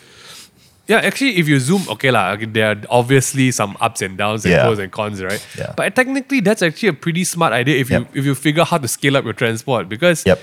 Yeah, 0.85 0.97
actually, 0.97 1.37
if 1.37 1.47
you 1.47 1.59
zoom, 1.59 1.83
okay, 1.89 2.11
lah, 2.11 2.35
there 2.35 2.71
are 2.71 2.75
obviously 2.89 3.51
some 3.51 3.77
ups 3.79 4.01
and 4.01 4.17
downs 4.17 4.43
and 4.43 4.51
Yeah. 4.53 4.63
pros 4.63 4.79
and 4.79 4.91
cons, 4.91 5.23
right? 5.23 5.39
Yeah. 5.57 5.71
But 5.77 5.95
technically, 5.95 6.41
that's 6.41 6.61
actually 6.61 6.89
a 6.89 6.93
pretty 6.93 7.23
smart 7.23 7.53
idea 7.53 7.79
if 7.79 7.89
you 7.89 8.05
if 8.13 8.25
you 8.25 8.35
figure 8.35 8.61
out 8.63 8.67
how 8.67 8.77
to 8.79 8.87
scale 8.87 9.15
up 9.15 9.23
your 9.23 9.31
transport 9.33 9.87
because 9.87 10.25
Yep. 10.25 10.41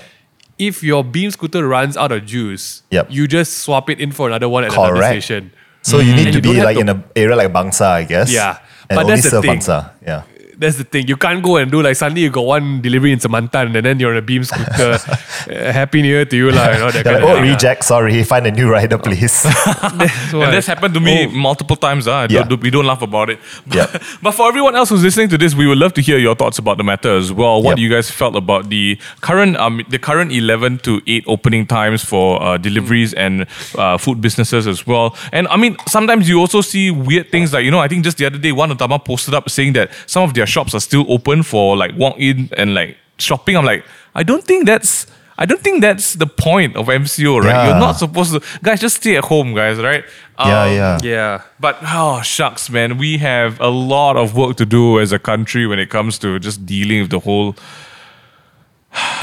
if 0.57 0.81
your 0.83 1.03
beam 1.03 1.29
scooter 1.29 1.67
runs 1.67 1.95
out 1.95 2.11
of 2.11 2.25
juice, 2.25 2.81
Yep. 2.89 3.07
you 3.11 3.27
just 3.27 3.59
swap 3.59 3.89
it 3.89 3.99
in 3.99 4.11
for 4.11 4.27
another 4.29 4.49
one 4.49 4.63
at 4.63 4.73
another 4.73 4.95
Correct. 4.95 5.13
station. 5.23 5.51
So 5.83 5.99
you 5.99 6.13
mm. 6.13 6.15
need 6.15 6.27
And 6.27 6.33
to 6.33 6.37
you 6.37 6.41
don't 6.41 6.53
be 6.53 6.57
have 6.57 6.65
like 6.65 6.75
to- 6.77 6.81
in 6.81 6.89
an 6.89 7.03
area 7.15 7.35
like 7.35 7.53
Bangsar, 7.53 7.91
I 8.01 8.03
guess. 8.05 8.31
Yeah, 8.33 8.57
And 8.89 8.97
but 8.97 9.05
only 9.05 9.15
that's 9.21 9.23
the 9.23 9.29
serve 9.37 9.43
thing. 9.45 9.59
Bangsar. 9.59 9.91
Yeah. 10.05 10.21
That's 10.61 10.77
the 10.77 10.83
thing. 10.85 11.07
You 11.07 11.17
can't 11.17 11.41
go 11.41 11.57
and 11.57 11.71
do 11.71 11.81
like 11.81 11.95
suddenly 11.97 12.21
you 12.21 12.29
got 12.29 12.45
one 12.45 12.81
delivery 12.81 13.11
in 13.11 13.19
Samantan 13.19 13.75
and 13.75 13.83
then 13.85 13.99
you're 13.99 14.11
on 14.11 14.17
a 14.17 14.21
beam 14.21 14.43
scooter. 14.43 14.97
Uh, 15.41 15.71
Happy 15.73 16.03
New 16.03 16.09
Year 16.13 16.23
to 16.31 16.37
you, 16.37 16.51
lah. 16.51 16.69
You 16.71 16.79
know, 16.81 16.91
that 16.91 17.03
They're 17.03 17.13
kind 17.17 17.23
like, 17.23 17.23
of 17.23 17.29
oh, 17.29 17.33
thing, 17.41 17.45
lah. 17.49 17.53
reject, 17.53 17.83
sorry, 17.83 18.23
find 18.23 18.45
a 18.45 18.51
new 18.51 18.69
rider, 18.69 18.97
please. 19.05 19.41
That's. 19.41 20.33
And 20.33 20.53
that's 20.53 20.67
happened 20.67 20.93
to 20.93 20.99
me 20.99 21.25
Oh. 21.25 21.29
multiple 21.33 21.75
times. 21.75 22.07
Uh. 22.07 22.27
Yeah. 22.29 22.43
Don't, 22.43 22.61
we 22.61 22.69
don't 22.69 22.85
laugh 22.85 23.01
about 23.01 23.31
it. 23.33 23.39
But, 23.65 23.75
Yeah. 23.75 23.99
but 24.21 24.31
for 24.37 24.47
everyone 24.47 24.75
else 24.75 24.89
who's 24.93 25.01
listening 25.03 25.29
to 25.29 25.37
this, 25.39 25.55
we 25.55 25.65
would 25.65 25.79
love 25.79 25.93
to 25.97 26.01
hear 26.01 26.19
your 26.19 26.35
thoughts 26.35 26.59
about 26.59 26.77
the 26.77 26.83
matter 26.83 27.17
as 27.17 27.33
well. 27.33 27.57
What 27.63 27.71
Yep. 27.71 27.77
you 27.79 27.89
guys 27.89 28.11
felt 28.11 28.35
about 28.35 28.69
the 28.69 28.99
current 29.21 29.57
um, 29.57 29.81
the 29.89 29.97
current 29.97 30.31
eleven 30.31 30.77
to 30.85 31.01
eight 31.07 31.23
opening 31.25 31.65
times 31.65 32.05
for 32.05 32.37
uh, 32.43 32.57
deliveries 32.57 33.13
and 33.17 33.47
uh, 33.81 33.97
food 33.97 34.21
businesses 34.21 34.67
as 34.67 34.85
well. 34.85 35.15
And 35.31 35.47
I 35.47 35.57
mean, 35.57 35.75
sometimes 35.87 36.29
you 36.29 36.37
also 36.39 36.61
see 36.61 36.91
weird 36.91 37.31
things 37.31 37.51
like 37.51 37.65
you 37.65 37.71
know. 37.71 37.79
I 37.81 37.87
think 37.87 38.03
just 38.03 38.17
the 38.21 38.27
other 38.29 38.37
day, 38.37 38.51
one 38.51 38.69
Otama 38.69 39.03
posted 39.03 39.33
up 39.33 39.49
saying 39.49 39.73
that 39.73 39.89
some 40.05 40.21
of 40.21 40.35
their 40.35 40.45
shops 40.51 40.73
are 40.75 40.81
still 40.81 41.05
open 41.15 41.43
for 41.43 41.75
like 41.77 41.91
walk 41.97 42.15
in 42.19 42.49
and 42.57 42.73
like 42.73 42.97
shopping. 43.17 43.55
I'm 43.57 43.65
like, 43.65 43.83
I 44.13 44.23
don't 44.23 44.43
think 44.43 44.65
that's. 44.65 45.07
I 45.37 45.45
don't 45.45 45.61
think 45.63 45.81
that's 45.81 46.13
the 46.13 46.27
point 46.27 46.75
of 46.75 46.85
MCO, 46.87 47.39
right? 47.41 47.47
Yeah. 47.49 47.67
You're 47.69 47.79
not 47.79 47.93
supposed 47.97 48.31
to, 48.33 48.41
guys. 48.61 48.79
Just 48.79 48.97
stay 48.97 49.15
at 49.17 49.23
home, 49.23 49.55
guys, 49.55 49.77
right? 49.79 50.03
yeah, 50.37 50.63
Um, 50.63 50.75
yeah. 50.75 50.97
yeah. 51.03 51.41
but 51.59 51.77
oh 51.81 52.21
shucks, 52.21 52.69
man, 52.69 52.97
we 52.99 53.17
have 53.17 53.59
a 53.59 53.69
lot 53.69 54.17
of 54.17 54.35
work 54.35 54.57
to 54.57 54.65
do 54.65 54.99
as 54.99 55.11
a 55.11 55.17
country 55.17 55.65
when 55.65 55.79
it 55.79 55.89
comes 55.89 56.19
to 56.19 56.37
just 56.37 56.65
dealing 56.65 57.01
with 57.01 57.09
the 57.11 57.19
whole. 57.19 57.55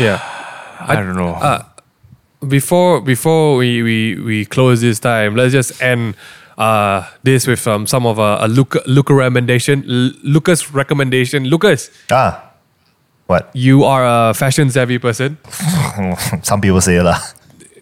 Yeah. 0.00 0.18
I, 0.80 0.94
don't 0.96 1.14
know. 1.16 1.34
before 2.48 3.00
before 3.00 3.56
we, 3.56 3.82
we, 3.82 4.14
we 4.20 4.44
close 4.44 4.80
this 4.80 4.98
time, 5.00 5.36
let's 5.36 5.52
just 5.52 5.80
end 5.82 6.14
uh, 6.58 7.06
this 7.22 7.46
with 7.46 7.66
um, 7.66 7.86
some 7.86 8.04
of 8.06 8.18
a, 8.18 8.38
a 8.44 8.48
Luca, 8.48 8.82
Luca 8.86 9.14
recommendation. 9.14 9.82
Lucas 10.22 10.70
recommendation. 10.74 11.44
Lucas, 11.46 11.90
Ah, 12.10 12.50
what? 13.26 13.50
you 13.54 13.84
are 13.84 14.04
a 14.30 14.34
fashion 14.34 14.70
savvy 14.70 14.98
person. 14.98 15.38
Some 16.42 16.60
people 16.60 16.80
say 16.80 17.00
lah. 17.00 17.18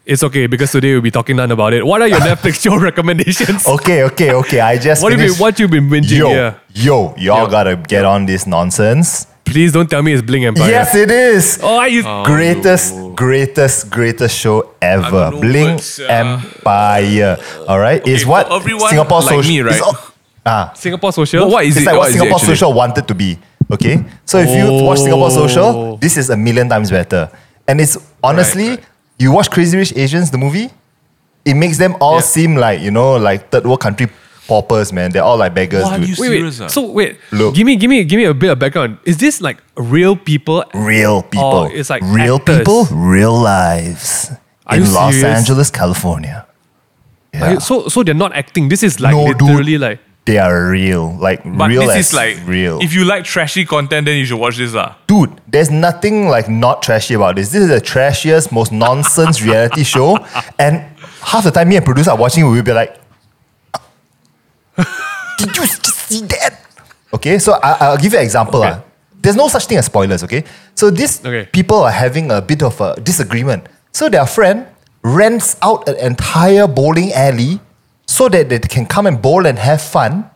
It's 0.06 0.22
okay 0.22 0.46
because 0.46 0.70
today 0.70 0.92
we'll 0.92 1.02
be 1.02 1.10
talking 1.10 1.34
none 1.34 1.50
about 1.50 1.72
it. 1.74 1.84
What 1.84 2.00
are 2.00 2.06
your 2.06 2.20
Netflix 2.30 2.62
show 2.62 2.78
recommendations? 2.78 3.66
Okay, 3.66 4.04
okay, 4.04 4.30
okay. 4.34 4.60
I 4.60 4.78
just 4.78 5.02
What 5.02 5.10
have 5.10 5.20
you 5.20 5.34
finished- 5.34 5.40
what 5.40 5.58
you 5.58 5.66
been 5.66 5.88
binging? 5.90 6.18
Yo, 6.18 6.30
Yeah. 6.30 6.54
yo, 6.74 7.14
y'all 7.18 7.44
Yo. 7.44 7.50
gotta 7.50 7.74
get 7.74 8.04
on 8.04 8.26
this 8.26 8.46
nonsense. 8.46 9.26
Please 9.46 9.72
don't 9.72 9.88
tell 9.88 10.02
me 10.02 10.12
it's 10.12 10.22
Bling 10.22 10.44
Empire. 10.44 10.68
Yes, 10.70 10.94
it 10.94 11.10
is. 11.10 11.60
Oh, 11.62 11.78
are 11.78 11.88
you. 11.88 12.02
greatest, 12.24 12.94
greatest, 13.14 13.88
greatest 13.90 14.36
show 14.36 14.74
ever. 14.82 15.30
don't 15.30 15.40
Bling 15.40 15.74
what's, 15.74 15.98
uh, 16.00 16.04
Empire. 16.08 17.36
All 17.68 17.78
right, 17.78 18.06
is 18.06 18.26
what 18.26 18.50
everyone 18.52 18.90
Singapore 18.90 19.20
like 19.20 19.34
social. 19.36 19.48
me, 19.52 19.60
right? 19.60 19.80
all- 19.80 19.98
ah, 20.44 20.72
Singapore 20.74 21.12
Social. 21.12 21.40
Well, 21.42 21.52
what 21.52 21.64
is 21.64 21.76
it's 21.76 21.86
it? 21.86 21.88
like 21.88 21.96
what 21.96 22.08
is 22.08 22.16
it 22.16 22.18
Singapore 22.18 22.36
actually? 22.38 22.54
Social 22.56 22.72
wanted 22.74 23.08
to 23.08 23.14
be. 23.14 23.38
Okay, 23.72 24.04
so 24.24 24.38
if 24.38 24.50
you 24.50 24.84
watch 24.84 24.98
Singapore 24.98 25.26
Oh. 25.30 25.46
Social, 25.46 25.96
this 25.96 26.16
is 26.16 26.28
a 26.30 26.36
million 26.36 26.68
times 26.68 26.90
better. 26.90 27.30
And 27.66 27.80
it's 27.80 27.96
honestly, 28.22 28.70
right. 28.70 28.84
you 29.18 29.32
watch 29.32 29.50
Crazy 29.50 29.76
Rich 29.78 29.92
Asians, 29.96 30.30
the 30.30 30.38
movie, 30.38 30.70
it 31.44 31.54
makes 31.54 31.78
them 31.78 31.96
all 32.00 32.16
Yeah. 32.16 32.20
seem 32.20 32.56
like 32.56 32.80
you 32.80 32.90
know, 32.90 33.16
like 33.16 33.50
third 33.50 33.64
world 33.64 33.80
country 33.80 34.08
paupers, 34.46 34.92
man. 34.92 35.10
They're 35.10 35.22
all 35.24 35.36
like 35.36 35.54
beggars, 35.54 35.84
What, 35.84 36.00
dude. 36.00 36.08
you 36.10 36.14
Wait, 36.18 36.28
serious? 36.28 36.60
wait. 36.60 36.64
ah? 36.66 36.68
So 36.68 36.90
wait. 36.90 37.18
Look. 37.32 37.54
Give 37.54 37.66
me, 37.66 37.76
give 37.76 37.90
me, 37.90 38.04
give 38.04 38.18
me 38.18 38.24
a 38.24 38.34
bit 38.34 38.50
of 38.50 38.58
background. 38.58 38.98
Is 39.04 39.18
this 39.18 39.40
like 39.40 39.58
real 39.76 40.16
people? 40.16 40.64
Real 40.74 41.22
people. 41.22 41.44
Oh, 41.52 41.64
it's 41.66 41.90
like 41.90 42.02
real 42.04 42.36
actors. 42.36 42.58
people, 42.58 42.84
real 42.92 43.38
lives 43.38 44.30
Are 44.66 44.76
in 44.76 44.84
you 44.84 44.90
Los 44.90 45.14
serious? 45.14 45.38
Angeles, 45.38 45.70
California. 45.70 46.46
Yeah. 47.34 47.52
you- 47.52 47.60
so, 47.60 47.88
so 47.88 48.02
they're 48.02 48.14
not 48.14 48.34
acting. 48.34 48.68
This 48.68 48.82
is 48.82 49.00
like 49.00 49.12
No, 49.14 49.32
dude. 49.32 49.42
literally 49.42 49.78
like. 49.78 50.00
they 50.24 50.38
are 50.38 50.70
real, 50.70 51.16
like 51.20 51.42
But 51.44 51.68
real 51.70 51.82
this 51.82 51.90
as 51.96 52.06
is 52.08 52.14
like 52.14 52.36
real. 52.46 52.80
If 52.80 52.92
you 52.94 53.04
like 53.04 53.24
trashy 53.24 53.64
content, 53.64 54.06
then 54.06 54.16
you 54.18 54.24
should 54.24 54.38
watch 54.40 54.56
this. 54.56 54.74
ah. 54.74 54.96
Dude, 55.06 55.30
there's 55.46 55.70
nothing 55.70 56.28
like 56.28 56.48
not 56.48 56.82
trashy 56.82 57.14
about 57.14 57.36
this. 57.36 57.50
This 57.52 57.62
is 57.62 57.68
the 57.68 57.80
trashiest, 57.80 58.50
most 58.52 58.72
nonsense 58.72 59.40
reality 59.42 59.84
show, 59.84 60.16
and 60.58 60.82
half 61.22 61.44
the 61.44 61.50
time 61.50 61.68
me 61.68 61.76
and 61.76 61.84
producer 61.84 62.10
are 62.10 62.16
watching, 62.16 62.48
we'll 62.50 62.62
be 62.62 62.72
like, 62.72 62.96
"Did 65.38 65.48
you 65.48 65.52
just 65.54 65.86
see 65.86 66.22
that?" 66.26 66.60
Okay, 67.14 67.38
so 67.38 67.54
I, 67.62 67.76
I'll 67.80 67.96
give 67.98 68.12
you 68.12 68.18
an 68.18 68.24
example. 68.24 68.60
Okay. 68.62 68.72
ah. 68.76 68.82
There's 69.22 69.36
no 69.36 69.48
such 69.48 69.66
thing 69.66 69.78
as 69.78 69.86
spoilers. 69.86 70.22
Okay, 70.22 70.44
so 70.74 70.90
these 70.90 71.18
Okay. 71.24 71.48
people 71.52 71.82
are 71.82 71.90
having 71.90 72.30
a 72.30 72.40
bit 72.40 72.62
of 72.62 72.80
a 72.80 72.94
disagreement. 73.00 73.66
So 73.92 74.08
their 74.08 74.26
friend 74.26 74.66
rents 75.02 75.56
out 75.62 75.88
an 75.88 75.96
entire 75.96 76.66
bowling 76.68 77.12
alley 77.12 77.58
so 78.06 78.28
that 78.28 78.48
they 78.48 78.58
can 78.60 78.86
come 78.86 79.06
and 79.06 79.20
bowl 79.20 79.46
and 79.46 79.58
have 79.58 79.82
fun 79.82 80.30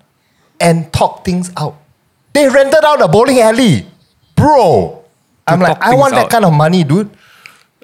and 0.59 0.93
talk 0.93 1.25
things 1.25 1.51
out. 1.57 1.77
They 2.33 2.49
rented 2.49 2.83
out 2.85 3.01
a 3.03 3.07
bowling 3.09 3.39
alley, 3.41 3.87
bro. 4.35 5.05
I'm 5.47 5.61
like, 5.61 5.79
I 5.83 5.95
want 5.95 6.15
things 6.15 6.23
that 6.25 6.31
kind 6.31 6.45
of 6.45 6.53
money, 6.53 6.83
dude. 6.85 7.11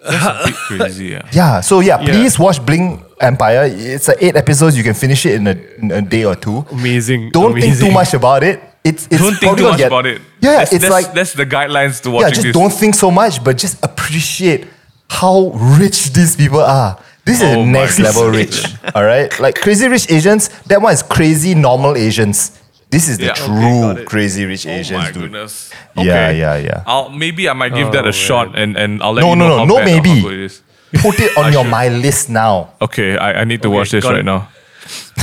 That's 0.03 0.25
a 0.27 0.47
bit 0.47 0.55
crazy. 0.81 1.07
Yeah. 1.07 1.23
Yeah. 1.33 1.61
So 1.61 1.81
yeah, 1.81 2.01
Yeah. 2.01 2.07
please 2.15 2.39
watch 2.39 2.65
Bling 2.65 3.03
Empire. 3.21 3.65
It's 3.71 4.09
a 4.09 4.25
eight 4.25 4.37
episodes. 4.37 4.77
You 4.77 4.85
can 4.85 4.95
finish 4.95 5.25
it 5.27 5.35
in 5.37 5.47
a, 5.47 5.57
in 5.79 5.91
a 5.91 6.03
day 6.03 6.25
or 6.25 6.35
two. 6.37 6.65
Amazing. 6.71 7.31
Don't 7.31 7.59
think 7.59 7.79
too 7.79 7.91
much 7.91 8.13
about 8.15 8.43
it. 8.43 8.61
It's, 8.85 9.07
it's 9.11 9.19
Don't 9.21 9.31
think 9.33 9.41
probably 9.41 9.57
too 9.57 9.63
gonna 9.63 9.71
much 9.73 9.79
get- 9.79 9.87
about 9.89 10.07
it. 10.07 10.21
Yeah, 10.41 10.53
that's, 10.59 10.73
it's 10.73 10.83
that's, 10.83 10.93
like 10.93 11.13
that's 11.15 11.33
the 11.33 11.47
guidelines 11.47 12.01
to 12.03 12.11
watching. 12.11 12.27
yeah, 12.29 12.31
just 12.31 12.43
this. 12.43 12.53
don't 12.55 12.73
think 12.73 12.95
so 12.95 13.11
much, 13.11 13.43
but 13.43 13.57
just 13.59 13.83
appreciate 13.85 14.67
how 15.11 15.51
rich 15.81 16.13
these 16.13 16.37
people 16.37 16.61
are. 16.61 16.99
This 17.25 17.43
is 17.43 17.57
Oh 17.57 17.65
my 17.65 17.73
next 17.73 17.99
level 17.99 18.29
rich. 18.31 18.65
All 18.95 19.05
right, 19.05 19.29
like 19.41 19.57
Crazy 19.61 19.89
Rich 19.89 20.09
Asians. 20.13 20.49
That 20.67 20.81
one 20.81 20.93
is 20.93 21.03
crazy 21.03 21.55
normal 21.57 21.97
Asians. 21.97 22.63
This 22.89 23.09
is 23.09 23.19
the 23.19 23.25
Yeah. 23.27 23.33
True 23.33 23.81
got 23.83 23.99
it. 23.99 24.07
Crazy 24.07 24.45
Rich 24.45 24.67
Oh 24.69 24.71
Asians, 24.71 24.99
my 25.01 25.11
dude. 25.11 25.23
goodness. 25.23 25.73
Yeah, 25.97 26.31
yeah, 26.31 26.57
yeah. 26.57 26.85
I'll 26.87 27.09
maybe 27.11 27.49
I 27.49 27.53
might 27.55 27.75
give 27.75 27.91
that 27.91 28.05
Oh, 28.05 28.11
a 28.11 28.13
shot 28.13 28.57
and, 28.57 28.77
and 28.77 29.03
I'll 29.03 29.13
let 29.15 29.23
No, 29.23 29.31
you 29.31 29.37
no, 29.37 29.49
know 29.49 29.57
no, 29.57 29.59
how 29.59 29.65
no, 29.65 29.75
bad 29.79 29.89
or 29.89 29.91
how 29.91 30.15
maybe. 30.15 30.49
Good 30.93 31.01
it 31.01 31.01
is. 31.01 31.03
Put 31.03 31.21
it 31.21 31.37
on 31.37 31.53
your 31.53 31.63
should. 31.65 31.71
my 31.71 31.89
list 31.89 32.31
now. 32.31 32.75
Okay, 32.81 33.17
I, 33.17 33.41
I 33.41 33.45
need 33.45 33.63
to 33.63 33.69
Okay, 33.69 33.77
watch 33.77 33.91
this 33.91 34.05
right 34.05 34.19
it. 34.21 34.25
now. 34.25 34.49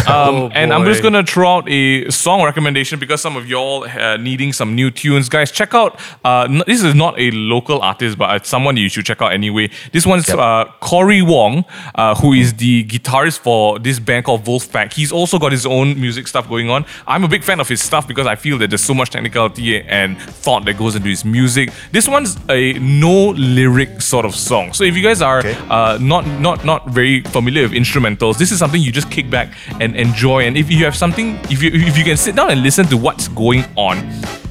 Um, 0.14 0.36
Oh, 0.36 0.50
and 0.54 0.74
I'm 0.74 0.86
just 0.86 1.02
gonna 1.02 1.24
throw 1.24 1.58
out 1.58 1.70
a 1.70 2.10
song 2.12 2.44
recommendation 2.44 3.00
because 3.00 3.22
some 3.22 3.36
of 3.38 3.48
y'all 3.48 3.84
uh, 3.86 4.18
needing 4.18 4.52
some 4.54 4.76
new 4.76 4.90
tunes, 4.92 5.30
guys. 5.30 5.52
Check 5.52 5.74
out. 5.74 6.00
Uh, 6.26 6.48
n- 6.50 6.64
this 6.68 6.84
is 6.84 6.94
not 6.96 7.18
a 7.20 7.32
local 7.32 7.82
artist, 7.82 8.18
but 8.18 8.36
it's 8.36 8.50
someone 8.50 8.76
you 8.78 8.90
should 8.90 9.06
check 9.06 9.22
out 9.22 9.32
anyway. 9.32 9.70
This 9.92 10.06
one's 10.06 10.28
Yep. 10.28 10.38
uh, 10.38 10.66
Corey 10.82 11.22
Wong, 11.22 11.64
uh, 11.96 12.16
who 12.16 12.34
is 12.34 12.54
the 12.56 12.84
guitarist 12.86 13.40
for 13.40 13.80
this 13.80 14.00
band 14.00 14.26
called 14.26 14.44
Vulfpeck. 14.44 14.94
He's 14.94 15.12
also 15.12 15.40
got 15.40 15.52
his 15.52 15.66
own 15.66 16.00
music 16.00 16.28
stuff 16.28 16.48
going 16.50 16.70
on. 16.70 16.86
I'm 17.08 17.24
a 17.24 17.28
big 17.28 17.44
fan 17.44 17.60
of 17.60 17.68
his 17.70 17.82
stuff 17.82 18.08
because 18.08 18.28
I 18.28 18.36
feel 18.36 18.58
that 18.60 18.70
there's 18.70 18.84
so 18.84 18.94
much 18.94 19.10
technicality 19.12 19.82
and 19.82 20.20
thought 20.22 20.66
that 20.66 20.78
goes 20.78 20.96
into 20.96 21.10
his 21.10 21.24
music. 21.26 21.70
This 21.92 22.08
one's 22.08 22.38
a 22.50 22.74
no 22.74 23.30
lyric 23.30 24.02
sort 24.02 24.26
of 24.26 24.36
song. 24.36 24.74
So 24.74 24.84
if 24.84 24.96
you 24.98 25.04
guys 25.04 25.22
are 25.22 25.40
Okay. 25.40 25.56
uh, 25.70 25.98
not 26.02 26.26
not 26.40 26.66
not 26.66 26.88
very 26.90 27.22
familiar 27.22 27.64
with 27.64 27.72
instrumentals, 27.72 28.38
this 28.38 28.52
is 28.52 28.60
something 28.60 28.82
you 28.82 28.92
just 28.92 29.10
kick 29.12 29.30
back 29.30 29.54
and 29.80 29.93
enjoy. 29.96 30.46
And 30.46 30.58
if 30.58 30.70
you 30.72 30.84
have 30.86 30.96
something, 30.96 31.38
if 31.50 31.62
you 31.62 31.72
if 31.74 31.98
you 31.98 32.04
can 32.04 32.18
sit 32.18 32.36
down 32.36 32.50
and 32.52 32.62
listen 32.64 32.86
to 32.88 32.98
what's 32.98 33.28
going 33.30 33.64
on, 33.76 33.98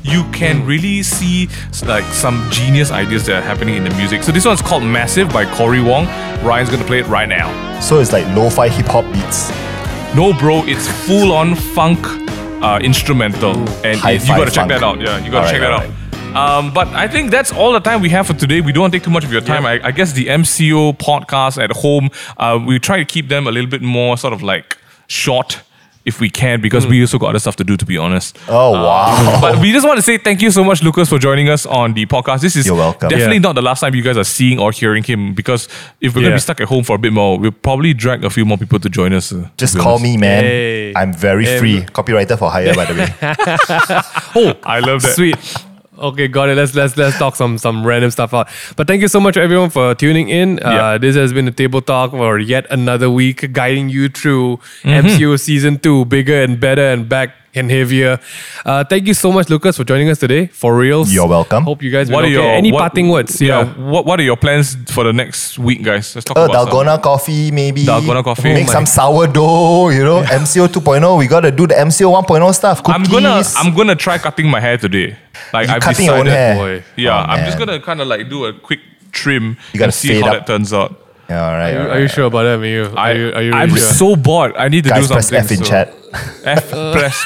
you 0.02 0.24
can 0.32 0.64
really 0.66 1.02
see 1.02 1.48
like 1.86 2.04
some 2.12 2.48
genius 2.50 2.90
ideas 2.90 3.26
that 3.26 3.38
are 3.38 3.46
happening 3.46 3.76
in 3.76 3.84
the 3.84 3.94
music. 3.96 4.22
So 4.22 4.32
this 4.32 4.44
one's 4.44 4.62
called 4.62 4.82
Massive 4.84 5.28
by 5.32 5.44
Corey 5.54 5.80
Wong. 5.82 6.06
Ryan's 6.44 6.70
gonna 6.70 6.84
play 6.84 6.98
it 7.00 7.06
right 7.06 7.28
now. 7.28 7.48
So 7.80 7.98
it's 8.00 8.12
like 8.12 8.26
lo-fi 8.36 8.68
hip 8.68 8.86
hop 8.86 9.04
beats. 9.12 9.50
No, 10.14 10.32
bro, 10.32 10.62
it's 10.66 10.88
full 11.06 11.32
on 11.32 11.54
funk 11.54 11.98
uh, 12.62 12.78
instrumental, 12.82 13.56
and 13.84 13.98
it- 14.04 14.22
you 14.22 14.28
gotta 14.28 14.50
check 14.50 14.68
that 14.68 14.82
out. 14.82 15.00
Yeah, 15.00 15.18
you 15.18 15.30
gotta 15.30 15.46
Alright, 15.46 15.50
check 15.52 15.60
that 15.60 15.72
alright. 15.72 15.90
out. 15.90 15.96
Um, 16.34 16.72
but 16.72 16.88
I 16.88 17.08
think 17.08 17.30
that's 17.30 17.52
all 17.52 17.72
the 17.72 17.80
time 17.80 18.00
we 18.00 18.08
have 18.08 18.26
for 18.26 18.32
today. 18.32 18.62
We 18.62 18.72
don't 18.72 18.80
want 18.82 18.92
to 18.94 18.98
take 18.98 19.04
too 19.04 19.10
much 19.10 19.22
of 19.24 19.30
your 19.32 19.42
time. 19.42 19.66
I, 19.66 19.80
I 19.84 19.90
guess 19.90 20.12
the 20.12 20.26
MCO 20.28 20.96
podcast 20.96 21.62
at 21.62 21.72
home, 21.72 22.08
uh, 22.38 22.58
we 22.66 22.78
try 22.78 22.96
to 22.96 23.04
keep 23.04 23.28
them 23.28 23.46
a 23.46 23.50
little 23.50 23.68
bit 23.68 23.82
more 23.82 24.16
sort 24.16 24.32
of 24.32 24.42
like 24.42 24.78
short 25.12 25.60
if 26.04 26.18
we 26.18 26.28
can 26.28 26.60
because 26.60 26.84
we 26.84 27.00
also 27.00 27.16
got 27.16 27.28
other 27.28 27.38
stuff 27.38 27.54
to 27.54 27.62
do 27.62 27.76
to 27.76 27.86
be 27.86 27.96
honest. 27.96 28.36
Oh 28.48 28.72
wow. 28.72 29.38
But 29.40 29.60
we 29.60 29.70
just 29.70 29.86
want 29.86 29.98
to 29.98 30.02
say 30.02 30.18
thank 30.18 30.42
you 30.42 30.50
so 30.50 30.64
much, 30.64 30.82
Lucas, 30.82 31.08
for 31.08 31.16
joining 31.20 31.48
us 31.48 31.64
on 31.64 31.94
the 31.94 32.06
podcast. 32.06 32.40
This 32.40 32.56
is 32.56 32.66
You're 32.66 32.74
welcome. 32.74 33.08
definitely 33.08 33.36
Yeah. 33.36 33.40
not 33.48 33.54
the 33.54 33.62
last 33.62 33.78
time 33.82 33.94
you 33.94 34.02
guys 34.02 34.16
are 34.16 34.24
seeing 34.24 34.58
or 34.58 34.72
hearing 34.72 35.04
him 35.04 35.32
because 35.32 35.68
if 36.00 36.16
we're 36.16 36.22
gonna 36.22 36.34
be 36.34 36.40
stuck 36.40 36.60
at 36.60 36.66
home 36.66 36.82
for 36.82 36.96
a 36.96 36.98
bit 36.98 37.12
more, 37.12 37.38
we'll 37.38 37.52
probably 37.52 37.94
drag 37.94 38.24
a 38.24 38.30
few 38.30 38.44
more 38.44 38.58
people 38.58 38.80
to 38.80 38.88
join 38.88 39.12
us. 39.12 39.32
uh, 39.32 39.48
Just 39.56 39.78
call 39.78 39.92
honest. 39.92 40.02
me, 40.04 40.16
man. 40.16 40.42
Hey. 40.42 40.92
I'm 40.96 41.12
very 41.12 41.44
Hey, 41.44 41.58
free. 41.60 41.82
Copywriter 41.82 42.36
for 42.36 42.50
hire, 42.50 42.74
by 42.74 42.84
the 42.86 42.94
way. 43.00 43.08
Oh, 44.34 44.58
I 44.64 44.80
love 44.80 45.02
that. 45.02 45.14
Sweet. 45.14 45.36
Okay, 46.02 46.26
got 46.26 46.48
it. 46.48 46.56
Let's 46.56 46.74
let's 46.74 46.96
let's 46.96 47.16
talk 47.16 47.36
some 47.36 47.58
some 47.58 47.86
random 47.86 48.10
stuff 48.10 48.34
out. 48.34 48.48
But 48.76 48.88
thank 48.88 49.02
you 49.02 49.08
so 49.08 49.20
much 49.20 49.36
everyone 49.36 49.70
for 49.70 49.94
tuning 49.94 50.28
in. 50.28 50.58
Uh, 50.58 50.70
Yeah. 50.70 50.98
This 50.98 51.14
has 51.14 51.32
been 51.32 51.46
a 51.46 51.52
table 51.52 51.80
talk 51.80 52.10
for 52.10 52.38
yet 52.40 52.66
another 52.70 53.08
week, 53.08 53.52
guiding 53.52 53.88
you 53.88 54.08
through 54.08 54.58
Mm-hmm. 54.82 55.06
MCO 55.06 55.38
season 55.38 55.78
two, 55.78 56.04
bigger 56.06 56.42
and 56.42 56.58
better 56.58 56.82
and 56.92 57.08
back 57.08 57.30
and 57.54 57.70
heavier. 57.70 58.18
Uh, 58.64 58.82
thank 58.84 59.06
you 59.06 59.14
so 59.14 59.30
much, 59.30 59.48
Lucas, 59.50 59.76
for 59.76 59.84
joining 59.84 60.08
us 60.08 60.18
today. 60.18 60.46
For 60.46 60.76
reals, 60.76 61.12
You're 61.12 61.28
welcome. 61.28 61.64
Hope 61.64 61.82
you 61.82 61.90
guys. 61.90 62.10
What 62.10 62.24
are 62.24 62.26
okay. 62.26 62.32
your 62.32 62.44
any 62.44 62.72
what- 62.72 62.80
parting 62.80 63.08
words? 63.08 63.40
Yeah. 63.40 63.48
Yeah. 63.62 63.64
What 63.90 64.06
What 64.06 64.18
are 64.20 64.22
your 64.22 64.36
plans 64.36 64.76
for 64.90 65.04
the 65.04 65.12
next 65.12 65.58
week, 65.58 65.82
guys? 65.82 66.14
Let's 66.14 66.24
talk 66.24 66.36
Uh, 66.38 66.42
about 66.44 66.68
Dalgona 66.68 67.00
coffee, 67.02 67.50
maybe. 67.50 67.84
Dalgona 67.84 68.22
coffee. 68.24 68.52
Make 68.54 68.68
Oh 68.68 68.72
some 68.72 68.86
sourdough, 68.86 69.90
you 69.90 70.04
know, 70.04 70.22
MCO 70.22 70.66
2.0. 70.68 71.18
We 71.18 71.26
got 71.26 71.40
to 71.40 71.50
do 71.50 71.66
the 71.66 71.74
MCO 71.74 72.10
1.0 72.10 72.52
stuff. 72.54 72.78
Some. 72.84 72.94
I'm 72.94 73.04
gonna 73.04 73.42
I'm 73.56 73.74
gonna 73.74 73.96
try 73.96 74.18
cutting 74.18 74.48
my 74.48 74.60
hair 74.60 74.78
today. 74.78 75.16
Like 75.52 75.68
I've 75.68 75.82
cutting 75.82 76.06
your 76.06 76.16
own 76.16 76.24
decided. 76.24 76.56
hair? 76.56 76.78
boy. 76.80 76.84
Yeah, 76.96 77.10
Oh, 77.20 77.30
I'm 77.32 77.44
just 77.44 77.58
gonna 77.58 77.80
kind 77.80 78.00
of 78.00 78.06
like 78.08 78.28
do 78.30 78.46
a 78.46 78.52
quick 78.52 78.80
trim 79.12 79.56
You 79.72 79.78
gotta 79.78 79.84
and 79.88 79.94
see 79.94 80.08
fade 80.08 80.22
how 80.24 80.28
up. 80.28 80.46
that 80.46 80.46
turns 80.46 80.72
out. 80.72 80.98
Yeah, 81.28 81.44
all 81.46 81.52
right. 81.52 81.68
Are 81.68 81.72
you, 81.72 81.78
all 81.78 81.84
are 81.90 81.94
you 81.98 82.02
right. 82.06 82.10
sure 82.10 82.24
about 82.26 82.42
that, 82.44 82.58
Miyu? 82.58 82.92
Are 82.92 82.98
I, 82.98 83.12
you, 83.12 83.32
are 83.32 83.42
you 83.42 83.52
I'm 83.52 83.68
sure? 83.70 83.78
so 83.78 84.16
bored. 84.16 84.54
I 84.56 84.68
need 84.68 84.84
to 84.84 84.90
Guys, 84.90 85.06
do 85.08 85.14
press 85.14 85.28
something. 85.28 85.44
F 85.44 85.50
in 85.52 85.58
so- 85.58 85.64
chat. 85.64 85.94
F 86.44 86.70
press 86.70 87.24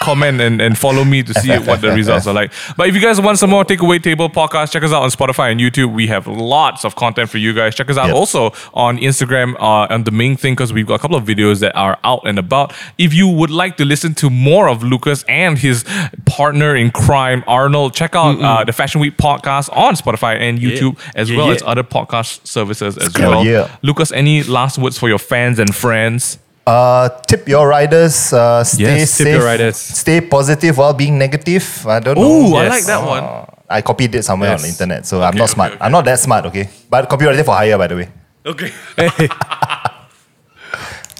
comment 0.00 0.40
and, 0.40 0.60
and 0.62 0.78
follow 0.78 1.04
me 1.04 1.22
to 1.22 1.34
see 1.34 1.54
what 1.58 1.80
the 1.82 1.90
results 1.92 2.26
are 2.26 2.32
like. 2.34 2.52
But 2.76 2.88
if 2.88 2.94
you 2.94 3.00
guys 3.02 3.20
want 3.20 3.38
some 3.38 3.50
more 3.50 3.64
Takeaway 3.64 4.02
Table 4.02 4.28
podcast, 4.30 4.72
check 4.72 4.82
us 4.82 4.92
out 4.92 5.02
on 5.02 5.10
Spotify 5.10 5.50
and 5.52 5.60
YouTube. 5.60 5.92
We 5.94 6.06
have 6.06 6.26
lots 6.26 6.84
of 6.84 6.96
content 6.96 7.28
for 7.30 7.38
you 7.38 7.52
guys. 7.52 7.74
Check 7.74 7.90
us 7.90 7.98
out 7.98 8.06
Yep. 8.06 8.14
also 8.16 8.52
on 8.72 8.96
Instagram 8.98 9.54
uh, 9.56 9.86
on 9.92 10.04
the 10.04 10.10
main 10.10 10.36
thing 10.36 10.54
because 10.54 10.72
we've 10.72 10.86
got 10.86 10.94
a 10.94 10.98
couple 10.98 11.16
of 11.16 11.24
videos 11.24 11.60
that 11.60 11.76
are 11.76 11.98
out 12.02 12.22
and 12.26 12.38
about. 12.38 12.72
If 12.98 13.12
you 13.12 13.28
would 13.28 13.50
like 13.50 13.76
to 13.76 13.84
listen 13.84 14.14
to 14.14 14.30
more 14.30 14.68
of 14.68 14.82
Lucas 14.82 15.22
and 15.28 15.58
his 15.58 15.84
partner 16.26 16.74
in 16.74 16.90
crime, 16.90 17.44
Arnold, 17.46 17.94
check 17.94 18.14
out 18.16 18.40
uh, 18.40 18.64
the 18.64 18.72
Fashion 18.72 19.00
Week 19.00 19.16
podcast 19.18 19.74
on 19.76 19.94
Spotify 19.96 20.38
and 20.40 20.58
YouTube 20.58 20.98
as 21.14 21.30
Yeah, 21.30 21.36
well 21.36 21.48
yeah. 21.48 21.54
as 21.54 21.62
other 21.62 21.82
podcast 21.84 22.46
services 22.46 22.96
as 22.96 23.14
Hell 23.14 23.30
well. 23.30 23.44
yeah. 23.44 23.76
Lucas, 23.82 24.12
any 24.12 24.42
last 24.44 24.78
words 24.78 24.98
for 24.98 25.08
your 25.10 25.18
fans 25.18 25.58
and 25.58 25.74
friends? 25.74 26.38
Uh, 26.66 27.08
tip 27.26 27.46
your 27.48 27.68
riders. 27.68 28.32
Uh, 28.32 28.64
stay 28.64 29.00
Yes, 29.04 29.10
safe. 29.10 29.28
your 29.28 29.44
riders. 29.44 29.76
Stay 29.76 30.20
positive 30.20 30.78
while 30.78 30.94
being 30.94 31.18
negative. 31.18 31.86
I 31.86 32.00
don't 32.00 32.16
know. 32.16 32.24
Ooh, 32.24 32.54
I 32.56 32.68
like 32.68 32.84
that 32.86 33.04
one. 33.06 33.22
Uh, 33.22 33.44
I 33.68 33.82
copied 33.82 34.14
it 34.14 34.22
somewhere 34.24 34.52
on 34.54 34.60
the 34.62 34.68
internet, 34.68 35.04
so 35.06 35.22
I'm 35.22 35.36
not 35.36 35.44
okay, 35.44 35.52
smart. 35.54 35.72
okay. 35.72 35.80
I'm 35.84 35.92
not 35.92 36.04
that 36.06 36.18
smart, 36.20 36.46
okay? 36.46 36.68
But 36.88 37.08
copywriter 37.08 37.44
for 37.44 37.54
hire, 37.54 37.76
by 37.76 37.86
the 37.88 37.96
way. 37.96 38.08
Okay. 38.46 38.70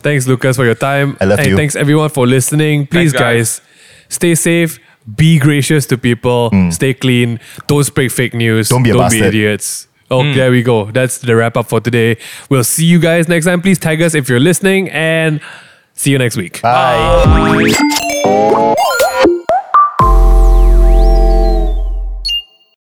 Thanks, 0.04 0.26
Lucas, 0.26 0.56
for 0.56 0.64
your 0.64 0.74
time. 0.74 1.16
I 1.20 1.24
love 1.24 1.38
and 1.38 1.48
you. 1.48 1.56
thanks 1.56 1.74
everyone 1.76 2.10
for 2.10 2.26
listening. 2.26 2.86
Please, 2.86 3.12
guys. 3.12 3.60
guys, 3.60 3.60
stay 4.10 4.34
safe. 4.34 4.78
Be 5.16 5.38
gracious 5.38 5.86
to 5.86 5.96
people. 5.98 6.50
Stay 6.70 6.92
clean. 6.94 7.40
Don't 7.66 7.84
spread 7.84 8.12
fake 8.12 8.34
news. 8.34 8.68
Don't 8.68 8.82
be 8.82 8.90
a 8.90 8.94
Don't 8.94 9.10
be 9.10 9.20
idiots. 9.20 9.88
Oh, 10.10 10.22
hmm. 10.22 10.32
there 10.34 10.50
we 10.50 10.62
go. 10.62 10.90
That's 10.90 11.18
the 11.18 11.34
wrap 11.36 11.56
up 11.56 11.66
for 11.66 11.80
today. 11.80 12.18
We'll 12.50 12.64
see 12.64 12.84
you 12.84 12.98
guys 12.98 13.28
next 13.28 13.46
time. 13.46 13.62
Please 13.62 13.78
tag 13.78 14.02
us 14.02 14.14
if 14.14 14.28
you're 14.28 14.40
listening 14.40 14.90
and 14.90 15.40
see 15.94 16.10
you 16.10 16.18
next 16.18 16.36
week. 16.36 16.60
Bye. 16.62 17.94